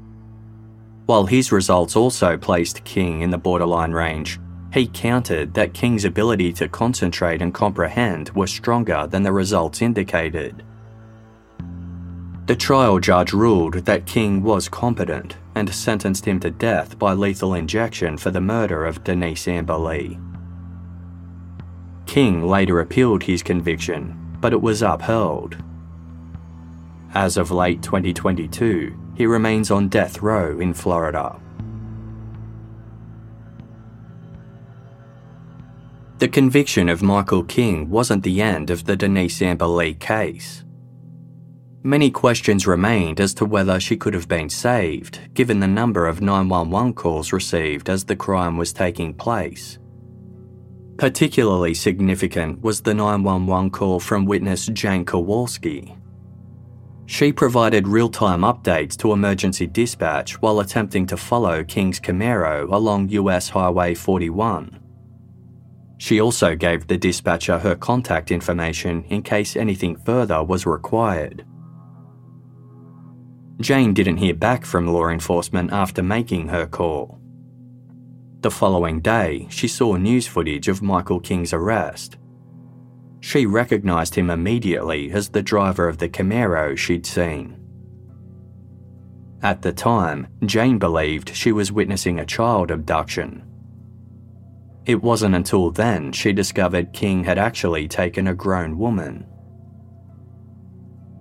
While 1.06 1.24
his 1.24 1.50
results 1.50 1.96
also 1.96 2.36
placed 2.36 2.84
King 2.84 3.22
in 3.22 3.30
the 3.30 3.38
borderline 3.38 3.92
range, 3.92 4.38
he 4.74 4.86
countered 4.86 5.54
that 5.54 5.72
King's 5.72 6.04
ability 6.04 6.52
to 6.54 6.68
concentrate 6.68 7.40
and 7.40 7.54
comprehend 7.54 8.28
was 8.30 8.50
stronger 8.50 9.06
than 9.06 9.22
the 9.22 9.32
results 9.32 9.80
indicated. 9.80 10.62
The 12.52 12.58
trial 12.58 12.98
judge 12.98 13.32
ruled 13.32 13.86
that 13.86 14.04
King 14.04 14.42
was 14.42 14.68
competent 14.68 15.38
and 15.54 15.74
sentenced 15.74 16.26
him 16.26 16.38
to 16.40 16.50
death 16.50 16.98
by 16.98 17.14
lethal 17.14 17.54
injection 17.54 18.18
for 18.18 18.30
the 18.30 18.42
murder 18.42 18.84
of 18.84 19.02
Denise 19.02 19.48
Amber 19.48 19.78
Lee. 19.78 20.18
King 22.04 22.46
later 22.46 22.78
appealed 22.78 23.22
his 23.22 23.42
conviction, 23.42 24.36
but 24.38 24.52
it 24.52 24.60
was 24.60 24.82
upheld. 24.82 25.56
As 27.14 27.38
of 27.38 27.50
late 27.50 27.82
2022, 27.82 28.98
he 29.14 29.24
remains 29.24 29.70
on 29.70 29.88
death 29.88 30.20
row 30.20 30.60
in 30.60 30.74
Florida. 30.74 31.40
The 36.18 36.28
conviction 36.28 36.90
of 36.90 37.02
Michael 37.02 37.44
King 37.44 37.88
wasn't 37.88 38.24
the 38.24 38.42
end 38.42 38.68
of 38.68 38.84
the 38.84 38.94
Denise 38.94 39.40
Amber 39.40 39.68
Lee 39.68 39.94
case. 39.94 40.64
Many 41.84 42.12
questions 42.12 42.64
remained 42.64 43.18
as 43.20 43.34
to 43.34 43.44
whether 43.44 43.80
she 43.80 43.96
could 43.96 44.14
have 44.14 44.28
been 44.28 44.48
saved, 44.48 45.18
given 45.34 45.58
the 45.58 45.66
number 45.66 46.06
of 46.06 46.20
911 46.20 46.94
calls 46.94 47.32
received 47.32 47.88
as 47.90 48.04
the 48.04 48.14
crime 48.14 48.56
was 48.56 48.72
taking 48.72 49.12
place. 49.12 49.80
Particularly 50.96 51.74
significant 51.74 52.62
was 52.62 52.82
the 52.82 52.94
911 52.94 53.70
call 53.70 53.98
from 53.98 54.26
witness 54.26 54.66
Jane 54.66 55.04
Kowalski. 55.04 55.96
She 57.06 57.32
provided 57.32 57.88
real 57.88 58.08
time 58.08 58.42
updates 58.42 58.96
to 58.98 59.12
emergency 59.12 59.66
dispatch 59.66 60.40
while 60.40 60.60
attempting 60.60 61.06
to 61.06 61.16
follow 61.16 61.64
King's 61.64 61.98
Camaro 61.98 62.72
along 62.72 63.08
US 63.08 63.48
Highway 63.48 63.94
41. 63.94 64.78
She 65.98 66.20
also 66.20 66.54
gave 66.54 66.86
the 66.86 66.96
dispatcher 66.96 67.58
her 67.58 67.74
contact 67.74 68.30
information 68.30 69.02
in 69.08 69.22
case 69.22 69.56
anything 69.56 69.96
further 69.96 70.44
was 70.44 70.64
required. 70.64 71.44
Jane 73.60 73.94
didn't 73.94 74.16
hear 74.16 74.34
back 74.34 74.64
from 74.64 74.86
law 74.86 75.08
enforcement 75.08 75.72
after 75.72 76.02
making 76.02 76.48
her 76.48 76.66
call. 76.66 77.20
The 78.40 78.50
following 78.50 79.00
day, 79.00 79.46
she 79.50 79.68
saw 79.68 79.96
news 79.96 80.26
footage 80.26 80.66
of 80.66 80.82
Michael 80.82 81.20
King's 81.20 81.52
arrest. 81.52 82.16
She 83.20 83.46
recognised 83.46 84.16
him 84.16 84.30
immediately 84.30 85.12
as 85.12 85.28
the 85.28 85.42
driver 85.42 85.88
of 85.88 85.98
the 85.98 86.08
Camaro 86.08 86.76
she'd 86.76 87.06
seen. 87.06 87.56
At 89.42 89.62
the 89.62 89.72
time, 89.72 90.26
Jane 90.44 90.78
believed 90.78 91.34
she 91.34 91.52
was 91.52 91.70
witnessing 91.70 92.18
a 92.18 92.26
child 92.26 92.70
abduction. 92.72 93.44
It 94.86 95.00
wasn't 95.00 95.36
until 95.36 95.70
then 95.70 96.10
she 96.12 96.32
discovered 96.32 96.92
King 96.92 97.22
had 97.22 97.38
actually 97.38 97.86
taken 97.86 98.26
a 98.26 98.34
grown 98.34 98.76
woman. 98.76 99.26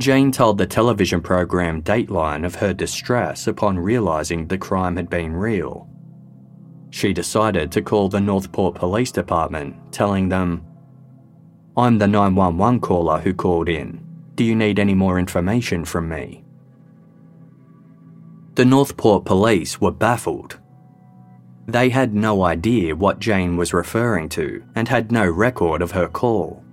Jane 0.02 0.32
told 0.32 0.58
the 0.58 0.66
television 0.66 1.22
program 1.22 1.84
Dateline 1.84 2.44
of 2.44 2.56
her 2.56 2.74
distress 2.74 3.46
upon 3.46 3.78
realising 3.78 4.48
the 4.48 4.58
crime 4.58 4.96
had 4.96 5.12
been 5.12 5.32
real. 5.32 5.88
She 6.90 7.14
decided 7.14 7.72
to 7.72 7.84
call 7.84 8.10
the 8.10 8.20
North 8.20 8.52
Port 8.52 8.74
Police 8.74 9.12
Department, 9.12 9.76
telling 9.94 10.28
them, 10.28 10.66
I'm 11.78 12.00
the 12.00 12.08
911 12.08 12.80
caller 12.80 13.20
who 13.20 13.36
called 13.36 13.70
in. 13.70 14.04
Do 14.34 14.44
you 14.44 14.56
need 14.56 14.80
any 14.80 14.96
more 14.96 15.20
information 15.20 15.86
from 15.86 16.10
me? 16.10 16.44
The 18.56 18.66
North 18.66 18.98
Port 18.98 19.24
police 19.24 19.80
were 19.80 19.92
baffled. 19.92 20.58
They 21.68 21.90
had 21.90 22.16
no 22.16 22.44
idea 22.44 22.96
what 22.96 23.20
Jane 23.20 23.56
was 23.56 23.72
referring 23.72 24.30
to 24.30 24.64
and 24.74 24.88
had 24.88 25.12
no 25.12 25.30
record 25.30 25.84
of 25.84 25.92
her 25.92 26.08
call. 26.08 26.64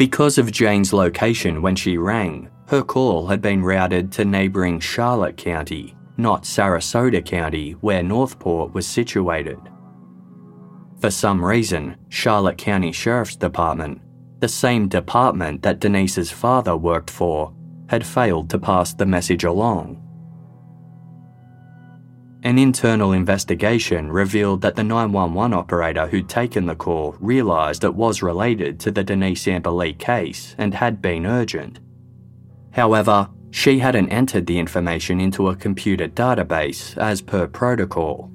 Because 0.00 0.38
of 0.38 0.50
Jane's 0.50 0.94
location 0.94 1.60
when 1.60 1.76
she 1.76 1.98
rang, 1.98 2.48
her 2.68 2.82
call 2.82 3.26
had 3.26 3.42
been 3.42 3.62
routed 3.62 4.10
to 4.12 4.24
neighbouring 4.24 4.80
Charlotte 4.80 5.36
County, 5.36 5.94
not 6.16 6.44
Sarasota 6.44 7.22
County, 7.22 7.72
where 7.82 8.02
North 8.02 8.38
Port 8.38 8.72
was 8.72 8.86
situated. 8.86 9.58
For 11.02 11.10
some 11.10 11.44
reason, 11.44 11.96
Charlotte 12.08 12.56
County 12.56 12.92
Sheriff's 12.92 13.36
Department, 13.36 14.00
the 14.38 14.48
same 14.48 14.88
department 14.88 15.60
that 15.64 15.80
Denise's 15.80 16.30
father 16.30 16.78
worked 16.78 17.10
for, 17.10 17.52
had 17.90 18.06
failed 18.06 18.48
to 18.48 18.58
pass 18.58 18.94
the 18.94 19.04
message 19.04 19.44
along. 19.44 20.02
An 22.42 22.58
internal 22.58 23.12
investigation 23.12 24.10
revealed 24.10 24.62
that 24.62 24.74
the 24.74 24.82
911 24.82 25.52
operator 25.52 26.06
who'd 26.06 26.28
taken 26.28 26.64
the 26.64 26.74
call 26.74 27.14
realised 27.20 27.84
it 27.84 27.94
was 27.94 28.22
related 28.22 28.80
to 28.80 28.90
the 28.90 29.04
Denise 29.04 29.46
Amber 29.46 29.70
Lee 29.70 29.92
case 29.92 30.54
and 30.56 30.72
had 30.72 31.02
been 31.02 31.26
urgent. 31.26 31.80
However, 32.70 33.28
she 33.50 33.80
hadn't 33.80 34.08
entered 34.08 34.46
the 34.46 34.58
information 34.58 35.20
into 35.20 35.48
a 35.48 35.56
computer 35.56 36.08
database 36.08 36.96
as 36.96 37.20
per 37.20 37.46
protocol. 37.46 38.30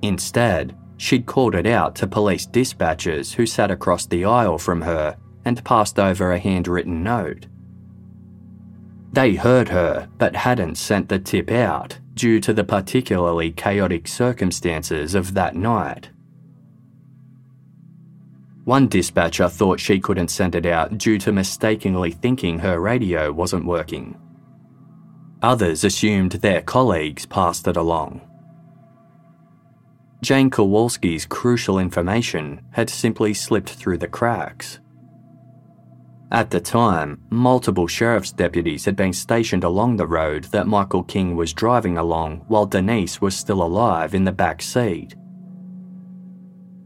Instead, 0.00 0.74
she'd 0.96 1.26
called 1.26 1.54
it 1.54 1.66
out 1.66 1.94
to 1.96 2.06
police 2.06 2.46
dispatchers 2.46 3.34
who 3.34 3.44
sat 3.44 3.70
across 3.70 4.06
the 4.06 4.24
aisle 4.24 4.56
from 4.56 4.80
her 4.80 5.16
and 5.44 5.64
passed 5.64 5.98
over 5.98 6.32
a 6.32 6.38
handwritten 6.38 7.02
note. 7.02 7.46
They 9.14 9.36
heard 9.36 9.68
her 9.68 10.08
but 10.18 10.34
hadn't 10.34 10.74
sent 10.74 11.08
the 11.08 11.20
tip 11.20 11.48
out 11.48 12.00
due 12.14 12.40
to 12.40 12.52
the 12.52 12.64
particularly 12.64 13.52
chaotic 13.52 14.08
circumstances 14.08 15.14
of 15.14 15.34
that 15.34 15.54
night. 15.54 16.10
One 18.64 18.88
dispatcher 18.88 19.48
thought 19.48 19.78
she 19.78 20.00
couldn't 20.00 20.32
send 20.32 20.56
it 20.56 20.66
out 20.66 20.98
due 20.98 21.18
to 21.18 21.30
mistakenly 21.30 22.10
thinking 22.10 22.58
her 22.58 22.80
radio 22.80 23.30
wasn't 23.30 23.66
working. 23.66 24.18
Others 25.42 25.84
assumed 25.84 26.32
their 26.32 26.62
colleagues 26.62 27.24
passed 27.24 27.68
it 27.68 27.76
along. 27.76 28.20
Jane 30.22 30.50
Kowalski's 30.50 31.24
crucial 31.24 31.78
information 31.78 32.62
had 32.72 32.90
simply 32.90 33.32
slipped 33.32 33.70
through 33.70 33.98
the 33.98 34.08
cracks. 34.08 34.80
At 36.34 36.50
the 36.50 36.58
time, 36.58 37.20
multiple 37.30 37.86
sheriff's 37.86 38.32
deputies 38.32 38.84
had 38.86 38.96
been 38.96 39.12
stationed 39.12 39.62
along 39.62 39.94
the 39.94 40.06
road 40.08 40.42
that 40.46 40.66
Michael 40.66 41.04
King 41.04 41.36
was 41.36 41.52
driving 41.52 41.96
along 41.96 42.42
while 42.48 42.66
Denise 42.66 43.20
was 43.20 43.36
still 43.36 43.62
alive 43.62 44.16
in 44.16 44.24
the 44.24 44.32
back 44.32 44.60
seat. 44.60 45.14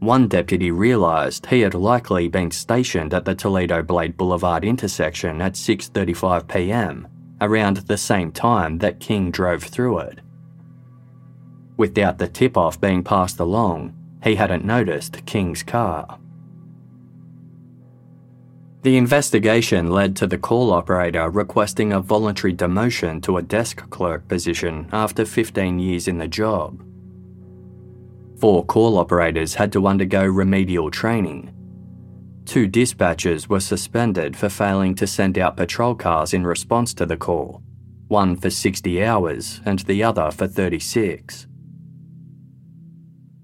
One 0.01 0.27
deputy 0.27 0.69
realised 0.69 1.47
he 1.47 1.61
had 1.61 1.73
likely 1.73 2.27
been 2.27 2.51
stationed 2.51 3.11
at 3.11 3.25
the 3.25 3.33
Toledo 3.33 3.81
Blade 3.81 4.17
Boulevard 4.17 4.63
intersection 4.63 5.41
at 5.41 5.53
6:35 5.53 6.47
p.m., 6.47 7.07
around 7.41 7.77
the 7.77 7.97
same 7.97 8.31
time 8.31 8.77
that 8.77 8.99
King 8.99 9.31
drove 9.31 9.63
through 9.63 9.97
it. 9.97 10.19
Without 11.75 12.19
the 12.19 12.27
tip-off 12.27 12.79
being 12.79 13.03
passed 13.03 13.39
along, 13.39 13.95
he 14.23 14.35
hadn't 14.35 14.63
noticed 14.63 15.25
King's 15.25 15.63
car. 15.63 16.19
The 18.81 18.95
investigation 18.95 19.91
led 19.91 20.15
to 20.17 20.27
the 20.27 20.37
call 20.37 20.71
operator 20.71 21.29
requesting 21.29 21.91
a 21.91 21.99
voluntary 21.99 22.55
demotion 22.55 23.21
to 23.23 23.35
a 23.35 23.41
desk 23.41 23.89
clerk 23.89 24.25
position 24.29 24.87
after 24.93 25.25
15 25.25 25.79
years 25.79 26.07
in 26.07 26.17
the 26.17 26.29
job. 26.29 26.81
Four 28.39 28.65
call 28.65 28.97
operators 28.97 29.55
had 29.55 29.73
to 29.73 29.85
undergo 29.85 30.25
remedial 30.25 30.89
training. 30.89 31.53
Two 32.45 32.69
dispatchers 32.69 33.49
were 33.49 33.59
suspended 33.59 34.37
for 34.37 34.47
failing 34.47 34.95
to 34.95 35.05
send 35.05 35.37
out 35.37 35.57
patrol 35.57 35.93
cars 35.93 36.33
in 36.33 36.47
response 36.47 36.93
to 36.93 37.05
the 37.05 37.17
call, 37.17 37.61
one 38.07 38.37
for 38.37 38.49
60 38.49 39.03
hours 39.03 39.59
and 39.65 39.79
the 39.79 40.01
other 40.01 40.31
for 40.31 40.47
36. 40.47 41.48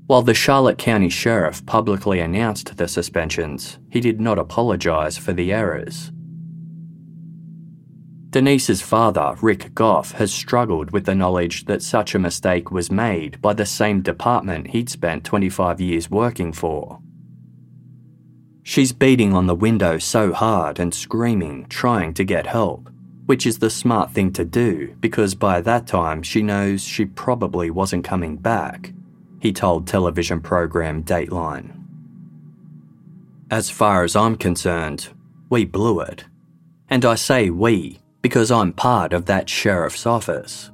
While 0.08 0.22
the 0.22 0.36
Charlotte 0.36 0.78
County 0.78 1.10
Sheriff 1.10 1.66
publicly 1.66 2.20
announced 2.20 2.78
the 2.78 2.88
suspensions, 2.88 3.80
he 3.89 3.99
did 3.99 4.22
not 4.22 4.38
apologise 4.38 5.18
for 5.18 5.34
the 5.34 5.51
errors. 5.51 6.12
Denise's 8.30 8.84
father, 8.84 9.36
Rick 9.41 9.74
Goff, 9.74 10.12
has 10.12 10.32
struggled 10.32 10.91
with 10.91 11.06
the 11.06 11.16
knowledge 11.16 11.66
that 11.66 11.82
such 11.82 12.14
a 12.14 12.20
mistake 12.20 12.70
was 12.70 12.91
made 12.91 13.41
by 13.41 13.53
the 13.53 13.66
same 13.66 14.01
department 14.03 14.68
he'd 14.68 14.89
spent 14.89 15.24
25 15.24 15.82
years 15.82 16.12
working 16.12 16.53
for. 16.53 16.99
She's 18.62 18.91
beating 18.91 19.34
on 19.34 19.47
the 19.47 19.56
window 19.56 19.97
so 19.97 20.34
hard 20.34 20.80
and 20.80 20.93
screaming, 20.93 21.66
trying 21.68 22.14
to 22.16 22.24
get 22.24 22.45
help, 22.45 22.91
which 23.26 23.47
is 23.47 23.58
the 23.58 23.72
smart 23.72 24.12
thing 24.12 24.32
to 24.34 24.45
do 24.45 24.95
because 24.99 25.34
by 25.34 25.62
that 25.62 25.88
time 25.88 26.22
she 26.22 26.43
knows 26.43 26.84
she 26.84 27.06
probably 27.06 27.72
wasn't 27.72 28.03
coming 28.03 28.38
back 28.38 28.91
he 29.39 29.51
told 29.51 29.88
television 29.88 30.39
program 30.39 31.03
Dateline. 31.03 31.81
As 33.51 33.69
far 33.69 34.03
as 34.03 34.15
I'm 34.15 34.36
concerned, 34.36 35.09
we 35.49 35.65
blew 35.65 35.99
it. 35.99 36.25
And 36.89 37.05
I 37.05 37.15
say 37.15 37.49
we 37.49 37.99
because 38.21 38.51
I'm 38.51 38.73
part 38.73 39.13
of 39.13 39.25
that 39.25 39.49
sheriff's 39.49 40.05
office. 40.05 40.71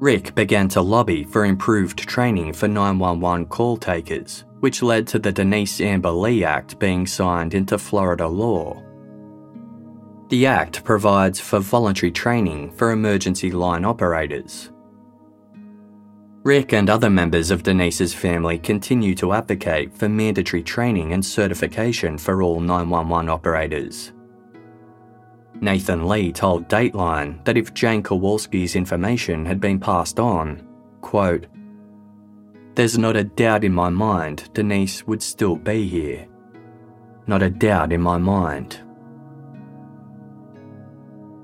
Rick 0.00 0.34
began 0.34 0.68
to 0.68 0.80
lobby 0.80 1.24
for 1.24 1.44
improved 1.44 1.98
training 1.98 2.54
for 2.54 2.66
911 2.66 3.46
call 3.46 3.76
takers, 3.76 4.44
which 4.60 4.82
led 4.82 5.06
to 5.08 5.18
the 5.18 5.30
Denise 5.30 5.80
Amber 5.80 6.10
Lee 6.10 6.42
Act 6.42 6.78
being 6.78 7.06
signed 7.06 7.54
into 7.54 7.78
Florida 7.78 8.26
law 8.26 8.82
the 10.32 10.46
Act 10.46 10.82
provides 10.82 11.38
for 11.38 11.58
voluntary 11.58 12.10
training 12.10 12.72
for 12.72 12.92
emergency 12.92 13.50
line 13.50 13.84
operators. 13.84 14.70
Rick 16.42 16.72
and 16.72 16.88
other 16.88 17.10
members 17.10 17.50
of 17.50 17.62
Denise's 17.62 18.14
family 18.14 18.58
continue 18.58 19.14
to 19.16 19.34
advocate 19.34 19.92
for 19.92 20.08
mandatory 20.08 20.62
training 20.62 21.12
and 21.12 21.22
certification 21.22 22.16
for 22.16 22.40
all 22.40 22.60
911 22.60 23.28
operators. 23.28 24.14
Nathan 25.60 26.08
Lee 26.08 26.32
told 26.32 26.66
Dateline 26.66 27.44
that 27.44 27.58
if 27.58 27.74
Jane 27.74 28.02
Kowalski's 28.02 28.74
information 28.74 29.44
had 29.44 29.60
been 29.60 29.78
passed 29.78 30.18
on, 30.18 30.66
quote, 31.02 31.46
There's 32.74 32.96
not 32.96 33.16
a 33.16 33.24
doubt 33.24 33.64
in 33.64 33.74
my 33.74 33.90
mind 33.90 34.48
Denise 34.54 35.06
would 35.06 35.22
still 35.22 35.56
be 35.56 35.86
here. 35.86 36.26
Not 37.26 37.42
a 37.42 37.50
doubt 37.50 37.92
in 37.92 38.00
my 38.00 38.16
mind. 38.16 38.80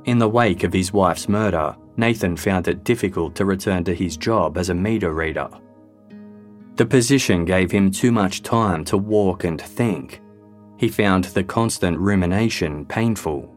In 0.09 0.19
the 0.19 0.27
wake 0.27 0.65
of 0.65 0.73
his 0.73 0.91
wife's 0.91 1.29
murder, 1.29 1.77
Nathan 1.99 2.35
found 2.35 2.67
it 2.67 2.83
difficult 2.83 3.35
to 3.35 3.45
return 3.45 3.85
to 3.85 3.95
his 3.95 4.17
job 4.17 4.57
as 4.57 4.71
a 4.71 4.75
meter 4.75 5.13
reader. 5.13 5.51
The 6.77 6.87
position 6.87 7.45
gave 7.45 7.71
him 7.71 7.91
too 7.91 8.11
much 8.11 8.43
time 8.43 8.87
to 8.87 8.97
walk 8.97 9.45
and 9.45 9.61
think. 9.61 10.23
He 10.79 10.89
found 10.89 11.25
the 11.25 11.45
constant 11.45 11.99
rumination 11.99 12.87
painful. 12.87 13.55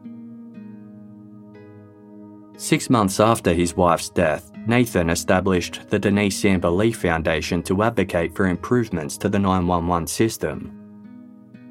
Six 2.58 2.90
months 2.90 3.18
after 3.18 3.54
his 3.54 3.74
wife's 3.74 4.10
death, 4.10 4.52
Nathan 4.66 5.08
established 5.08 5.88
the 5.88 5.98
Denise 5.98 6.44
Amber 6.44 6.68
Lee 6.68 6.92
Foundation 6.92 7.62
to 7.62 7.82
advocate 7.82 8.36
for 8.36 8.46
improvements 8.46 9.16
to 9.16 9.30
the 9.30 9.38
911 9.38 10.06
system. 10.06 10.70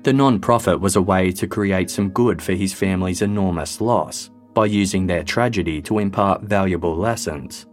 The 0.02 0.14
non 0.14 0.40
profit 0.40 0.82
was 0.82 0.96
a 0.96 1.04
way 1.04 1.32
to 1.34 1.46
create 1.46 1.92
some 1.92 2.10
good 2.10 2.42
for 2.42 2.54
his 2.54 2.74
family's 2.74 3.22
enormous 3.22 3.80
loss 3.80 4.32
by 4.54 4.66
using 4.66 5.08
their 5.08 5.24
tragedy 5.24 5.82
to 5.84 6.00
impart 6.00 6.42
valuable 6.42 6.96
lessons. 6.96 7.66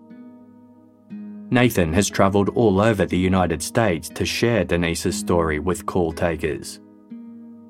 Nathan 1.51 1.93
has 1.95 2.09
travelled 2.09 2.51
all 2.51 2.81
over 2.81 3.07
the 3.07 3.17
United 3.17 3.63
States 3.63 4.09
to 4.11 4.27
share 4.27 4.65
Denise's 4.65 5.19
story 5.19 5.59
with 5.59 5.87
call 5.87 6.13
takers. 6.13 6.81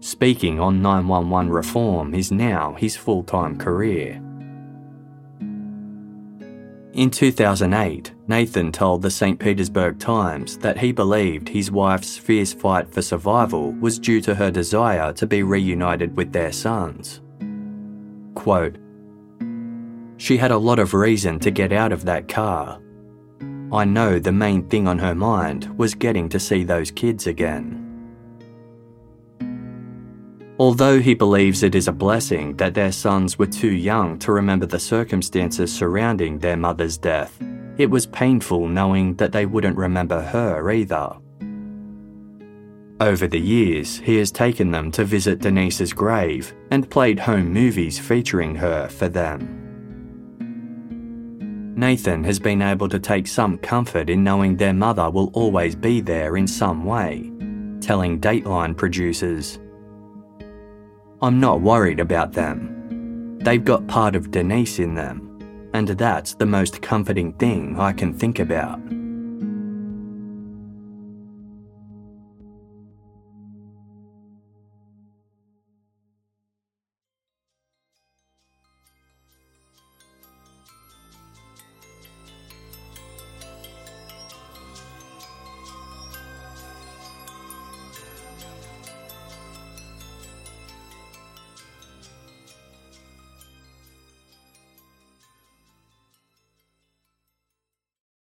Speaking 0.00 0.58
on 0.58 0.82
911 0.82 1.50
reform 1.50 2.14
is 2.14 2.32
now 2.32 2.74
his 2.74 2.96
full 2.96 3.22
time 3.22 3.56
career. 3.56 4.22
In 6.94 7.10
2008, 7.10 8.12
Nathan 8.26 8.72
told 8.72 9.02
the 9.02 9.10
St. 9.10 9.38
Petersburg 9.38 10.00
Times 10.00 10.58
that 10.58 10.78
he 10.78 10.90
believed 10.90 11.48
his 11.48 11.70
wife's 11.70 12.16
fierce 12.16 12.52
fight 12.52 12.92
for 12.92 13.02
survival 13.02 13.70
was 13.74 14.00
due 14.00 14.20
to 14.22 14.34
her 14.34 14.50
desire 14.50 15.12
to 15.12 15.26
be 15.26 15.44
reunited 15.44 16.16
with 16.16 16.32
their 16.32 16.50
sons. 16.50 17.20
Quote, 18.34 18.78
She 20.18 20.36
had 20.36 20.50
a 20.50 20.58
lot 20.58 20.78
of 20.78 20.94
reason 20.94 21.38
to 21.40 21.50
get 21.50 21.72
out 21.72 21.92
of 21.92 22.04
that 22.04 22.28
car. 22.28 22.80
I 23.72 23.84
know 23.84 24.18
the 24.18 24.32
main 24.32 24.68
thing 24.68 24.88
on 24.88 24.98
her 24.98 25.14
mind 25.14 25.78
was 25.78 25.94
getting 25.94 26.28
to 26.30 26.40
see 26.40 26.64
those 26.64 26.90
kids 26.90 27.26
again. 27.26 27.84
Although 30.58 30.98
he 30.98 31.14
believes 31.14 31.62
it 31.62 31.76
is 31.76 31.86
a 31.86 31.92
blessing 31.92 32.56
that 32.56 32.74
their 32.74 32.90
sons 32.90 33.38
were 33.38 33.46
too 33.46 33.72
young 33.72 34.18
to 34.18 34.32
remember 34.32 34.66
the 34.66 34.80
circumstances 34.80 35.72
surrounding 35.72 36.38
their 36.38 36.56
mother's 36.56 36.98
death, 36.98 37.40
it 37.76 37.88
was 37.88 38.06
painful 38.06 38.66
knowing 38.66 39.14
that 39.16 39.30
they 39.30 39.46
wouldn't 39.46 39.76
remember 39.76 40.20
her 40.20 40.68
either. 40.72 41.12
Over 43.00 43.28
the 43.28 43.38
years, 43.38 43.98
he 43.98 44.16
has 44.16 44.32
taken 44.32 44.72
them 44.72 44.90
to 44.92 45.04
visit 45.04 45.38
Denise's 45.38 45.92
grave 45.92 46.52
and 46.72 46.90
played 46.90 47.20
home 47.20 47.52
movies 47.52 48.00
featuring 48.00 48.56
her 48.56 48.88
for 48.88 49.08
them. 49.08 49.67
Nathan 51.78 52.24
has 52.24 52.40
been 52.40 52.60
able 52.60 52.88
to 52.88 52.98
take 52.98 53.28
some 53.28 53.56
comfort 53.56 54.10
in 54.10 54.24
knowing 54.24 54.56
their 54.56 54.72
mother 54.72 55.08
will 55.08 55.30
always 55.32 55.76
be 55.76 56.00
there 56.00 56.36
in 56.36 56.44
some 56.44 56.84
way, 56.84 57.30
telling 57.80 58.18
Dateline 58.18 58.76
producers, 58.76 59.60
I'm 61.22 61.38
not 61.38 61.60
worried 61.60 62.00
about 62.00 62.32
them. 62.32 63.38
They've 63.38 63.64
got 63.64 63.86
part 63.86 64.16
of 64.16 64.32
Denise 64.32 64.80
in 64.80 64.96
them, 64.96 65.70
and 65.72 65.86
that's 65.86 66.34
the 66.34 66.46
most 66.46 66.82
comforting 66.82 67.32
thing 67.34 67.78
I 67.78 67.92
can 67.92 68.12
think 68.12 68.40
about. 68.40 68.80